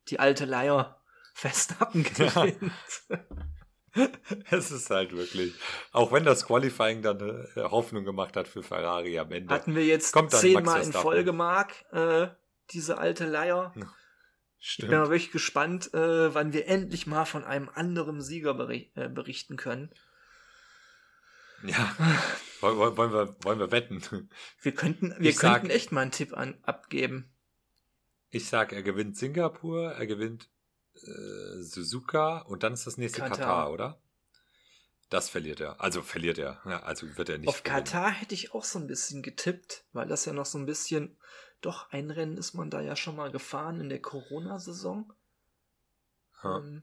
[0.09, 1.01] die alte Leier
[1.33, 2.73] Verstappen gewinnt.
[4.51, 5.55] es ist halt wirklich,
[5.93, 7.21] auch wenn das Qualifying dann
[7.57, 9.55] äh, Hoffnung gemacht hat für Ferrari am Ende.
[9.55, 12.29] Hatten wir jetzt zehnmal in Folge, Mark, äh,
[12.71, 13.73] diese alte Leier.
[14.61, 14.85] Stimmt.
[14.85, 18.91] Ich bin mal wirklich gespannt, äh, wann wir endlich mal von einem anderen Sieger beri
[18.95, 19.91] äh, berichten können.
[21.65, 21.97] Ja,
[22.61, 24.03] wollen, wollen, wir, wollen wir wetten?
[24.63, 27.33] Wir könnten, wir ich könnten sag, echt mal einen Tipp an, abgeben.
[28.31, 30.49] Ich sag, er gewinnt Singapur, er gewinnt
[30.95, 34.03] äh, Suzuka und dann ist das nächste Katar, Katar oder?
[35.09, 35.81] Das verliert er.
[35.81, 36.61] Also verliert er.
[36.67, 37.49] Ja, also wird er nicht.
[37.49, 37.85] Auf verlieren.
[37.85, 41.17] Katar hätte ich auch so ein bisschen getippt, weil das ja noch so ein bisschen.
[41.61, 45.13] Doch, ein Rennen ist man da ja schon mal gefahren in der Corona-Saison.
[46.45, 46.83] Ähm,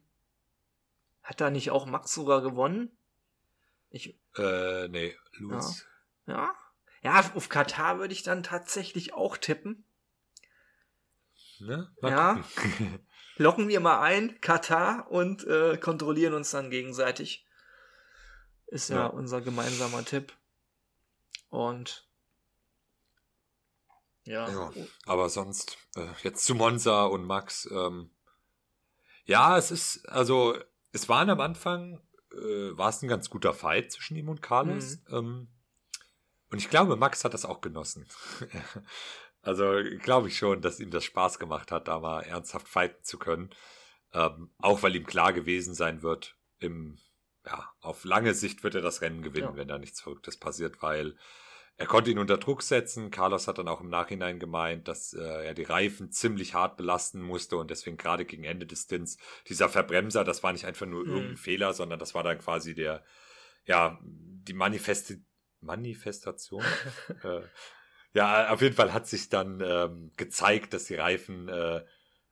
[1.24, 2.96] hat da nicht auch Max sogar gewonnen?
[3.90, 5.86] Ich, äh, nee, Louis.
[6.28, 6.34] Ja.
[6.34, 6.56] ja.
[7.02, 9.86] Ja, auf Katar würde ich dann tatsächlich auch tippen.
[11.60, 11.88] Ne?
[12.02, 12.44] ja.
[13.38, 17.46] Locken wir mal ein, Katar, und äh, kontrollieren uns dann gegenseitig.
[18.68, 20.34] Ist ja, ja unser gemeinsamer Tipp.
[21.50, 22.05] Und
[24.26, 24.50] ja.
[24.50, 24.72] ja.
[25.06, 27.70] Aber sonst, äh, jetzt zu Monza und Max.
[27.72, 28.12] Ähm,
[29.26, 30.58] ja, es ist, also,
[30.92, 34.98] es waren am Anfang, äh, war es ein ganz guter Fight zwischen ihm und Carlos.
[35.08, 35.16] Mhm.
[35.16, 35.48] Ähm,
[36.52, 38.08] und ich glaube, Max hat das auch genossen.
[39.42, 43.18] also, glaube ich schon, dass ihm das Spaß gemacht hat, da mal ernsthaft fighten zu
[43.18, 43.50] können.
[44.14, 46.98] Ähm, auch weil ihm klar gewesen sein wird, im
[47.46, 49.56] ja, auf lange Sicht wird er das Rennen gewinnen, ja.
[49.56, 51.16] wenn da nichts Verrücktes passiert, weil
[51.78, 53.12] er konnte ihn unter Druck setzen.
[53.12, 57.22] Carlos hat dann auch im Nachhinein gemeint, dass äh, er die Reifen ziemlich hart belasten
[57.22, 59.18] musste und deswegen gerade gegen Ende des Stints
[59.50, 61.12] dieser Verbremser, das war nicht einfach nur mhm.
[61.12, 63.04] irgendein Fehler, sondern das war dann quasi der,
[63.66, 65.24] ja, die Manifesti
[65.62, 66.64] Manifestation.
[67.24, 67.42] äh,
[68.14, 71.84] ja, auf jeden Fall hat sich dann ähm, gezeigt, dass die Reifen äh,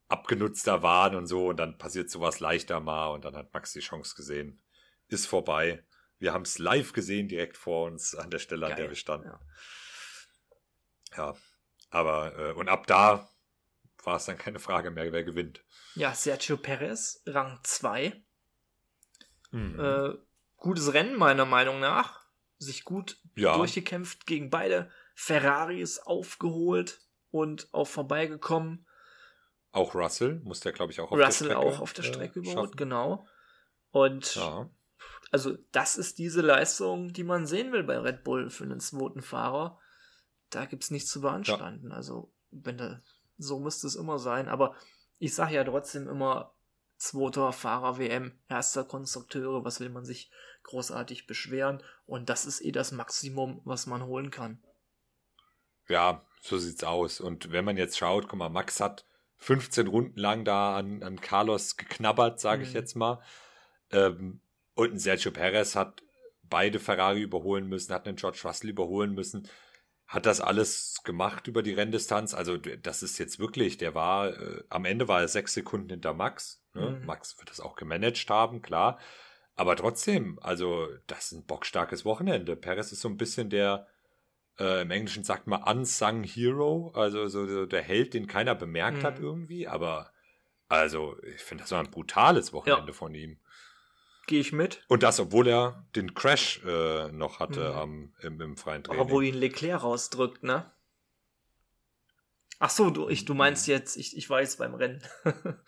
[0.07, 3.79] abgenutzter waren und so und dann passiert sowas leichter mal und dann hat Max die
[3.79, 4.61] Chance gesehen,
[5.07, 5.83] ist vorbei.
[6.23, 8.71] Wir haben es live gesehen, direkt vor uns an der Stelle, Geil.
[8.71, 9.27] an der wir standen.
[9.27, 9.39] Ja,
[11.17, 11.35] ja
[11.89, 13.29] aber äh, und ab da
[14.05, 15.65] war es dann keine Frage mehr, wer gewinnt.
[15.95, 18.23] Ja, Sergio Perez, Rang 2.
[19.51, 19.77] Mhm.
[19.77, 20.13] Äh,
[20.55, 22.25] gutes Rennen, meiner Meinung nach.
[22.57, 23.57] Sich gut ja.
[23.57, 27.01] durchgekämpft gegen beide Ferraris aufgeholt
[27.31, 28.87] und auch vorbeigekommen.
[29.73, 32.39] Auch Russell muss der, glaube ich, auch auf Russell der Strecke, auch auf der Strecke
[32.39, 33.27] äh, überholt, genau.
[33.91, 34.69] Und ja
[35.31, 39.21] also das ist diese Leistung, die man sehen will bei Red Bull für einen zweiten
[39.21, 39.79] Fahrer.
[40.49, 41.89] Da gibt es nichts zu beanstanden.
[41.89, 41.95] Ja.
[41.95, 43.01] Also, wenn da,
[43.37, 44.47] so müsste es immer sein.
[44.47, 44.75] Aber
[45.17, 46.53] ich sage ja trotzdem immer,
[46.97, 50.31] zweiter Fahrer WM, erster Konstrukteure, was will man sich
[50.63, 51.83] großartig beschweren?
[52.05, 54.63] Und das ist eh das Maximum, was man holen kann.
[55.89, 57.19] Ja, so sieht's aus.
[57.19, 59.05] Und wenn man jetzt schaut, guck mal, Max hat
[59.37, 62.67] 15 Runden lang da an, an Carlos geknabbert, sage mhm.
[62.67, 63.21] ich jetzt mal.
[63.91, 64.39] Ähm,
[64.75, 66.03] und ein Sergio Perez hat
[66.43, 69.47] beide Ferrari überholen müssen, hat einen George Russell überholen müssen,
[70.07, 72.33] hat das alles gemacht über die Renndistanz.
[72.33, 76.13] Also das ist jetzt wirklich, der war, äh, am Ende war er sechs Sekunden hinter
[76.13, 76.63] Max.
[76.73, 76.99] Ne?
[76.99, 77.05] Mhm.
[77.05, 78.99] Max wird das auch gemanagt haben, klar.
[79.55, 82.55] Aber trotzdem, also das ist ein bockstarkes Wochenende.
[82.55, 83.87] Perez ist so ein bisschen der,
[84.59, 89.03] äh, im Englischen sagt man unsung hero, also so der Held, den keiner bemerkt mhm.
[89.03, 89.67] hat irgendwie.
[89.67, 90.11] Aber
[90.67, 92.97] also ich finde, das war ein brutales Wochenende ja.
[92.97, 93.39] von ihm.
[94.25, 94.83] Gehe ich mit.
[94.87, 97.77] Und das, obwohl er den Crash äh, noch hatte mhm.
[97.77, 99.01] am, im, im freien Training.
[99.01, 100.71] Aber wo ihn Leclerc rausdrückt, ne?
[102.59, 105.01] Ach so, du, ich, du meinst jetzt, ich, ich weiß beim Rennen.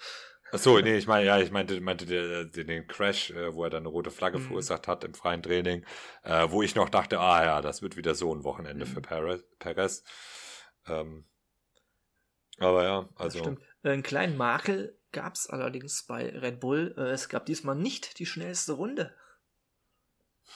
[0.51, 3.69] Ach so, nee, ich meine, ja, ich meinte, meinte den, den Crash, äh, wo er
[3.69, 4.43] dann eine rote Flagge mhm.
[4.43, 5.85] verursacht hat im freien Training,
[6.23, 8.89] äh, wo ich noch dachte, ah ja, das wird wieder so ein Wochenende mhm.
[8.89, 9.43] für Perez.
[9.59, 10.03] Perez.
[10.87, 11.25] Ähm,
[12.59, 13.39] aber ja, also.
[13.39, 13.61] Stimmt.
[13.83, 16.93] Einen kleinen Makel gab es allerdings bei Red Bull.
[16.97, 19.15] Äh, es gab diesmal nicht die schnellste Runde.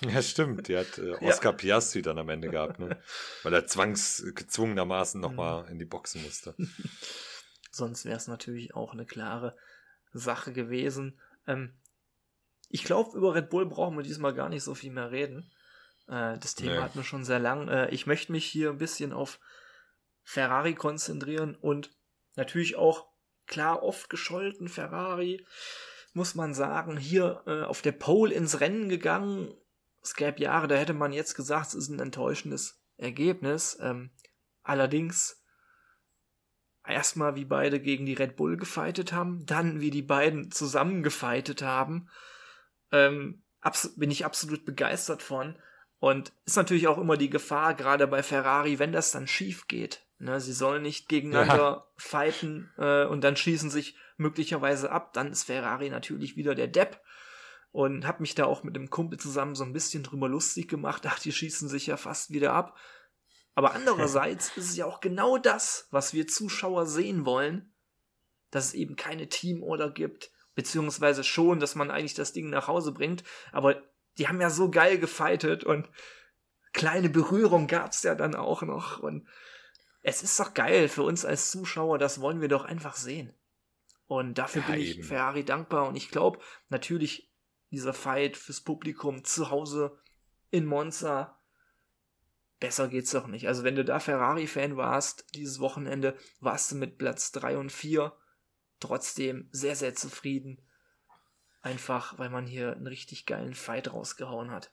[0.01, 0.67] Ja, stimmt.
[0.67, 1.57] Die hat äh, Oscar ja.
[1.57, 3.01] Piastri dann am Ende gehabt, ne?
[3.41, 5.69] weil er zwangsgezwungenermaßen nochmal mhm.
[5.71, 6.55] in die Boxen musste.
[7.71, 9.57] Sonst wäre es natürlich auch eine klare
[10.13, 11.19] Sache gewesen.
[11.47, 11.73] Ähm,
[12.69, 15.51] ich glaube, über Red Bull brauchen wir diesmal gar nicht so viel mehr reden.
[16.07, 16.81] Äh, das Thema nee.
[16.81, 17.67] hatten wir schon sehr lang.
[17.67, 19.39] Äh, ich möchte mich hier ein bisschen auf
[20.23, 21.89] Ferrari konzentrieren und
[22.35, 23.08] natürlich auch
[23.49, 25.45] klar oft gescholten Ferrari,
[26.13, 29.53] muss man sagen, hier äh, auf der Pole ins Rennen gegangen.
[30.01, 33.77] Es gäbe Jahre, da hätte man jetzt gesagt, es ist ein enttäuschendes Ergebnis.
[33.81, 34.11] Ähm,
[34.63, 35.43] allerdings
[36.87, 41.61] erstmal, wie beide gegen die Red Bull gefeitet haben, dann wie die beiden zusammen gefeitet
[41.61, 42.09] haben,
[42.91, 43.43] ähm,
[43.97, 45.57] bin ich absolut begeistert von.
[45.99, 50.05] Und ist natürlich auch immer die Gefahr, gerade bei Ferrari, wenn das dann schief geht.
[50.21, 51.87] Ne, sie sollen nicht gegeneinander ja.
[51.95, 55.13] fighten äh, und dann schießen sich möglicherweise ab.
[55.13, 57.01] Dann ist Ferrari natürlich wieder der Depp.
[57.71, 61.03] Und hab mich da auch mit dem Kumpel zusammen so ein bisschen drüber lustig gemacht.
[61.07, 62.77] Ach, die schießen sich ja fast wieder ab.
[63.55, 67.73] Aber andererseits ist es ja auch genau das, was wir Zuschauer sehen wollen,
[68.51, 72.91] dass es eben keine Teamorder gibt, beziehungsweise schon, dass man eigentlich das Ding nach Hause
[72.91, 73.23] bringt.
[73.53, 73.81] Aber
[74.17, 75.87] die haben ja so geil gefightet und
[76.73, 79.25] kleine Berührung gab's ja dann auch noch und
[80.01, 83.33] es ist doch geil für uns als Zuschauer, das wollen wir doch einfach sehen.
[84.07, 85.03] Und dafür ja, bin ich eben.
[85.03, 85.87] Ferrari dankbar.
[85.87, 86.39] Und ich glaube,
[86.69, 87.31] natürlich
[87.69, 89.99] dieser Fight fürs Publikum zu Hause
[90.49, 91.39] in Monza,
[92.59, 93.47] besser geht's doch nicht.
[93.47, 98.11] Also wenn du da Ferrari-Fan warst, dieses Wochenende, warst du mit Platz 3 und 4
[98.79, 100.59] trotzdem sehr, sehr zufrieden.
[101.61, 104.71] Einfach, weil man hier einen richtig geilen Fight rausgehauen hat.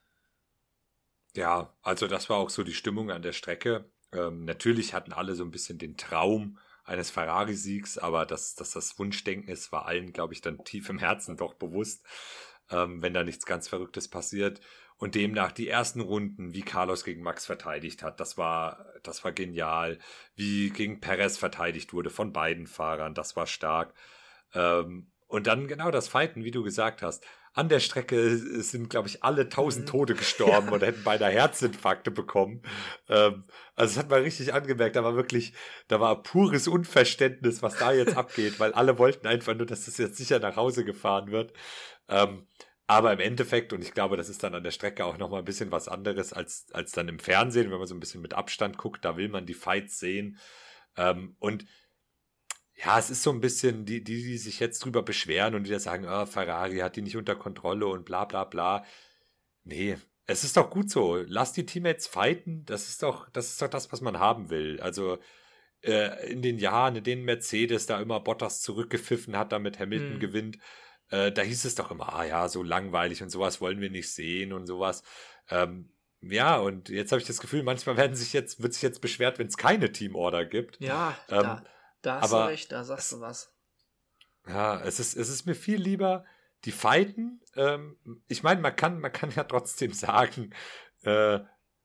[1.35, 3.91] Ja, also das war auch so die Stimmung an der Strecke.
[4.17, 8.99] Ähm, natürlich hatten alle so ein bisschen den Traum eines Ferrari-Siegs, aber dass, dass das
[8.99, 12.05] Wunschdenken ist, war allen, glaube ich, dann tief im Herzen doch bewusst,
[12.71, 14.61] ähm, wenn da nichts ganz Verrücktes passiert.
[14.99, 19.33] Und demnach die ersten Runden, wie Carlos gegen Max verteidigt hat, das war, das war
[19.33, 19.99] genial.
[20.37, 23.93] Wie gegen Perez verteidigt wurde von beiden Fahrern, das war stark.
[24.55, 27.27] Ähm, und dann genau das Fighten, wie du gesagt hast.
[27.57, 29.91] An der Strecke sind, glaube ich, alle tausend mhm.
[29.91, 30.73] Tote gestorben ja.
[30.75, 32.61] oder hätten beinahe Herzinfarkte bekommen.
[33.09, 35.55] Ähm, also es hat man richtig angemerkt, da war wirklich,
[35.89, 39.97] da war pures Unverständnis, was da jetzt abgeht, weil alle wollten einfach nur, dass das
[39.97, 41.55] jetzt sicher nach Hause gefahren wird.
[42.09, 42.47] Ähm,
[42.87, 45.47] aber im Endeffekt, und ich glaube, das ist dann an der Strecke auch nochmal ein
[45.47, 48.77] bisschen was anderes als, als dann im Fernsehen, wenn man so ein bisschen mit Abstand
[48.77, 50.39] guckt, da will man die Fights sehen.
[50.97, 51.65] Ähm, und
[52.77, 55.71] ja, es ist so ein bisschen, die, die, die sich jetzt drüber beschweren und die
[55.71, 58.85] da sagen, oh, Ferrari hat die nicht unter Kontrolle und bla bla bla.
[59.65, 59.97] Nee,
[60.27, 61.17] es ist doch gut so.
[61.27, 62.65] Lass die Teammates fighten.
[62.67, 64.79] Das ist doch, das ist doch das, was man haben will.
[64.81, 65.19] Also
[65.83, 70.21] äh, in den Jahren, in denen Mercedes da immer Bottas zurückgepfiffen hat, damit Hamilton mhm.
[70.21, 70.59] gewinnt,
[71.11, 74.13] äh, da hieß es doch immer, ah ja, so langweilig und sowas wollen wir nicht
[74.13, 75.03] sehen und sowas.
[75.49, 75.91] Ähm,
[76.21, 79.39] ja, und jetzt habe ich das Gefühl, manchmal werden sich jetzt, wird sich jetzt beschwert,
[79.39, 80.81] wenn es keine Teamorder gibt.
[80.81, 81.65] Ja, ähm, da,
[82.03, 83.53] da hast aber, du recht, da sagst du was.
[84.47, 86.25] Ja, es ist, es ist mir viel lieber,
[86.65, 87.41] die fighten.
[87.55, 87.99] Ähm,
[88.29, 90.55] ich meine, man kann, man kann ja trotzdem sagen,
[91.03, 91.41] äh,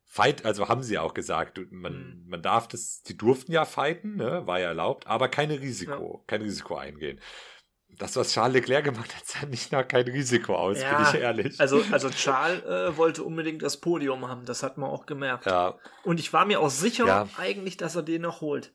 [0.05, 2.27] Fight, also haben sie auch gesagt, man, mhm.
[2.27, 6.23] man darf das, die durften ja fighten, ne, war ja erlaubt, aber keine Risiko, ja.
[6.27, 7.21] kein Risiko eingehen
[7.97, 11.21] das, was Charles Leclerc gemacht hat, sah nicht nach kein Risiko aus, ja, bin ich
[11.21, 11.59] ehrlich.
[11.59, 15.45] Also, also Charles äh, wollte unbedingt das Podium haben, das hat man auch gemerkt.
[15.45, 15.77] Ja.
[16.03, 17.27] Und ich war mir auch sicher ja.
[17.37, 18.73] eigentlich, dass er den noch holt.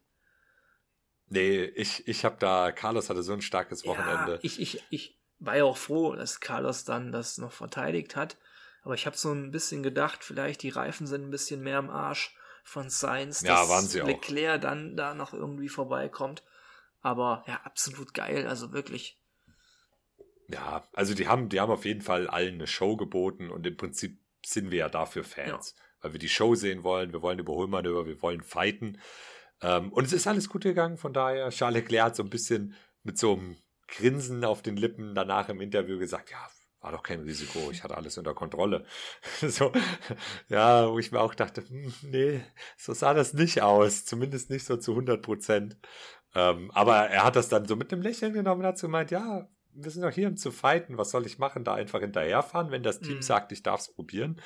[1.28, 4.34] Nee, ich, ich habe da, Carlos hatte so ein starkes Wochenende.
[4.34, 8.36] Ja, ich, ich, ich war ja auch froh, dass Carlos dann das noch verteidigt hat.
[8.82, 11.90] Aber ich habe so ein bisschen gedacht, vielleicht die Reifen sind ein bisschen mehr im
[11.90, 14.60] Arsch von Sainz, dass ja, waren sie Leclerc auch.
[14.60, 16.44] dann da noch irgendwie vorbeikommt.
[17.00, 19.20] Aber ja, absolut geil, also wirklich.
[20.48, 23.76] Ja, also die haben, die haben auf jeden Fall allen eine Show geboten und im
[23.76, 25.74] Prinzip sind wir ja dafür Fans.
[25.76, 25.84] Ja.
[26.02, 29.00] Weil wir die Show sehen wollen, wir wollen Überholmanöver, wir wollen fighten.
[29.62, 31.50] Ähm, und es ist alles gut gegangen, von daher.
[31.50, 33.56] Charles Leclerc hat so ein bisschen mit so einem
[33.88, 36.48] Grinsen auf den Lippen danach im Interview gesagt, ja,
[36.80, 38.84] war doch kein Risiko, ich hatte alles unter Kontrolle.
[39.40, 39.72] so,
[40.48, 42.42] ja, wo ich mir auch dachte, hm, nee,
[42.76, 45.76] so sah das nicht aus, zumindest nicht so zu 100 Prozent.
[46.34, 49.10] Ähm, aber er hat das dann so mit einem Lächeln genommen und hat so gemeint,
[49.10, 50.98] ja, wir sind doch hier, um zu fighten.
[50.98, 51.64] Was soll ich machen?
[51.64, 53.22] Da einfach hinterherfahren, wenn das Team mhm.
[53.22, 54.40] sagt, ich darf es probieren.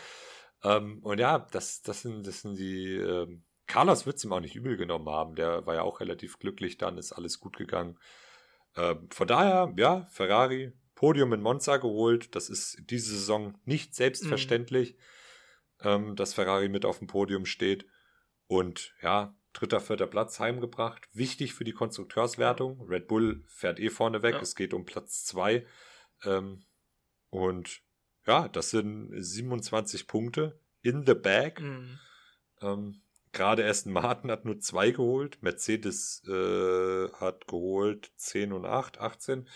[0.65, 2.97] Ähm, und ja, das, das, sind, das sind die.
[2.97, 5.37] Ähm, Carlos wird es ihm auch nicht übel genommen haben.
[5.37, 7.99] Der war ja auch relativ glücklich dann, ist alles gut gegangen.
[8.77, 12.35] Ähm, von daher, ja, Ferrari, Podium in Monza geholt.
[12.35, 14.97] Das ist diese Saison nicht selbstverständlich,
[15.83, 15.89] mhm.
[15.89, 17.87] ähm, dass Ferrari mit auf dem Podium steht.
[18.49, 21.09] Und ja, dritter, vierter Platz heimgebracht.
[21.13, 22.81] Wichtig für die Konstrukteurswertung.
[22.89, 24.35] Red Bull fährt eh vorne weg.
[24.35, 24.41] Ja.
[24.41, 25.65] Es geht um Platz zwei.
[26.25, 26.65] Ähm,
[27.29, 27.83] und
[28.27, 31.61] ja, das sind 27 Punkte in the bag.
[31.61, 31.99] Mhm.
[32.61, 33.03] Ähm,
[33.33, 35.43] Gerade Aston Martin hat nur zwei geholt.
[35.43, 39.49] Mercedes äh, hat geholt 10 und 8, 18.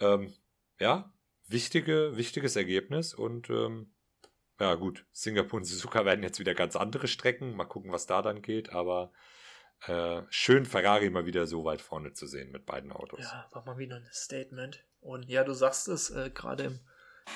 [0.00, 0.34] Ähm,
[0.78, 1.12] ja,
[1.46, 3.92] wichtige, wichtiges Ergebnis und ähm,
[4.58, 5.04] ja, gut.
[5.12, 7.56] Singapur und Suzuka werden jetzt wieder ganz andere Strecken.
[7.56, 8.70] Mal gucken, was da dann geht.
[8.72, 9.12] Aber
[9.86, 13.20] äh, schön, Ferrari mal wieder so weit vorne zu sehen mit beiden Autos.
[13.20, 14.84] Ja, war mal wieder ein Statement.
[15.00, 16.80] Und ja, du sagst es, äh, gerade im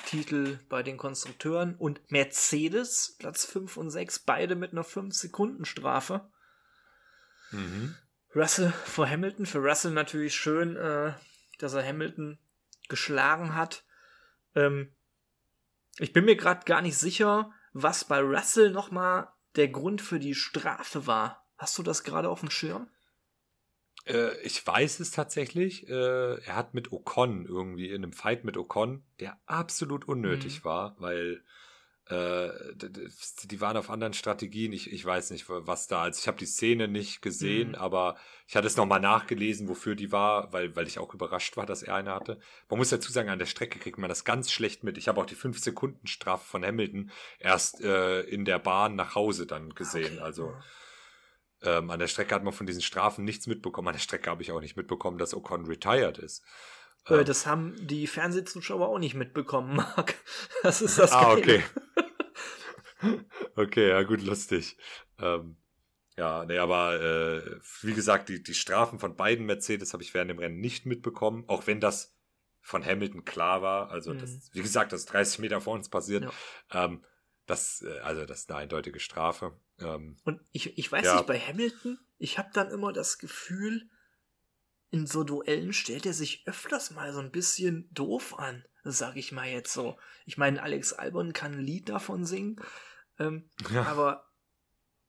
[0.05, 1.75] Titel bei den Konstrukteuren.
[1.75, 6.29] Und Mercedes, Platz 5 und 6, beide mit einer 5-Sekunden-Strafe.
[7.51, 7.95] Mhm.
[8.35, 9.45] Russell vor Hamilton.
[9.45, 11.13] Für Russell natürlich schön, äh,
[11.59, 12.37] dass er Hamilton
[12.89, 13.83] geschlagen hat.
[14.55, 14.93] Ähm,
[15.97, 20.35] ich bin mir gerade gar nicht sicher, was bei Russell nochmal der Grund für die
[20.35, 21.45] Strafe war.
[21.57, 22.89] Hast du das gerade auf dem Schirm?
[24.07, 25.87] Äh, ich weiß es tatsächlich.
[25.89, 30.65] Äh, er hat mit Ocon irgendwie in einem Fight mit Ocon, der absolut unnötig mhm.
[30.65, 31.43] war, weil
[32.09, 32.49] äh,
[33.43, 34.71] die waren auf anderen Strategien.
[34.71, 36.03] Ich, ich weiß nicht, was da.
[36.03, 37.75] Also ich habe die Szene nicht gesehen, mhm.
[37.75, 38.15] aber
[38.47, 41.83] ich hatte es nochmal nachgelesen, wofür die war, weil, weil ich auch überrascht war, dass
[41.83, 42.39] er eine hatte.
[42.69, 44.97] Man muss dazu sagen, an der Strecke kriegt man das ganz schlecht mit.
[44.97, 49.75] Ich habe auch die 5-Sekunden-Strafe von Hamilton erst äh, in der Bahn nach Hause dann
[49.75, 50.13] gesehen.
[50.13, 50.23] Okay.
[50.23, 50.53] Also
[51.63, 53.87] Ähm, an der Strecke hat man von diesen Strafen nichts mitbekommen.
[53.87, 56.43] An der Strecke habe ich auch nicht mitbekommen, dass Ocon retired ist.
[57.07, 60.15] Äh, ähm, das haben die Fernsehzuschauer auch nicht mitbekommen, Marc.
[60.63, 61.39] Das ist das Ah, Geile.
[61.39, 61.63] okay.
[63.55, 64.77] okay, ja gut, lustig.
[65.19, 65.57] Ähm,
[66.17, 70.31] ja, nee, aber äh, wie gesagt, die, die Strafen von beiden Mercedes habe ich während
[70.31, 72.15] dem Rennen nicht mitbekommen, auch wenn das
[72.61, 73.91] von Hamilton klar war.
[73.91, 74.19] Also, mhm.
[74.19, 76.23] das, wie gesagt, das ist 30 Meter vor uns passiert.
[76.23, 76.85] Ja.
[76.85, 77.03] Ähm,
[77.45, 79.57] das, äh, also, das ist eine eindeutige Strafe.
[79.79, 81.15] Ähm, Und ich, ich weiß ja.
[81.15, 83.89] nicht, bei Hamilton, ich habe dann immer das Gefühl,
[84.89, 89.31] in so Duellen stellt er sich öfters mal so ein bisschen doof an, sag ich
[89.31, 89.97] mal jetzt so.
[90.25, 92.61] Ich meine, Alex Albon kann ein Lied davon singen,
[93.19, 93.83] ähm, ja.
[93.83, 94.31] aber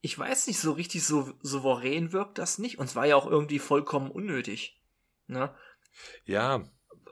[0.00, 2.78] ich weiß nicht, so richtig so souverän wirkt das nicht.
[2.78, 4.80] Und es war ja auch irgendwie vollkommen unnötig.
[5.26, 5.54] Ne?
[6.24, 6.64] Ja.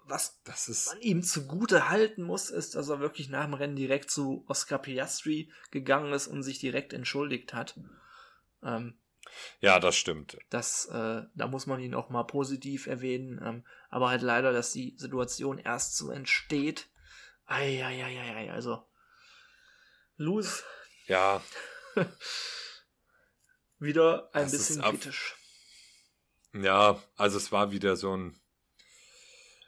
[0.08, 3.76] Was das ist man ihm zugute halten muss, ist, dass er wirklich nach dem Rennen
[3.76, 7.78] direkt zu Oscar Piastri gegangen ist und sich direkt entschuldigt hat.
[8.62, 8.98] Ähm,
[9.60, 10.38] ja, das stimmt.
[10.50, 13.40] Das, äh, da muss man ihn auch mal positiv erwähnen.
[13.44, 16.88] Ähm, aber halt leider, dass die Situation erst so entsteht.
[17.46, 18.86] Eieieiei, also.
[20.16, 20.64] Luz.
[21.06, 21.42] Ja.
[23.78, 25.36] wieder ein das bisschen kritisch.
[26.52, 28.40] Ja, also es war wieder so ein.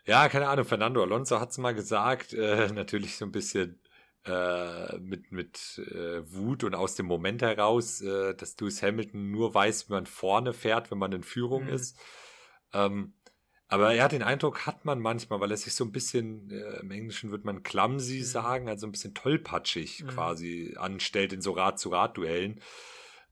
[0.08, 3.78] Ja, keine Ahnung, Fernando Alonso hat es mal gesagt, äh, natürlich so ein bisschen
[4.24, 9.54] äh, mit, mit äh, Wut und aus dem Moment heraus, äh, dass Lewis Hamilton nur
[9.54, 11.74] weiß, wie man vorne fährt, wenn man in Führung mhm.
[11.74, 11.98] ist.
[12.72, 13.12] Ähm,
[13.68, 16.80] aber er hat den Eindruck, hat man manchmal, weil er sich so ein bisschen, äh,
[16.80, 18.24] im Englischen würde man clumsy mhm.
[18.24, 20.08] sagen, also ein bisschen tollpatschig mhm.
[20.08, 22.62] quasi anstellt in so Rad-zu-Rad-Duellen.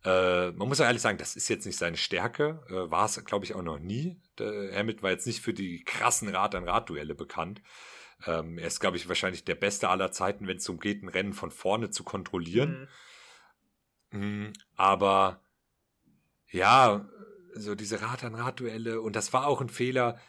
[0.07, 3.23] Äh, man muss ja ehrlich sagen, das ist jetzt nicht seine Stärke, äh, war es,
[3.25, 4.21] glaube ich, auch noch nie.
[4.39, 7.61] Der Hamilton war jetzt nicht für die krassen Rad-an-Rad-Duelle bekannt.
[8.25, 11.09] Ähm, er ist, glaube ich, wahrscheinlich der Beste aller Zeiten, wenn es darum geht, ein
[11.09, 12.89] Rennen von vorne zu kontrollieren.
[14.13, 14.21] Mhm.
[14.21, 15.41] Mhm, aber
[16.53, 17.09] ja,
[17.55, 20.21] so diese Rad-an-Rad-Duelle und das war auch ein Fehler.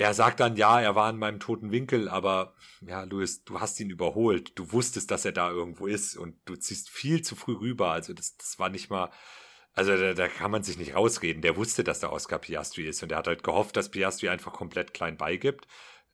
[0.00, 3.78] Er sagt dann, ja, er war in meinem toten Winkel, aber ja, Louis, du hast
[3.80, 4.58] ihn überholt.
[4.58, 7.90] Du wusstest, dass er da irgendwo ist und du ziehst viel zu früh rüber.
[7.90, 9.10] Also das, das war nicht mal,
[9.74, 11.42] also da, da kann man sich nicht rausreden.
[11.42, 14.52] Der wusste, dass der Oscar Piastri ist und er hat halt gehofft, dass Piastri einfach
[14.52, 15.66] komplett klein beigibt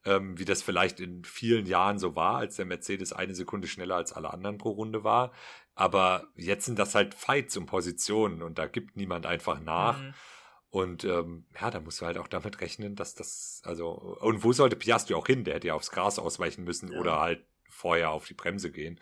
[0.07, 3.97] ähm, wie das vielleicht in vielen Jahren so war, als der Mercedes eine Sekunde schneller
[3.97, 5.33] als alle anderen pro Runde war.
[5.75, 10.01] Aber jetzt sind das halt Fights um Positionen und da gibt niemand einfach nach.
[10.01, 10.15] Mhm.
[10.77, 14.53] Und ähm, ja, da musst du halt auch damit rechnen, dass das, also, und wo
[14.53, 15.43] sollte Piastri auch hin?
[15.43, 17.01] Der hätte ja aufs Gras ausweichen müssen ja.
[17.01, 19.01] oder halt vorher auf die Bremse gehen.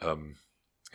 [0.00, 0.38] Ähm,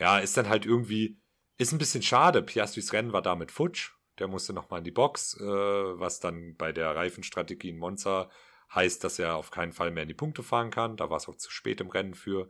[0.00, 1.20] ja, ist dann halt irgendwie,
[1.58, 2.42] ist ein bisschen schade.
[2.42, 3.92] Piastris Rennen war damit futsch.
[4.18, 8.30] Der musste nochmal in die Box, äh, was dann bei der Reifenstrategie in Monza
[8.74, 10.96] heißt, dass er auf keinen Fall mehr in die Punkte fahren kann.
[10.96, 12.48] Da war es auch zu spät im Rennen für.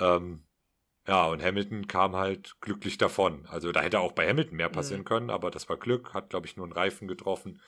[0.00, 0.44] Ähm,
[1.06, 3.46] ja, und Hamilton kam halt glücklich davon.
[3.46, 5.06] Also da hätte auch bei Hamilton mehr passieren mhm.
[5.06, 7.60] können, aber das war Glück, hat, glaube ich, nur einen Reifen getroffen.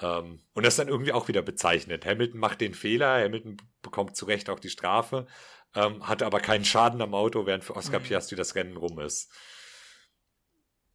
[0.00, 2.04] Ähm, und das ist dann irgendwie auch wieder bezeichnet.
[2.04, 5.26] Hamilton macht den Fehler, Hamilton bekommt zu Recht auch die Strafe,
[5.74, 8.04] ähm, hatte aber keinen Schaden am Auto, während für Oscar mhm.
[8.04, 9.30] Piastri das Rennen rum ist.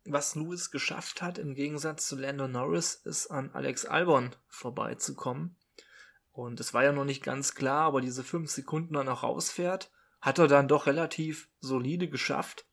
[0.03, 5.55] Was Lewis geschafft hat, im Gegensatz zu Lando Norris, ist an Alex Albon vorbeizukommen.
[6.31, 9.91] Und es war ja noch nicht ganz klar, aber diese fünf Sekunden dann auch rausfährt,
[10.21, 12.65] hat er dann doch relativ solide geschafft.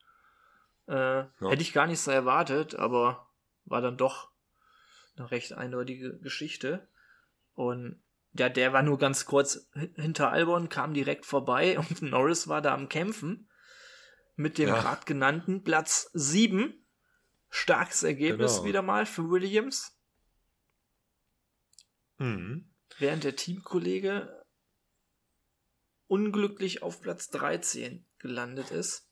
[0.88, 1.30] Äh, ja.
[1.40, 3.30] Hätte ich gar nicht so erwartet, aber
[3.64, 4.30] war dann doch
[5.16, 6.88] eine recht eindeutige Geschichte.
[7.54, 8.02] Und
[8.32, 12.74] der, der war nur ganz kurz hinter Albon, kam direkt vorbei und Norris war da
[12.74, 13.48] am Kämpfen
[14.34, 14.80] mit dem ja.
[14.80, 16.74] gerade genannten Platz 7.
[17.48, 18.64] Starkes Ergebnis genau.
[18.64, 19.98] wieder mal für Williams.
[22.18, 24.44] Mhm während der Teamkollege
[26.08, 29.08] unglücklich auf Platz 13 gelandet ist.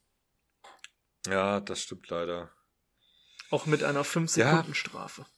[1.27, 2.51] Ja, das stimmt leider.
[3.51, 5.23] Auch mit einer 5-Sekunden-Strafe.
[5.23, 5.29] Ja.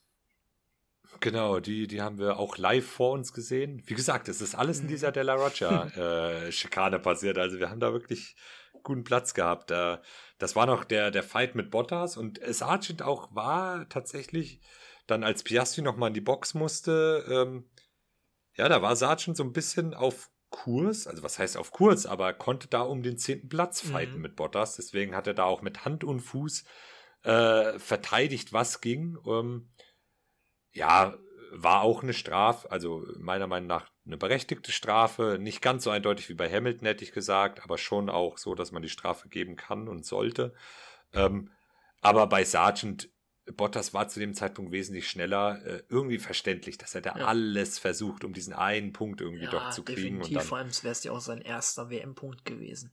[1.20, 3.82] Genau, die, die haben wir auch live vor uns gesehen.
[3.86, 4.90] Wie gesagt, es ist alles in mhm.
[4.90, 7.38] dieser Della Rocha-Schikane äh, passiert.
[7.38, 8.36] Also wir haben da wirklich
[8.82, 9.70] guten Platz gehabt.
[9.70, 9.98] Äh,
[10.38, 14.60] das war noch der, der Fight mit Bottas und Sargent auch war tatsächlich
[15.06, 17.70] dann, als Piastri nochmal in die Box musste, ähm,
[18.56, 22.32] ja, da war Sargent so ein bisschen auf Kurs, also was heißt auf Kurs, aber
[22.32, 24.22] konnte da um den zehnten Platz fighten mhm.
[24.22, 24.76] mit Bottas.
[24.76, 26.64] Deswegen hat er da auch mit Hand und Fuß
[27.24, 29.18] äh, verteidigt, was ging.
[29.26, 29.68] Ähm,
[30.72, 31.14] ja,
[31.52, 35.36] war auch eine Strafe, also meiner Meinung nach eine berechtigte Strafe.
[35.38, 38.72] Nicht ganz so eindeutig wie bei Hamilton, hätte ich gesagt, aber schon auch so, dass
[38.72, 40.54] man die Strafe geben kann und sollte.
[41.12, 41.50] Ähm,
[42.00, 43.10] aber bei Sargent
[43.54, 45.64] Bottas war zu dem Zeitpunkt wesentlich schneller.
[45.64, 47.26] Äh, irgendwie verständlich, dass er da ja.
[47.26, 50.18] alles versucht, um diesen einen Punkt irgendwie ja, doch zu kriegen.
[50.18, 52.92] Definitiv, und dann, vor allem wäre es ja auch sein erster WM-Punkt gewesen.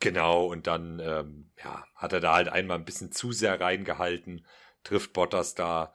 [0.00, 4.46] Genau, und dann ähm, ja, hat er da halt einmal ein bisschen zu sehr reingehalten,
[4.84, 5.94] trifft Bottas da.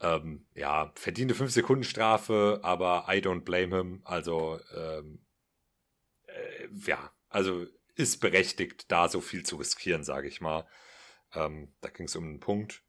[0.00, 4.02] Ähm, ja, verdiente 5 Sekunden Strafe, aber I don't blame him.
[4.04, 5.24] Also, ähm,
[6.26, 10.66] äh, ja, also ist berechtigt, da so viel zu riskieren, sage ich mal.
[11.34, 12.82] Ähm, da ging es um einen Punkt.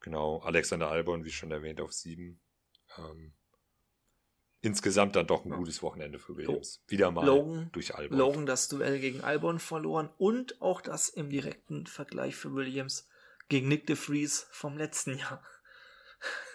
[0.00, 2.40] Genau, Alexander Albon, wie schon erwähnt, auf 7.
[2.98, 3.32] Ähm,
[4.62, 6.82] insgesamt dann doch ein gutes Wochenende für Williams.
[6.86, 8.18] Wieder mal Logan, durch Albon.
[8.18, 13.08] Logan das Duell gegen Albon verloren und auch das im direkten Vergleich für Williams
[13.48, 15.44] gegen Nick de Vries vom letzten Jahr.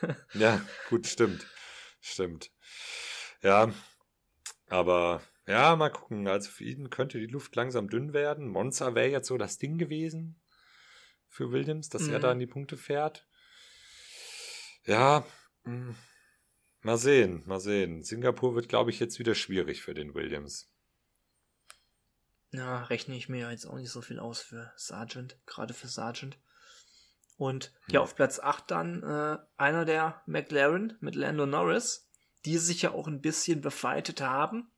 [0.34, 1.46] ja, gut, stimmt.
[2.00, 2.52] Stimmt.
[3.42, 3.74] Ja,
[4.68, 6.28] aber ja, mal gucken.
[6.28, 8.48] Also für ihn könnte die Luft langsam dünn werden.
[8.48, 10.40] Monza wäre jetzt so das Ding gewesen
[11.36, 12.14] für Williams, dass mhm.
[12.14, 13.28] er da in die Punkte fährt.
[14.86, 15.26] Ja,
[15.64, 15.96] mh hm.
[16.86, 18.04] Mal sehen, mal sehen.
[18.04, 20.72] Singapur wird, glaube ich, jetzt wieder schwierig für den Williams.
[22.52, 26.38] Na, rechne ich mir jetzt auch nicht so viel aus für Sargent, gerade für Sargent.
[27.38, 32.08] Und ja, auf Platz 8 dann äh, einer der McLaren mit Lando Norris,
[32.46, 34.72] die sich ja auch ein bisschen befeitet haben,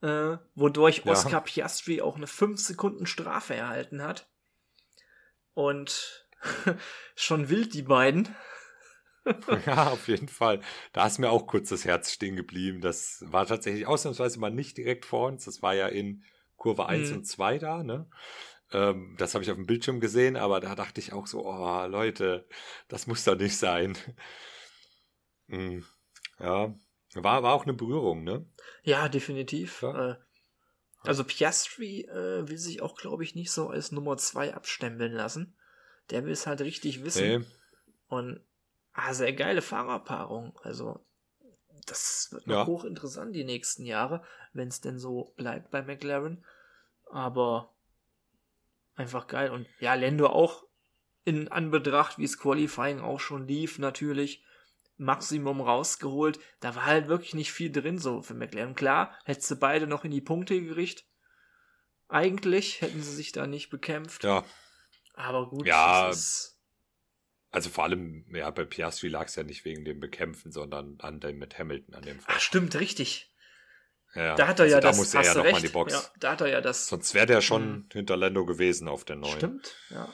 [0.00, 1.12] äh, wodurch ja.
[1.12, 4.26] Oscar Piastri auch eine 5 Sekunden Strafe erhalten hat.
[5.54, 6.28] Und
[7.14, 8.34] schon wild die beiden.
[9.66, 10.60] ja, auf jeden Fall.
[10.92, 12.80] Da ist mir auch kurz das Herz stehen geblieben.
[12.80, 15.44] Das war tatsächlich ausnahmsweise mal nicht direkt vor uns.
[15.44, 16.24] Das war ja in
[16.56, 17.16] Kurve 1 mhm.
[17.16, 18.08] und 2 da, ne?
[18.72, 21.86] Ähm, das habe ich auf dem Bildschirm gesehen, aber da dachte ich auch so, oh
[21.86, 22.46] Leute,
[22.88, 23.96] das muss doch nicht sein.
[25.46, 25.84] mhm.
[26.38, 26.74] Ja,
[27.14, 28.46] war, war auch eine Berührung, ne?
[28.82, 29.82] Ja, definitiv.
[29.82, 30.18] Ja.
[31.06, 35.54] Also Piastri äh, will sich auch, glaube ich, nicht so als Nummer 2 abstempeln lassen.
[36.10, 37.40] Der will es halt richtig wissen.
[37.40, 37.46] Nee.
[38.08, 38.40] Und
[38.92, 40.58] ah, sehr geile Fahrerpaarung.
[40.62, 41.04] Also,
[41.86, 42.66] das wird noch ja.
[42.66, 44.22] hochinteressant die nächsten Jahre,
[44.52, 46.44] wenn es denn so bleibt bei McLaren.
[47.10, 47.74] Aber
[48.94, 49.50] einfach geil.
[49.50, 50.64] Und ja, Lendo auch
[51.24, 54.44] in Anbetracht, wie es Qualifying auch schon lief, natürlich
[55.04, 56.38] Maximum rausgeholt.
[56.60, 58.74] Da war halt wirklich nicht viel drin, so für McLaren.
[58.74, 61.06] Klar, hättest du beide noch in die Punkte gerichtet.
[62.08, 64.24] Eigentlich hätten sie sich da nicht bekämpft.
[64.24, 64.44] Ja.
[65.14, 66.12] Aber gut, ja,
[67.54, 71.20] also vor allem, ja, bei Piastri lag es ja nicht wegen dem Bekämpfen, sondern an
[71.20, 73.32] dem mit Hamilton, an dem Ach, stimmt, richtig.
[74.12, 74.96] Ja, da hat er also ja da das.
[74.96, 75.92] musste er ja nochmal die Box.
[75.92, 76.88] Ja, da hat er ja das.
[76.88, 77.88] Sonst wäre der schon hm.
[77.92, 79.36] hinter Lando gewesen auf der neuen.
[79.36, 80.12] Stimmt, ja.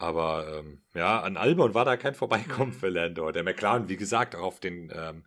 [0.00, 3.30] Aber ähm, ja, an Albon war da kein Vorbeikommen für Lando.
[3.32, 5.26] Der McLaren, wie gesagt, auch auf den ähm,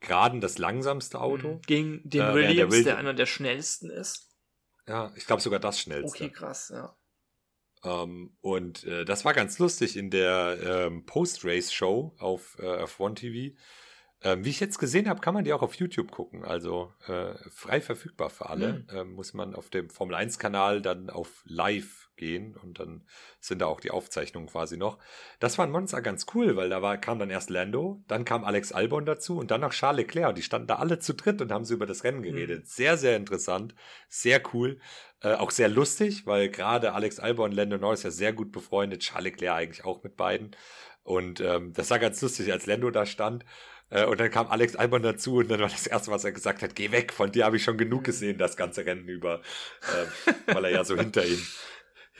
[0.00, 1.52] Geraden das langsamste Auto.
[1.52, 1.62] Hm.
[1.62, 4.28] Gegen den äh, Williams, der, der, einer der schnellsten ist.
[4.86, 6.24] Ja, ich glaube sogar das schnellste.
[6.24, 6.94] Okay, krass, ja.
[7.82, 13.56] Ähm, und äh, das war ganz lustig in der ähm, Post-Race-Show auf äh, F1 TV.
[14.22, 16.44] Ähm, wie ich jetzt gesehen habe, kann man die auch auf YouTube gucken.
[16.44, 18.72] Also äh, frei verfügbar für alle.
[18.74, 18.86] Mhm.
[18.92, 23.02] Ähm, muss man auf dem Formel 1-Kanal dann auf Live gehen und dann
[23.40, 24.98] sind da auch die Aufzeichnungen quasi noch.
[25.40, 28.44] Das war ein Monster ganz cool, weil da war, kam dann erst Lando, dann kam
[28.44, 30.36] Alex Albon dazu und dann noch Charles Leclerc.
[30.36, 32.60] Die standen da alle zu dritt und haben so über das Rennen geredet.
[32.60, 32.66] Mhm.
[32.66, 33.74] Sehr, sehr interessant,
[34.08, 34.78] sehr cool.
[35.22, 39.00] Äh, auch sehr lustig, weil gerade Alex Albon und Lando Norris ja sehr gut befreundet,
[39.00, 40.54] Charles Leclerc eigentlich auch mit beiden.
[41.02, 43.44] Und ähm, das war ganz lustig, als Lando da stand
[43.90, 46.62] äh, und dann kam Alex Albon dazu und dann war das erste, was er gesagt
[46.62, 49.42] hat, geh weg, von dir habe ich schon genug gesehen, das ganze Rennen über,
[49.82, 51.44] äh, weil er ja so hinter ihm,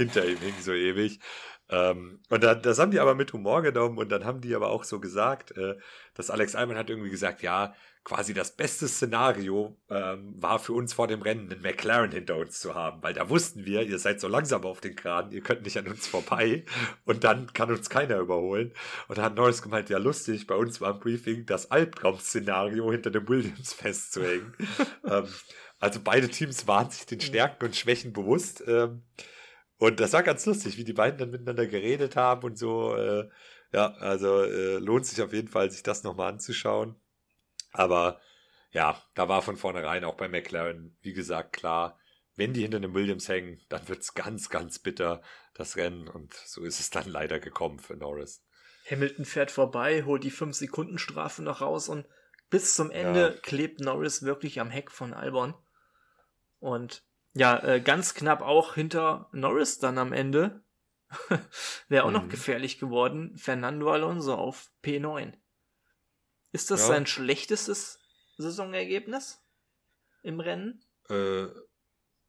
[0.00, 1.20] hinter ihm hing so ewig.
[1.68, 4.70] Ähm, und dann, das haben die aber mit Humor genommen und dann haben die aber
[4.70, 5.76] auch so gesagt, äh,
[6.14, 10.94] dass Alex Albon hat irgendwie gesagt, ja, quasi das beste Szenario ähm, war für uns
[10.94, 14.20] vor dem Rennen, einen McLaren hinter uns zu haben, weil da wussten wir, ihr seid
[14.20, 16.64] so langsam auf den Graden, ihr könnt nicht an uns vorbei
[17.04, 18.72] und dann kann uns keiner überholen.
[19.08, 23.10] Und da hat Norris gemeint, ja lustig, bei uns war im Briefing das Albtraum-Szenario hinter
[23.10, 24.56] dem Williams festzuhängen.
[25.06, 25.28] ähm,
[25.78, 28.64] also beide Teams waren sich den Stärken und Schwächen bewusst.
[28.66, 29.02] Ähm,
[29.80, 32.94] und das war ganz lustig, wie die beiden dann miteinander geredet haben und so.
[32.94, 33.30] Äh,
[33.72, 36.96] ja, also äh, lohnt sich auf jeden Fall, sich das nochmal anzuschauen.
[37.72, 38.20] Aber
[38.72, 41.98] ja, da war von vornherein auch bei McLaren, wie gesagt, klar,
[42.36, 45.22] wenn die hinter dem Williams hängen, dann wird's ganz, ganz bitter,
[45.54, 46.08] das Rennen.
[46.08, 48.44] Und so ist es dann leider gekommen für Norris.
[48.90, 52.06] Hamilton fährt vorbei, holt die 5-Sekunden-Strafe noch raus und
[52.50, 53.40] bis zum Ende ja.
[53.40, 55.54] klebt Norris wirklich am Heck von Albon.
[56.58, 57.02] Und
[57.34, 60.64] ja, äh, ganz knapp auch hinter Norris dann am Ende.
[61.88, 62.14] Wäre auch mhm.
[62.14, 63.36] noch gefährlich geworden.
[63.36, 65.32] Fernando Alonso auf P9.
[66.52, 66.86] Ist das ja.
[66.88, 68.00] sein schlechtestes
[68.36, 69.42] Saisonergebnis
[70.22, 70.84] im Rennen?
[71.08, 71.46] Äh,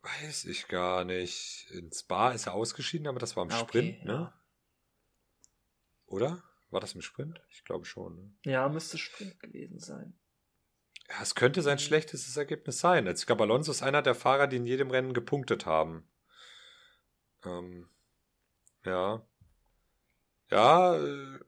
[0.01, 1.67] weiß ich gar nicht.
[1.71, 4.13] In Spa ist er ausgeschieden, aber das war im ah, Sprint, okay, ne?
[4.13, 4.41] Ja.
[6.05, 6.43] Oder?
[6.69, 7.41] War das im Sprint?
[7.49, 8.15] Ich glaube schon.
[8.15, 8.51] Ne?
[8.51, 10.19] Ja, müsste Sprint gewesen sein.
[11.11, 13.05] Ja, es könnte sein schlechtestes Ergebnis sein.
[13.07, 16.07] Ich glaube, Alonso ist einer der Fahrer, die in jedem Rennen gepunktet haben.
[17.43, 17.89] Ähm,
[18.85, 19.21] ja.
[20.49, 21.39] Ja, äh,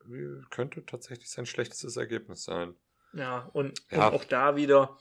[0.50, 2.76] könnte tatsächlich sein schlechtestes Ergebnis sein.
[3.14, 4.08] Ja, und, ja.
[4.08, 4.98] und auch da wieder,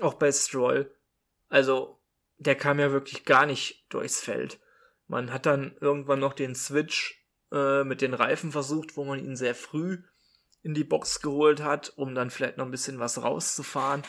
[0.00, 0.94] auch bei Stroll,
[1.48, 1.98] also
[2.36, 4.60] der kam ja wirklich gar nicht durchs Feld.
[5.06, 9.36] Man hat dann irgendwann noch den Switch äh, mit den Reifen versucht, wo man ihn
[9.36, 10.02] sehr früh
[10.62, 14.02] in die Box geholt hat, um dann vielleicht noch ein bisschen was rauszufahren.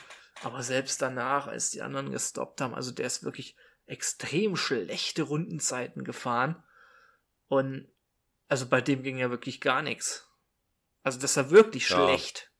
[0.43, 3.55] Aber selbst danach, als die anderen gestoppt haben, also der ist wirklich
[3.85, 6.63] extrem schlechte Rundenzeiten gefahren.
[7.47, 7.89] Und
[8.47, 10.27] also bei dem ging ja wirklich gar nichts.
[11.03, 11.95] Also das war wirklich ja.
[11.95, 12.51] schlecht.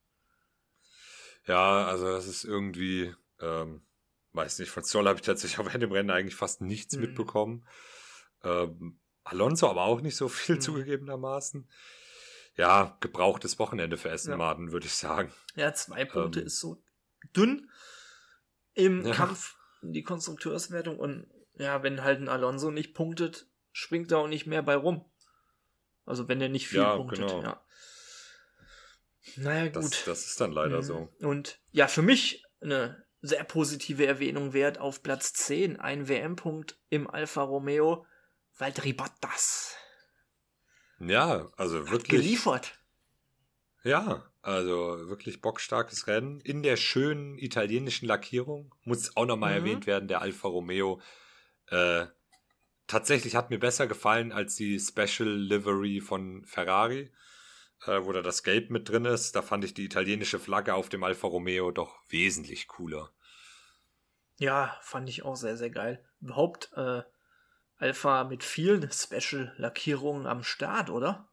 [1.46, 3.82] Ja, also das ist irgendwie, ähm,
[4.32, 7.00] weiß nicht, von Zoll habe ich tatsächlich auf dem Rennen eigentlich fast nichts hm.
[7.02, 7.66] mitbekommen.
[8.42, 10.62] Ähm, Alonso aber auch nicht so viel hm.
[10.62, 11.68] zugegebenermaßen.
[12.56, 14.72] Ja, gebrauchtes Wochenende für Essen Maden, ja.
[14.72, 15.32] würde ich sagen.
[15.54, 16.82] Ja, zwei Punkte ähm, ist so
[17.36, 17.70] dünn
[18.74, 19.14] im ja.
[19.14, 24.28] Kampf in die Konstrukteurswertung und ja, wenn halt ein Alonso nicht punktet, springt er auch
[24.28, 25.04] nicht mehr bei rum.
[26.04, 27.42] Also wenn er nicht viel ja, punktet, genau.
[27.42, 27.64] ja.
[29.36, 29.76] Naja, gut.
[29.76, 30.82] Das, das ist dann leider mhm.
[30.82, 31.08] so.
[31.20, 37.08] Und ja, für mich eine sehr positive Erwähnung wert auf Platz 10, ein WM-Punkt im
[37.08, 38.06] Alfa Romeo,
[38.56, 39.76] Valtteri Bottas.
[41.00, 42.22] Ja, also Hat wirklich.
[42.22, 42.78] Geliefert.
[43.82, 48.74] Ja, also wirklich bockstarkes Rennen in der schönen italienischen Lackierung.
[48.84, 49.66] Muss auch nochmal mhm.
[49.66, 51.00] erwähnt werden, der Alfa Romeo.
[51.68, 52.06] Äh,
[52.86, 57.10] tatsächlich hat mir besser gefallen als die Special Livery von Ferrari,
[57.86, 59.34] äh, wo da das Gelb mit drin ist.
[59.34, 63.10] Da fand ich die italienische Flagge auf dem Alfa Romeo doch wesentlich cooler.
[64.38, 66.04] Ja, fand ich auch sehr, sehr geil.
[66.20, 67.02] Überhaupt äh,
[67.80, 71.28] Alpha mit vielen Special-Lackierungen am Start, oder?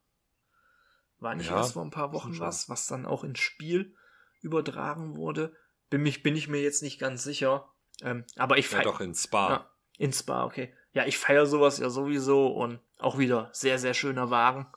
[1.20, 3.96] War nicht ja, erst vor ein paar Wochen was, was dann auch ins Spiel
[4.42, 5.54] übertragen wurde.
[5.90, 7.70] Bin, mich, bin ich mir jetzt nicht ganz sicher.
[8.02, 8.86] Ähm, aber ich feiere.
[8.86, 9.50] Ja, doch in Spa.
[9.50, 10.74] Ja, in Spa, okay.
[10.94, 14.68] Ja, ich feiere sowas ja sowieso und auch wieder sehr, sehr schöner Wagen.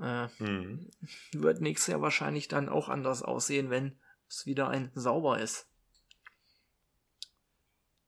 [0.00, 0.90] Äh, mhm.
[1.32, 5.68] Wird nächstes Jahr wahrscheinlich dann auch anders aussehen, wenn es wieder ein sauber ist.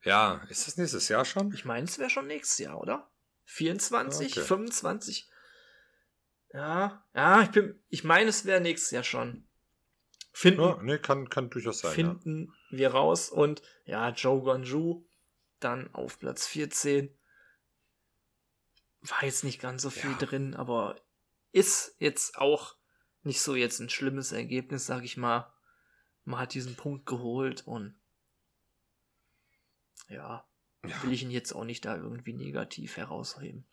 [0.04, 1.52] Ja, ist das nächstes Jahr schon?
[1.52, 3.10] Ich meine, es wäre schon nächstes Jahr, oder?
[3.46, 4.46] 24, okay.
[4.46, 5.30] 25?
[6.52, 9.48] Ja, ja, ich bin, ich meine, es wäre nächstes Jahr schon.
[10.32, 10.60] Finden.
[10.60, 11.94] Ja, nee, kann, kann durchaus sein.
[11.94, 12.78] Finden ja.
[12.78, 15.04] wir raus und ja, Joe Gonju
[15.60, 17.16] dann auf Platz 14.
[19.02, 20.18] War jetzt nicht ganz so viel ja.
[20.18, 20.96] drin, aber
[21.52, 22.76] ist jetzt auch
[23.22, 25.52] nicht so jetzt ein schlimmes Ergebnis, sag ich mal.
[26.24, 27.94] Man hat diesen Punkt geholt und
[30.14, 30.46] ja,
[30.86, 31.02] ja.
[31.02, 33.66] will ich ihn jetzt auch nicht da irgendwie negativ herausheben.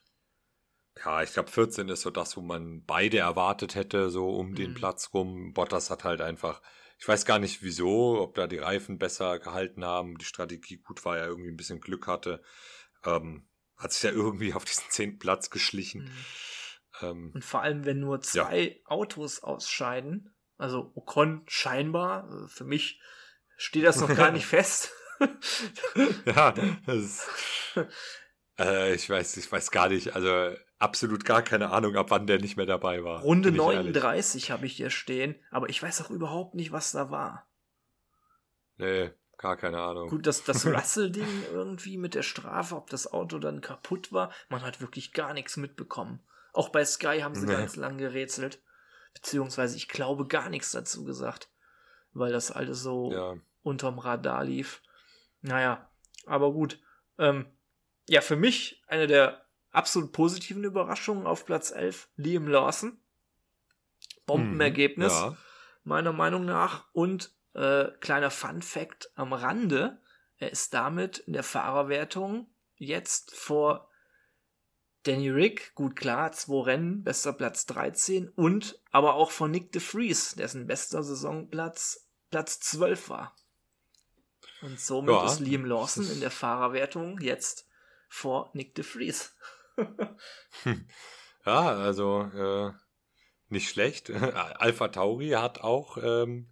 [0.97, 4.55] Ja, ich glaube 14 ist so das, wo man beide erwartet hätte, so um mhm.
[4.55, 5.53] den Platz rum.
[5.53, 6.61] Bottas hat halt einfach,
[6.99, 11.05] ich weiß gar nicht wieso, ob da die Reifen besser gehalten haben, die Strategie gut
[11.05, 12.43] war, er irgendwie ein bisschen Glück hatte.
[13.05, 13.47] Ähm,
[13.77, 16.03] hat sich ja irgendwie auf diesen zehnten Platz geschlichen.
[16.03, 16.25] Mhm.
[17.01, 18.75] Ähm, Und vor allem, wenn nur zwei ja.
[18.85, 23.01] Autos ausscheiden, also Ocon scheinbar, äh, für mich
[23.57, 24.91] steht das noch gar nicht fest.
[26.25, 26.53] ja,
[26.85, 27.27] das,
[28.59, 32.39] äh, ich weiß, ich weiß gar nicht, also absolut gar keine Ahnung, ab wann der
[32.39, 33.21] nicht mehr dabei war.
[33.21, 37.47] Runde 39 habe ich hier stehen, aber ich weiß auch überhaupt nicht, was da war.
[38.77, 40.09] Nee, gar keine Ahnung.
[40.09, 44.63] Gut, dass das Russell-Ding irgendwie mit der Strafe, ob das Auto dann kaputt war, man
[44.63, 46.19] hat wirklich gar nichts mitbekommen.
[46.53, 47.53] Auch bei Sky haben sie nee.
[47.53, 48.61] ganz lang gerätselt.
[49.13, 51.49] Beziehungsweise ich glaube gar nichts dazu gesagt.
[52.13, 53.35] Weil das alles so ja.
[53.63, 54.81] unterm Radar lief.
[55.41, 55.89] Naja,
[56.25, 56.79] aber gut.
[57.17, 57.45] Ähm,
[58.07, 62.97] ja, für mich eine der absolut positiven Überraschungen auf Platz 11, Liam Lawson.
[64.25, 65.37] Bombenergebnis, mhm, ja.
[65.83, 66.87] meiner Meinung nach.
[66.93, 70.01] Und äh, kleiner Fun Fact am Rande,
[70.37, 73.89] er ist damit in der Fahrerwertung jetzt vor
[75.03, 79.81] Danny Rick, gut klar, zwei Rennen, bester Platz 13 und aber auch von Nick de
[79.81, 83.35] Vries, dessen bester Saisonplatz Platz 12 war.
[84.61, 85.25] Und somit ja.
[85.25, 87.67] ist Liam Lawson in der Fahrerwertung jetzt
[88.09, 89.35] vor Nick de Vries.
[91.45, 92.71] ja, also äh,
[93.49, 94.09] nicht schlecht.
[94.59, 96.47] Alpha Tauri hat auch ähm,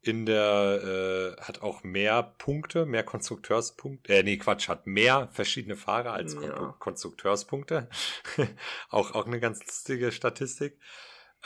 [0.00, 4.12] in der äh, hat auch mehr Punkte, mehr Konstrukteurspunkte.
[4.12, 6.74] Äh, nee, Quatsch, hat mehr verschiedene Fahrer als ja.
[6.78, 7.88] Konstrukteurspunkte.
[8.90, 10.78] auch auch eine ganz lustige Statistik.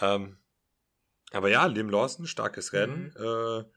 [0.01, 0.39] Ähm,
[1.33, 3.15] aber ja, Liam Lawson, starkes Rennen.
[3.17, 3.25] Mhm.
[3.25, 3.76] Äh,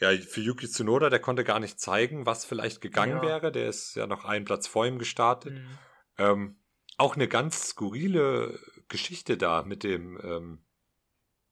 [0.00, 3.22] ja, für Yuki Tsunoda, der konnte gar nicht zeigen, was vielleicht gegangen ja.
[3.22, 3.52] wäre.
[3.52, 5.54] Der ist ja noch einen Platz vor ihm gestartet.
[5.54, 5.78] Mhm.
[6.18, 6.56] Ähm,
[6.96, 8.58] auch eine ganz skurrile
[8.88, 10.64] Geschichte da mit dem, ähm,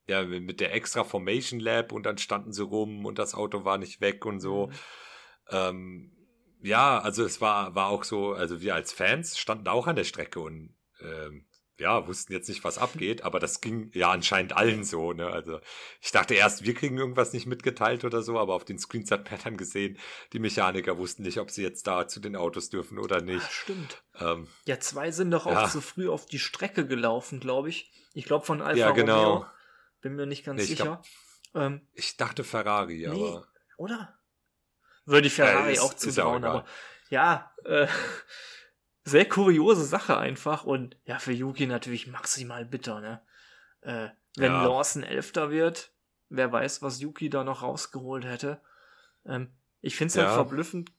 [0.06, 3.78] ja, mit der extra Formation Lab und dann standen sie rum und das Auto war
[3.78, 4.66] nicht weg und so.
[4.66, 4.72] Mhm.
[5.50, 6.12] Ähm,
[6.62, 10.04] ja, also es war, war auch so, also wir als Fans standen auch an der
[10.04, 11.46] Strecke und ähm,
[11.78, 15.26] ja, wussten jetzt nicht, was abgeht, aber das ging ja anscheinend allen so, ne?
[15.28, 15.60] Also
[16.00, 19.30] ich dachte erst, wir kriegen irgendwas nicht mitgeteilt oder so, aber auf den Screens hat
[19.30, 19.98] man dann gesehen,
[20.32, 23.44] die Mechaniker wussten nicht, ob sie jetzt da zu den Autos dürfen oder nicht.
[23.44, 24.02] Ach, stimmt.
[24.20, 25.68] Ähm, ja, zwei sind doch auch ja.
[25.68, 27.90] zu früh auf die Strecke gelaufen, glaube ich.
[28.14, 29.32] Ich glaube von Alfa ja, genau.
[29.32, 29.46] Romeo.
[30.02, 31.00] Bin mir nicht ganz nee, sicher.
[31.02, 33.46] Ich, glaub, ähm, ich dachte Ferrari, nee, aber.
[33.76, 34.18] Oder?
[35.04, 36.64] Würde ich Ferrari ja, ist, auch zutrauen, aber
[37.08, 37.86] ja, äh,
[39.04, 43.22] sehr kuriose Sache einfach und ja, für Yuki natürlich maximal bitter, ne?
[43.80, 44.64] Äh, wenn ja.
[44.64, 45.92] Lawson Elfter wird,
[46.28, 48.60] wer weiß, was Yuki da noch rausgeholt hätte.
[49.26, 50.36] Ähm, ich finde es halt ja.
[50.36, 50.92] halt verblüffend.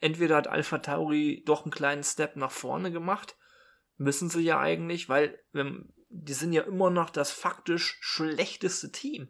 [0.00, 3.36] Entweder hat Alpha Tauri doch einen kleinen Step nach vorne gemacht,
[3.96, 9.28] müssen sie ja eigentlich, weil wenn, die sind ja immer noch das faktisch schlechteste Team.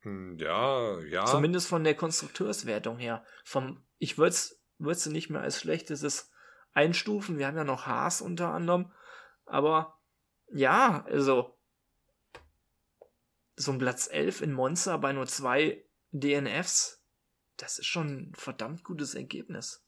[0.00, 1.24] Hm, ja, ja.
[1.24, 3.24] Zumindest von der Konstrukteurswertung her.
[3.44, 6.30] Vom, ich würde es würdest du nicht mehr als schlechtes
[6.72, 7.38] einstufen.
[7.38, 8.92] Wir haben ja noch Haas unter anderem.
[9.44, 9.98] Aber
[10.52, 11.58] ja, also
[13.56, 17.02] so ein Platz 11 in Monza bei nur zwei DNFs,
[17.56, 19.84] das ist schon ein verdammt gutes Ergebnis.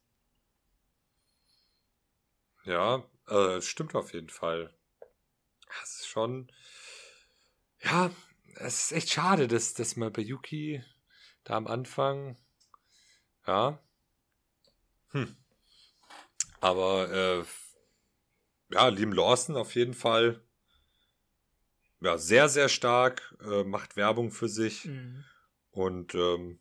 [2.65, 4.75] Ja, äh, stimmt auf jeden Fall.
[5.81, 6.51] Das ist schon.
[7.83, 8.11] Ja,
[8.57, 10.85] es ist echt schade, dass, dass man bei Yuki
[11.45, 12.37] da am Anfang.
[13.47, 13.81] Ja,
[15.11, 15.37] hm.
[16.61, 17.45] Aber äh,
[18.75, 20.41] ja, Liam Lawson auf jeden Fall
[22.01, 24.87] ja, sehr, sehr stark, äh, macht Werbung für sich.
[24.87, 25.25] Mhm.
[25.71, 26.59] Und ähm,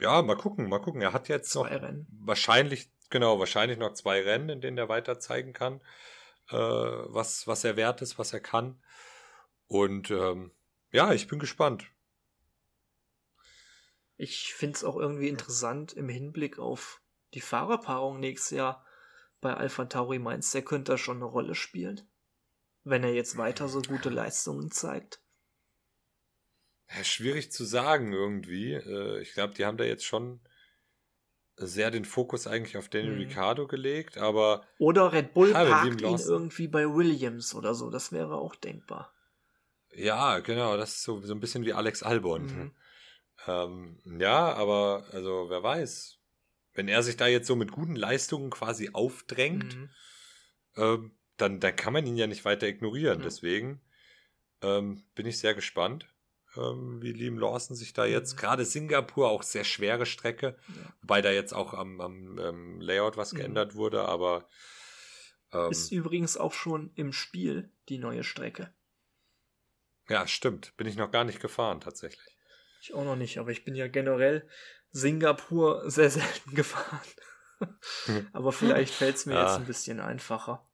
[0.00, 1.02] ja, mal gucken, mal gucken.
[1.02, 2.06] Er hat jetzt zwei noch Rennen.
[2.20, 5.80] wahrscheinlich, genau, wahrscheinlich noch zwei Rennen, in denen er weiter zeigen kann,
[6.50, 8.80] äh, was, was er wert ist, was er kann.
[9.66, 10.50] Und ähm,
[10.92, 11.86] ja, ich bin gespannt.
[14.16, 17.00] Ich finde es auch irgendwie interessant im Hinblick auf
[17.34, 18.84] die Fahrerpaarung nächstes Jahr
[19.40, 22.08] bei Alpha Tauri meinst, der könnte da schon eine Rolle spielen?
[22.84, 25.20] Wenn er jetzt weiter so gute Leistungen zeigt?
[26.90, 28.72] Ja, schwierig zu sagen irgendwie.
[28.72, 30.40] Äh, ich glaube, die haben da jetzt schon
[31.56, 33.20] sehr den Fokus eigentlich auf Daniel mhm.
[33.20, 34.64] Ricciardo gelegt, aber.
[34.78, 37.90] Oder Red Bull ja, parkt ihn irgendwie bei Williams oder so.
[37.90, 39.12] Das wäre auch denkbar.
[39.92, 40.76] Ja, genau.
[40.76, 42.46] Das ist so, so ein bisschen wie Alex Albon.
[42.46, 42.74] Mhm.
[43.46, 46.17] Ähm, ja, aber also wer weiß.
[46.78, 49.90] Wenn er sich da jetzt so mit guten Leistungen quasi aufdrängt, mhm.
[50.76, 53.18] ähm, dann, dann kann man ihn ja nicht weiter ignorieren.
[53.18, 53.22] Mhm.
[53.24, 53.80] Deswegen
[54.62, 56.06] ähm, bin ich sehr gespannt,
[56.56, 58.38] ähm, wie Liam Lawson sich da jetzt, mhm.
[58.38, 60.94] gerade Singapur, auch sehr schwere Strecke, ja.
[61.00, 63.38] wobei da jetzt auch am, am ähm, Layout was mhm.
[63.38, 64.48] geändert wurde, aber
[65.52, 68.72] ähm, ist übrigens auch schon im Spiel die neue Strecke.
[70.08, 70.76] Ja, stimmt.
[70.76, 72.38] Bin ich noch gar nicht gefahren, tatsächlich.
[72.80, 74.48] Ich auch noch nicht, aber ich bin ja generell
[74.90, 77.00] Singapur sehr selten gefahren.
[78.32, 79.46] Aber vielleicht fällt es mir ja.
[79.46, 80.64] jetzt ein bisschen einfacher.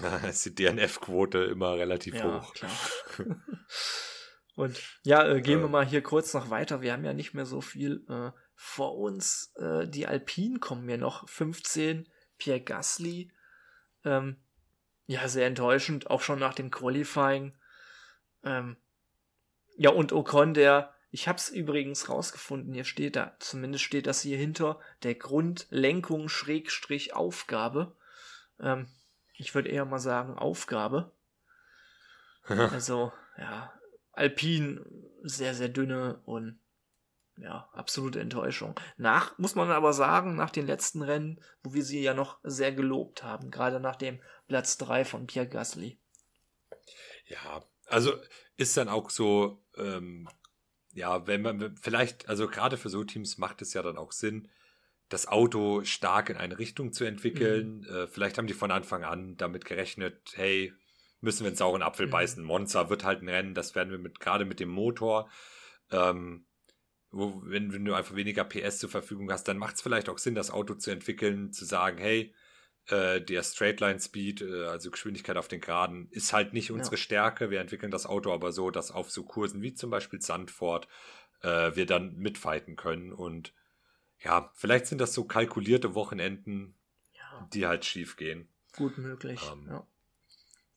[0.00, 2.54] Da ist die DNF-Quote immer relativ ja, hoch.
[2.54, 2.72] Klar.
[4.54, 6.82] Und ja, äh, gehen wir mal hier kurz noch weiter.
[6.82, 9.52] Wir haben ja nicht mehr so viel äh, vor uns.
[9.56, 11.28] Äh, die Alpinen kommen mir noch.
[11.28, 13.32] 15, Pierre Gasly.
[14.04, 14.42] Ähm,
[15.06, 17.56] ja, sehr enttäuschend, auch schon nach dem Qualifying.
[18.44, 18.76] Ähm,
[19.76, 24.22] ja, und Ocon, der ich habe es übrigens rausgefunden, hier steht da, zumindest steht das
[24.22, 27.96] hier hinter, der Grundlenkung Schrägstrich Aufgabe.
[28.60, 28.88] Ähm,
[29.34, 31.12] ich würde eher mal sagen Aufgabe.
[32.44, 33.72] also, ja,
[34.12, 34.84] Alpin
[35.22, 36.60] sehr, sehr dünne und
[37.36, 38.78] ja, absolute Enttäuschung.
[38.96, 42.72] Nach, muss man aber sagen, nach den letzten Rennen, wo wir sie ja noch sehr
[42.72, 45.98] gelobt haben, gerade nach dem Platz 3 von Pierre Gasly.
[47.26, 48.12] Ja, also
[48.56, 50.28] ist dann auch so, ähm,
[50.92, 54.48] ja, wenn man vielleicht, also gerade für so Teams macht es ja dann auch Sinn,
[55.08, 57.80] das Auto stark in eine Richtung zu entwickeln.
[57.80, 57.94] Mhm.
[57.94, 60.72] Äh, vielleicht haben die von Anfang an damit gerechnet, hey,
[61.20, 62.10] müssen wir einen sauren Apfel mhm.
[62.10, 62.44] beißen.
[62.44, 65.28] Monza wird halt ein Rennen, das werden wir mit, gerade mit dem Motor,
[65.90, 66.46] ähm,
[67.10, 70.18] wo, wenn, wenn du einfach weniger PS zur Verfügung hast, dann macht es vielleicht auch
[70.18, 72.32] Sinn, das Auto zu entwickeln, zu sagen, hey,
[72.86, 77.02] äh, der Straightline Speed, äh, also Geschwindigkeit auf den Geraden, ist halt nicht unsere ja.
[77.02, 77.50] Stärke.
[77.50, 80.88] Wir entwickeln das Auto aber so, dass auf so Kursen wie zum Beispiel Sandford
[81.42, 83.12] äh, wir dann mitfighten können.
[83.12, 83.52] Und
[84.18, 86.74] ja, vielleicht sind das so kalkulierte Wochenenden,
[87.14, 87.48] ja.
[87.52, 88.48] die halt schief gehen.
[88.76, 89.86] Gut möglich, ähm, ja.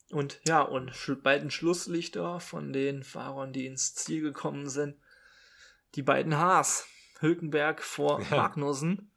[0.10, 0.94] Und ja, und
[1.24, 4.96] beiden Schlusslichter von den Fahrern, die ins Ziel gekommen sind,
[5.96, 6.88] die beiden Haas,
[7.20, 8.38] Hülkenberg vor ja.
[8.38, 9.12] Magnussen.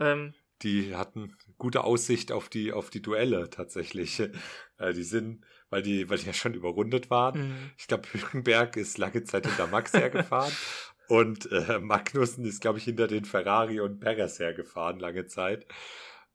[0.00, 4.22] Ähm, die hatten gute Aussicht auf die, auf die Duelle tatsächlich.
[4.78, 7.50] Äh, die sind, weil die, weil die ja schon überrundet waren.
[7.50, 7.70] Mhm.
[7.76, 10.52] Ich glaube, Hülkenberg ist lange Zeit hinter Max hergefahren.
[11.08, 15.66] Und äh, Magnussen ist, glaube ich, hinter den Ferrari und Perez hergefahren, lange Zeit.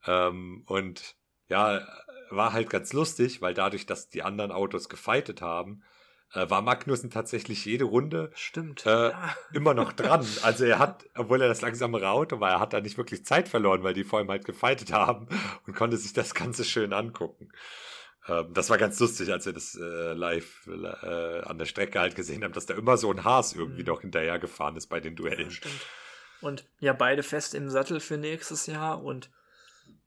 [0.06, 1.16] Ähm, und
[1.48, 1.88] ja,
[2.30, 5.82] war halt ganz lustig, weil dadurch, dass die anderen Autos gefeitet haben,
[6.34, 8.86] äh, war Magnussen tatsächlich jede Runde Stimmt.
[8.86, 9.36] Äh, ja.
[9.54, 10.26] immer noch dran.
[10.44, 13.48] Also er hat, obwohl er das langsamere Auto war, er hat da nicht wirklich Zeit
[13.48, 15.28] verloren, weil die vor ihm halt gefeitet haben
[15.68, 17.50] und konnte sich das Ganze schön angucken.
[18.28, 22.16] Ähm, das war ganz lustig, als wir das äh, live äh, an der Strecke halt
[22.16, 23.88] gesehen haben, dass da immer so ein Haas irgendwie mhm.
[23.88, 25.46] noch hinterher gefahren ist bei den Duellen.
[25.46, 25.86] Ja, stimmt.
[26.42, 29.32] Und ja, beide fest im Sattel für nächstes Jahr und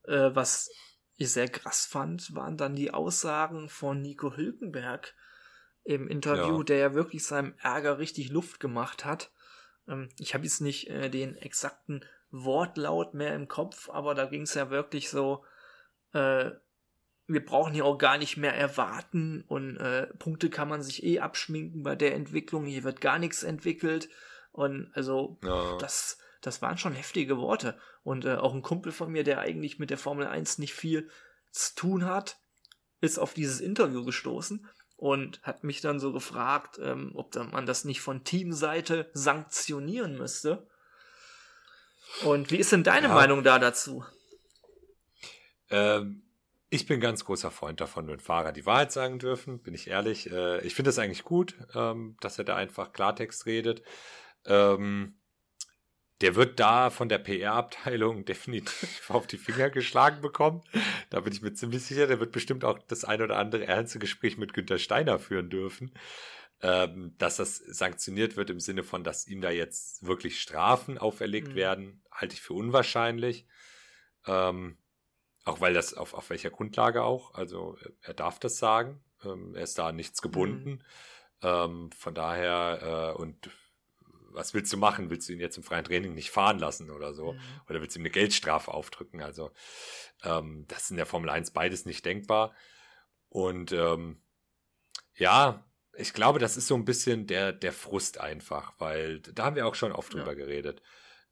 [0.04, 0.70] äh, was
[1.16, 5.14] ich sehr krass fand, waren dann die Aussagen von Nico Hülkenberg,
[5.84, 6.64] im Interview, ja.
[6.64, 9.30] der ja wirklich seinem Ärger richtig Luft gemacht hat.
[9.88, 14.42] Ähm, ich habe jetzt nicht äh, den exakten Wortlaut mehr im Kopf, aber da ging
[14.42, 15.44] es ja wirklich so,
[16.12, 16.50] äh,
[17.26, 21.20] wir brauchen hier auch gar nicht mehr erwarten und äh, Punkte kann man sich eh
[21.20, 24.08] abschminken bei der Entwicklung, hier wird gar nichts entwickelt
[24.52, 25.76] und also ja.
[25.78, 29.78] das, das waren schon heftige Worte und äh, auch ein Kumpel von mir, der eigentlich
[29.78, 31.08] mit der Formel 1 nicht viel
[31.50, 32.40] zu tun hat,
[33.00, 34.68] ist auf dieses Interview gestoßen
[35.00, 40.66] und hat mich dann so gefragt, ähm, ob man das nicht von Teamseite sanktionieren müsste.
[42.22, 43.14] Und wie ist denn deine ja.
[43.14, 44.04] Meinung da dazu?
[45.70, 46.22] Ähm,
[46.68, 50.30] ich bin ganz großer Freund davon, wenn Fahrer die Wahrheit sagen dürfen, bin ich ehrlich.
[50.30, 53.82] Äh, ich finde es eigentlich gut, ähm, dass er da einfach Klartext redet.
[54.44, 55.14] Ähm,
[56.20, 60.62] der wird da von der PR-Abteilung definitiv auf die Finger geschlagen bekommen.
[61.08, 62.06] Da bin ich mir ziemlich sicher.
[62.06, 65.92] Der wird bestimmt auch das ein oder andere ernste Gespräch mit Günter Steiner führen dürfen.
[66.62, 71.48] Ähm, dass das sanktioniert wird im Sinne von, dass ihm da jetzt wirklich Strafen auferlegt
[71.48, 71.54] mhm.
[71.54, 73.46] werden, halte ich für unwahrscheinlich.
[74.26, 74.76] Ähm,
[75.46, 77.34] auch weil das auf, auf welcher Grundlage auch.
[77.34, 79.02] Also er darf das sagen.
[79.24, 80.70] Ähm, er ist da nichts gebunden.
[80.70, 80.80] Mhm.
[81.42, 83.48] Von daher, äh, und
[84.32, 85.10] was willst du machen?
[85.10, 87.32] Willst du ihn jetzt im freien Training nicht fahren lassen oder so?
[87.32, 87.40] Mhm.
[87.68, 89.22] Oder willst du ihm eine Geldstrafe aufdrücken?
[89.22, 89.50] Also,
[90.22, 92.54] ähm, das ist in der Formel 1 beides nicht denkbar.
[93.28, 94.22] Und ähm,
[95.14, 99.56] ja, ich glaube, das ist so ein bisschen der, der Frust einfach, weil da haben
[99.56, 100.34] wir auch schon oft drüber ja.
[100.34, 100.82] geredet.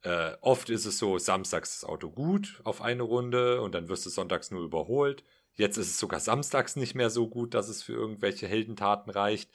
[0.02, 4.06] Äh, oft ist es so, samstags das Auto gut auf eine Runde und dann wirst
[4.06, 5.24] du sonntags nur überholt.
[5.54, 9.50] Jetzt ist es sogar samstags nicht mehr so gut, dass es für irgendwelche Heldentaten reicht.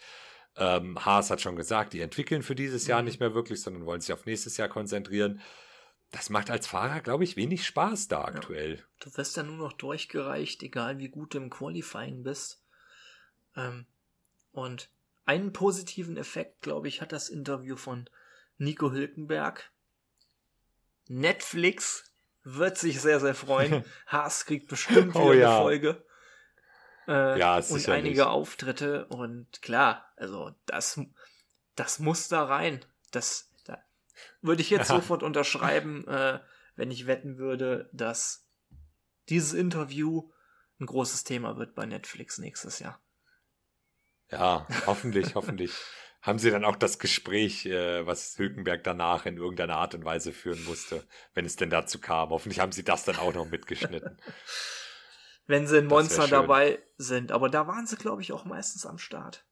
[0.55, 3.07] Ähm, Haas hat schon gesagt, die entwickeln für dieses Jahr mhm.
[3.07, 5.41] nicht mehr wirklich, sondern wollen sich auf nächstes Jahr konzentrieren.
[6.11, 8.75] Das macht als Fahrer, glaube ich, wenig Spaß da aktuell.
[8.75, 12.63] Ja, du wirst ja nur noch durchgereicht, egal wie gut du im Qualifying bist.
[13.55, 13.87] Ähm,
[14.51, 14.89] und
[15.25, 18.07] einen positiven Effekt, glaube ich, hat das Interview von
[18.57, 19.71] Nico Hülkenberg.
[21.07, 22.13] Netflix
[22.43, 23.83] wird sich sehr, sehr freuen.
[24.07, 25.55] Haas kriegt bestimmt oh wieder oh, ja.
[25.55, 26.05] eine Folge.
[27.07, 30.99] Äh, ja, und einige Auftritte und klar, also das,
[31.75, 32.83] das muss da rein.
[33.11, 33.83] Das da
[34.41, 34.95] würde ich jetzt ja.
[34.95, 36.39] sofort unterschreiben, äh,
[36.75, 38.47] wenn ich wetten würde, dass
[39.29, 40.31] dieses Interview
[40.79, 42.99] ein großes Thema wird bei Netflix nächstes Jahr.
[44.31, 45.71] Ja, hoffentlich, hoffentlich
[46.23, 50.31] haben sie dann auch das Gespräch, äh, was Hülkenberg danach in irgendeiner Art und Weise
[50.31, 52.29] führen musste, wenn es denn dazu kam.
[52.29, 54.17] Hoffentlich haben sie das dann auch noch mitgeschnitten.
[55.47, 57.31] Wenn sie in Monster dabei sind.
[57.31, 59.45] Aber da waren sie, glaube ich, auch meistens am Start.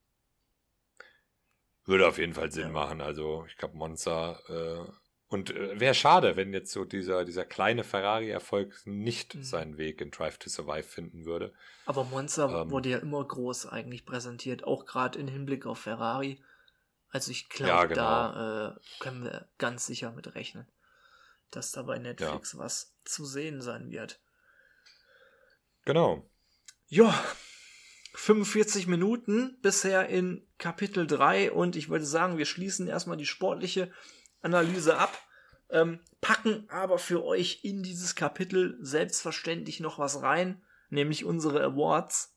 [1.85, 2.69] Würde auf jeden Fall Sinn ja.
[2.69, 3.01] machen.
[3.01, 4.91] Also ich glaube, Monza äh,
[5.31, 9.43] und äh, wäre schade, wenn jetzt so dieser, dieser kleine Ferrari-Erfolg nicht mhm.
[9.43, 11.53] seinen Weg in Drive to Survive finden würde.
[11.85, 16.43] Aber Monza ähm, wurde ja immer groß eigentlich präsentiert, auch gerade im Hinblick auf Ferrari.
[17.11, 18.01] Also ich glaube, ja, genau.
[18.01, 20.67] da äh, können wir ganz sicher mit rechnen,
[21.49, 22.59] dass da bei Netflix ja.
[22.59, 24.19] was zu sehen sein wird.
[25.85, 26.29] Genau.
[26.87, 27.13] Ja,
[28.13, 33.91] 45 Minuten bisher in Kapitel 3 und ich würde sagen, wir schließen erstmal die sportliche
[34.41, 35.17] Analyse ab,
[35.69, 42.35] ähm, packen aber für euch in dieses Kapitel selbstverständlich noch was rein, nämlich unsere Awards.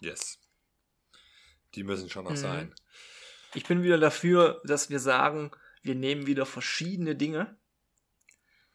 [0.00, 0.38] Yes.
[1.74, 2.36] Die müssen schon noch mhm.
[2.36, 2.74] sein.
[3.54, 5.50] Ich bin wieder dafür, dass wir sagen,
[5.82, 7.58] wir nehmen wieder verschiedene Dinge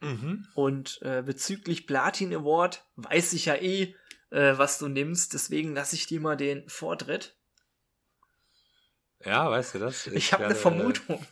[0.01, 0.47] Mhm.
[0.53, 3.95] Und äh, bezüglich Platin Award weiß ich ja eh,
[4.29, 7.35] äh, was du nimmst, deswegen lasse ich dir mal den Vortritt.
[9.25, 10.07] Ja, weißt du das?
[10.07, 11.25] Ich, ich habe eine Vermutung.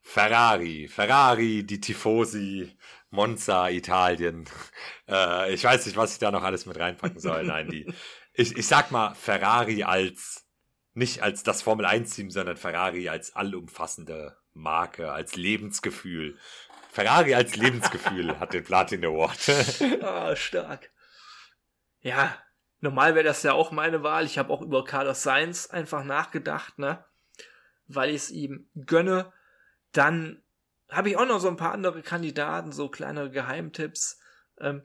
[0.00, 2.74] Ferrari, Ferrari, die Tifosi,
[3.10, 4.48] Monza, Italien.
[5.10, 7.42] Äh, ich weiß nicht, was ich da noch alles mit reinpacken soll.
[7.44, 7.90] Nein, die.
[8.34, 10.46] Ich, ich sag mal Ferrari als
[10.92, 16.36] nicht als das Formel 1 Team, sondern Ferrari als allumfassende Marke, als Lebensgefühl
[16.90, 19.38] Ferrari als Lebensgefühl hat den Platin Award.
[20.02, 20.90] ah, stark.
[22.00, 22.36] Ja,
[22.80, 24.24] normal wäre das ja auch meine Wahl.
[24.24, 27.04] Ich habe auch über Carlos Sainz einfach nachgedacht, ne?
[27.86, 29.32] Weil ich es ihm gönne.
[29.92, 30.42] Dann
[30.90, 34.20] habe ich auch noch so ein paar andere Kandidaten, so kleinere Geheimtipps.
[34.58, 34.82] Ähm,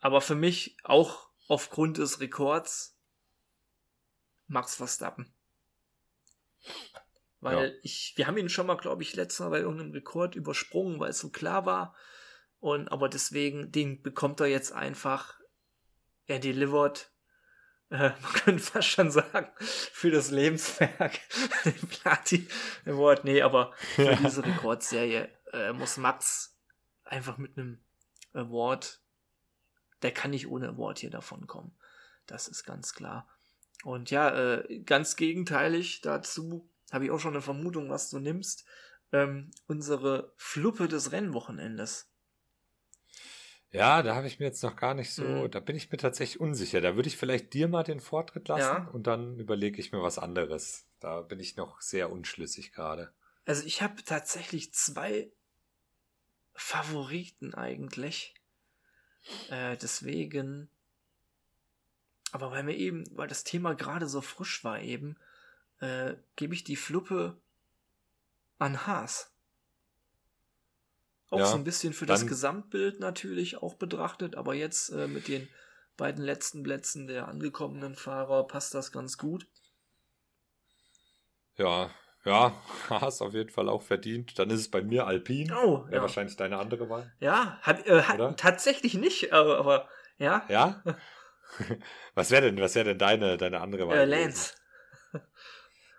[0.00, 2.96] aber für mich auch aufgrund des Rekords
[4.46, 5.32] Max Verstappen.
[7.40, 7.74] Weil ja.
[7.82, 11.10] ich, wir haben ihn schon mal, glaube ich, letztes Mal bei irgendeinem Rekord übersprungen, weil
[11.10, 11.94] es so klar war.
[12.58, 15.40] Und aber deswegen, den bekommt er jetzt einfach.
[16.26, 17.10] Er delivered,
[17.88, 21.18] äh, man könnte fast schon sagen, für das Lebenswerk
[21.64, 22.46] den Platin
[22.84, 23.24] Award.
[23.24, 24.16] Nee, aber für ja.
[24.16, 26.58] diese Rekordserie äh, muss Max
[27.04, 27.82] einfach mit einem
[28.34, 29.00] Award,
[30.02, 31.74] der kann nicht ohne Award hier davon kommen.
[32.26, 33.26] Das ist ganz klar.
[33.82, 38.66] Und ja, äh, ganz gegenteilig dazu habe ich auch schon eine Vermutung, was du nimmst.
[39.12, 42.10] Ähm, unsere Fluppe des Rennwochenendes.
[43.72, 45.50] Ja, da habe ich mir jetzt noch gar nicht so, mhm.
[45.50, 46.80] da bin ich mir tatsächlich unsicher.
[46.80, 48.90] Da würde ich vielleicht dir mal den Vortritt lassen ja.
[48.92, 50.86] und dann überlege ich mir was anderes.
[50.98, 53.12] Da bin ich noch sehr unschlüssig gerade.
[53.46, 55.30] Also ich habe tatsächlich zwei
[56.54, 58.34] Favoriten eigentlich.
[59.50, 60.68] Äh, deswegen.
[62.32, 65.16] Aber weil mir eben, weil das Thema gerade so frisch war eben,
[65.80, 67.40] äh, gebe ich die Fluppe
[68.58, 69.32] an Haas.
[71.30, 75.28] Auch ja, so ein bisschen für das Gesamtbild natürlich auch betrachtet, aber jetzt äh, mit
[75.28, 75.48] den
[75.96, 79.46] beiden letzten Plätzen der angekommenen Fahrer passt das ganz gut.
[81.56, 81.90] Ja,
[82.24, 82.52] ja,
[82.90, 84.38] Haas auf jeden Fall auch verdient.
[84.38, 85.52] Dann ist es bei mir Alpin.
[85.52, 86.02] Oh, ja.
[86.02, 87.12] wahrscheinlich deine andere Wahl.
[87.20, 89.88] Ja, hat, äh, hat tatsächlich nicht, aber, aber
[90.18, 90.44] ja.
[90.48, 90.82] Ja?
[92.14, 93.98] was wäre denn, was wäre denn deine, deine andere Wahl?
[93.98, 94.54] Äh, Lance.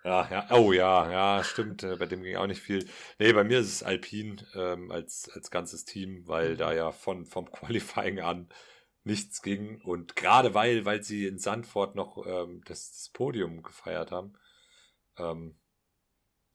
[0.04, 1.84] Ja, ja, oh ja, ja, stimmt.
[1.84, 2.88] Äh, bei dem ging auch nicht viel.
[3.20, 6.58] Nee, bei mir ist es Alpine ähm, als, als ganzes Team, weil mhm.
[6.58, 8.50] da ja von, vom Qualifying an
[9.04, 9.82] nichts ging.
[9.82, 14.34] Und gerade weil, weil sie in Sandford noch ähm, das, das Podium gefeiert haben,
[15.18, 15.60] ähm,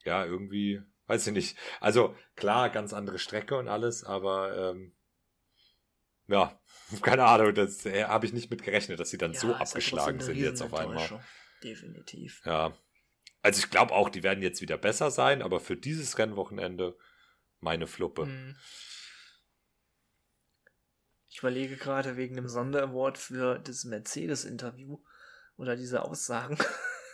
[0.04, 1.58] ja, irgendwie, weiß ich nicht.
[1.80, 4.92] Also klar, ganz andere Strecke und alles, aber ähm,
[6.26, 6.60] ja,
[7.02, 10.20] keine Ahnung, das äh, habe ich nicht mit gerechnet, dass sie dann ja, so abgeschlagen
[10.20, 11.20] sind jetzt auf einmal.
[11.62, 12.42] Definitiv.
[12.44, 12.76] Ja,
[13.42, 16.96] also ich glaube auch, die werden jetzt wieder besser sein, aber für dieses Rennwochenende
[17.60, 18.22] meine Fluppe.
[18.22, 18.56] Hm.
[21.28, 24.98] Ich überlege gerade wegen dem Sonderaward für das Mercedes-Interview
[25.56, 26.56] oder diese Aussagen.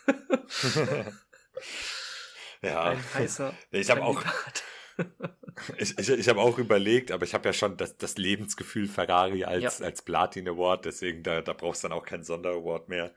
[2.63, 2.97] ja.
[3.71, 4.23] Ich habe auch.
[5.79, 9.45] ich, ich, ich habe auch überlegt, aber ich habe ja schon das, das Lebensgefühl Ferrari
[9.45, 9.87] als, ja.
[9.87, 13.15] als Platin Award, deswegen da, da brauchst du dann auch keinen Sonderaward mehr.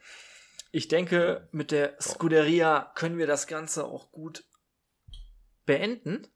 [0.76, 4.44] Ich denke, mit der Scuderia können wir das Ganze auch gut
[5.66, 6.28] beenden.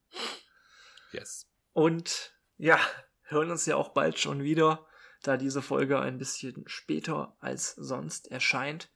[1.12, 1.46] Yes.
[1.74, 2.80] Und ja,
[3.24, 4.88] hören uns ja auch bald schon wieder,
[5.24, 8.90] da diese Folge ein bisschen später als sonst erscheint.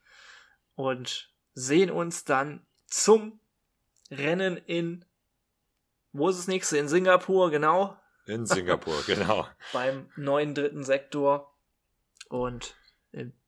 [0.76, 3.38] Und sehen uns dann zum
[4.10, 5.04] Rennen in,
[6.12, 6.78] wo ist das nächste?
[6.78, 8.00] In Singapur, genau.
[8.24, 9.46] In Singapur, genau.
[9.74, 11.54] Beim neuen dritten Sektor.
[12.30, 12.74] Und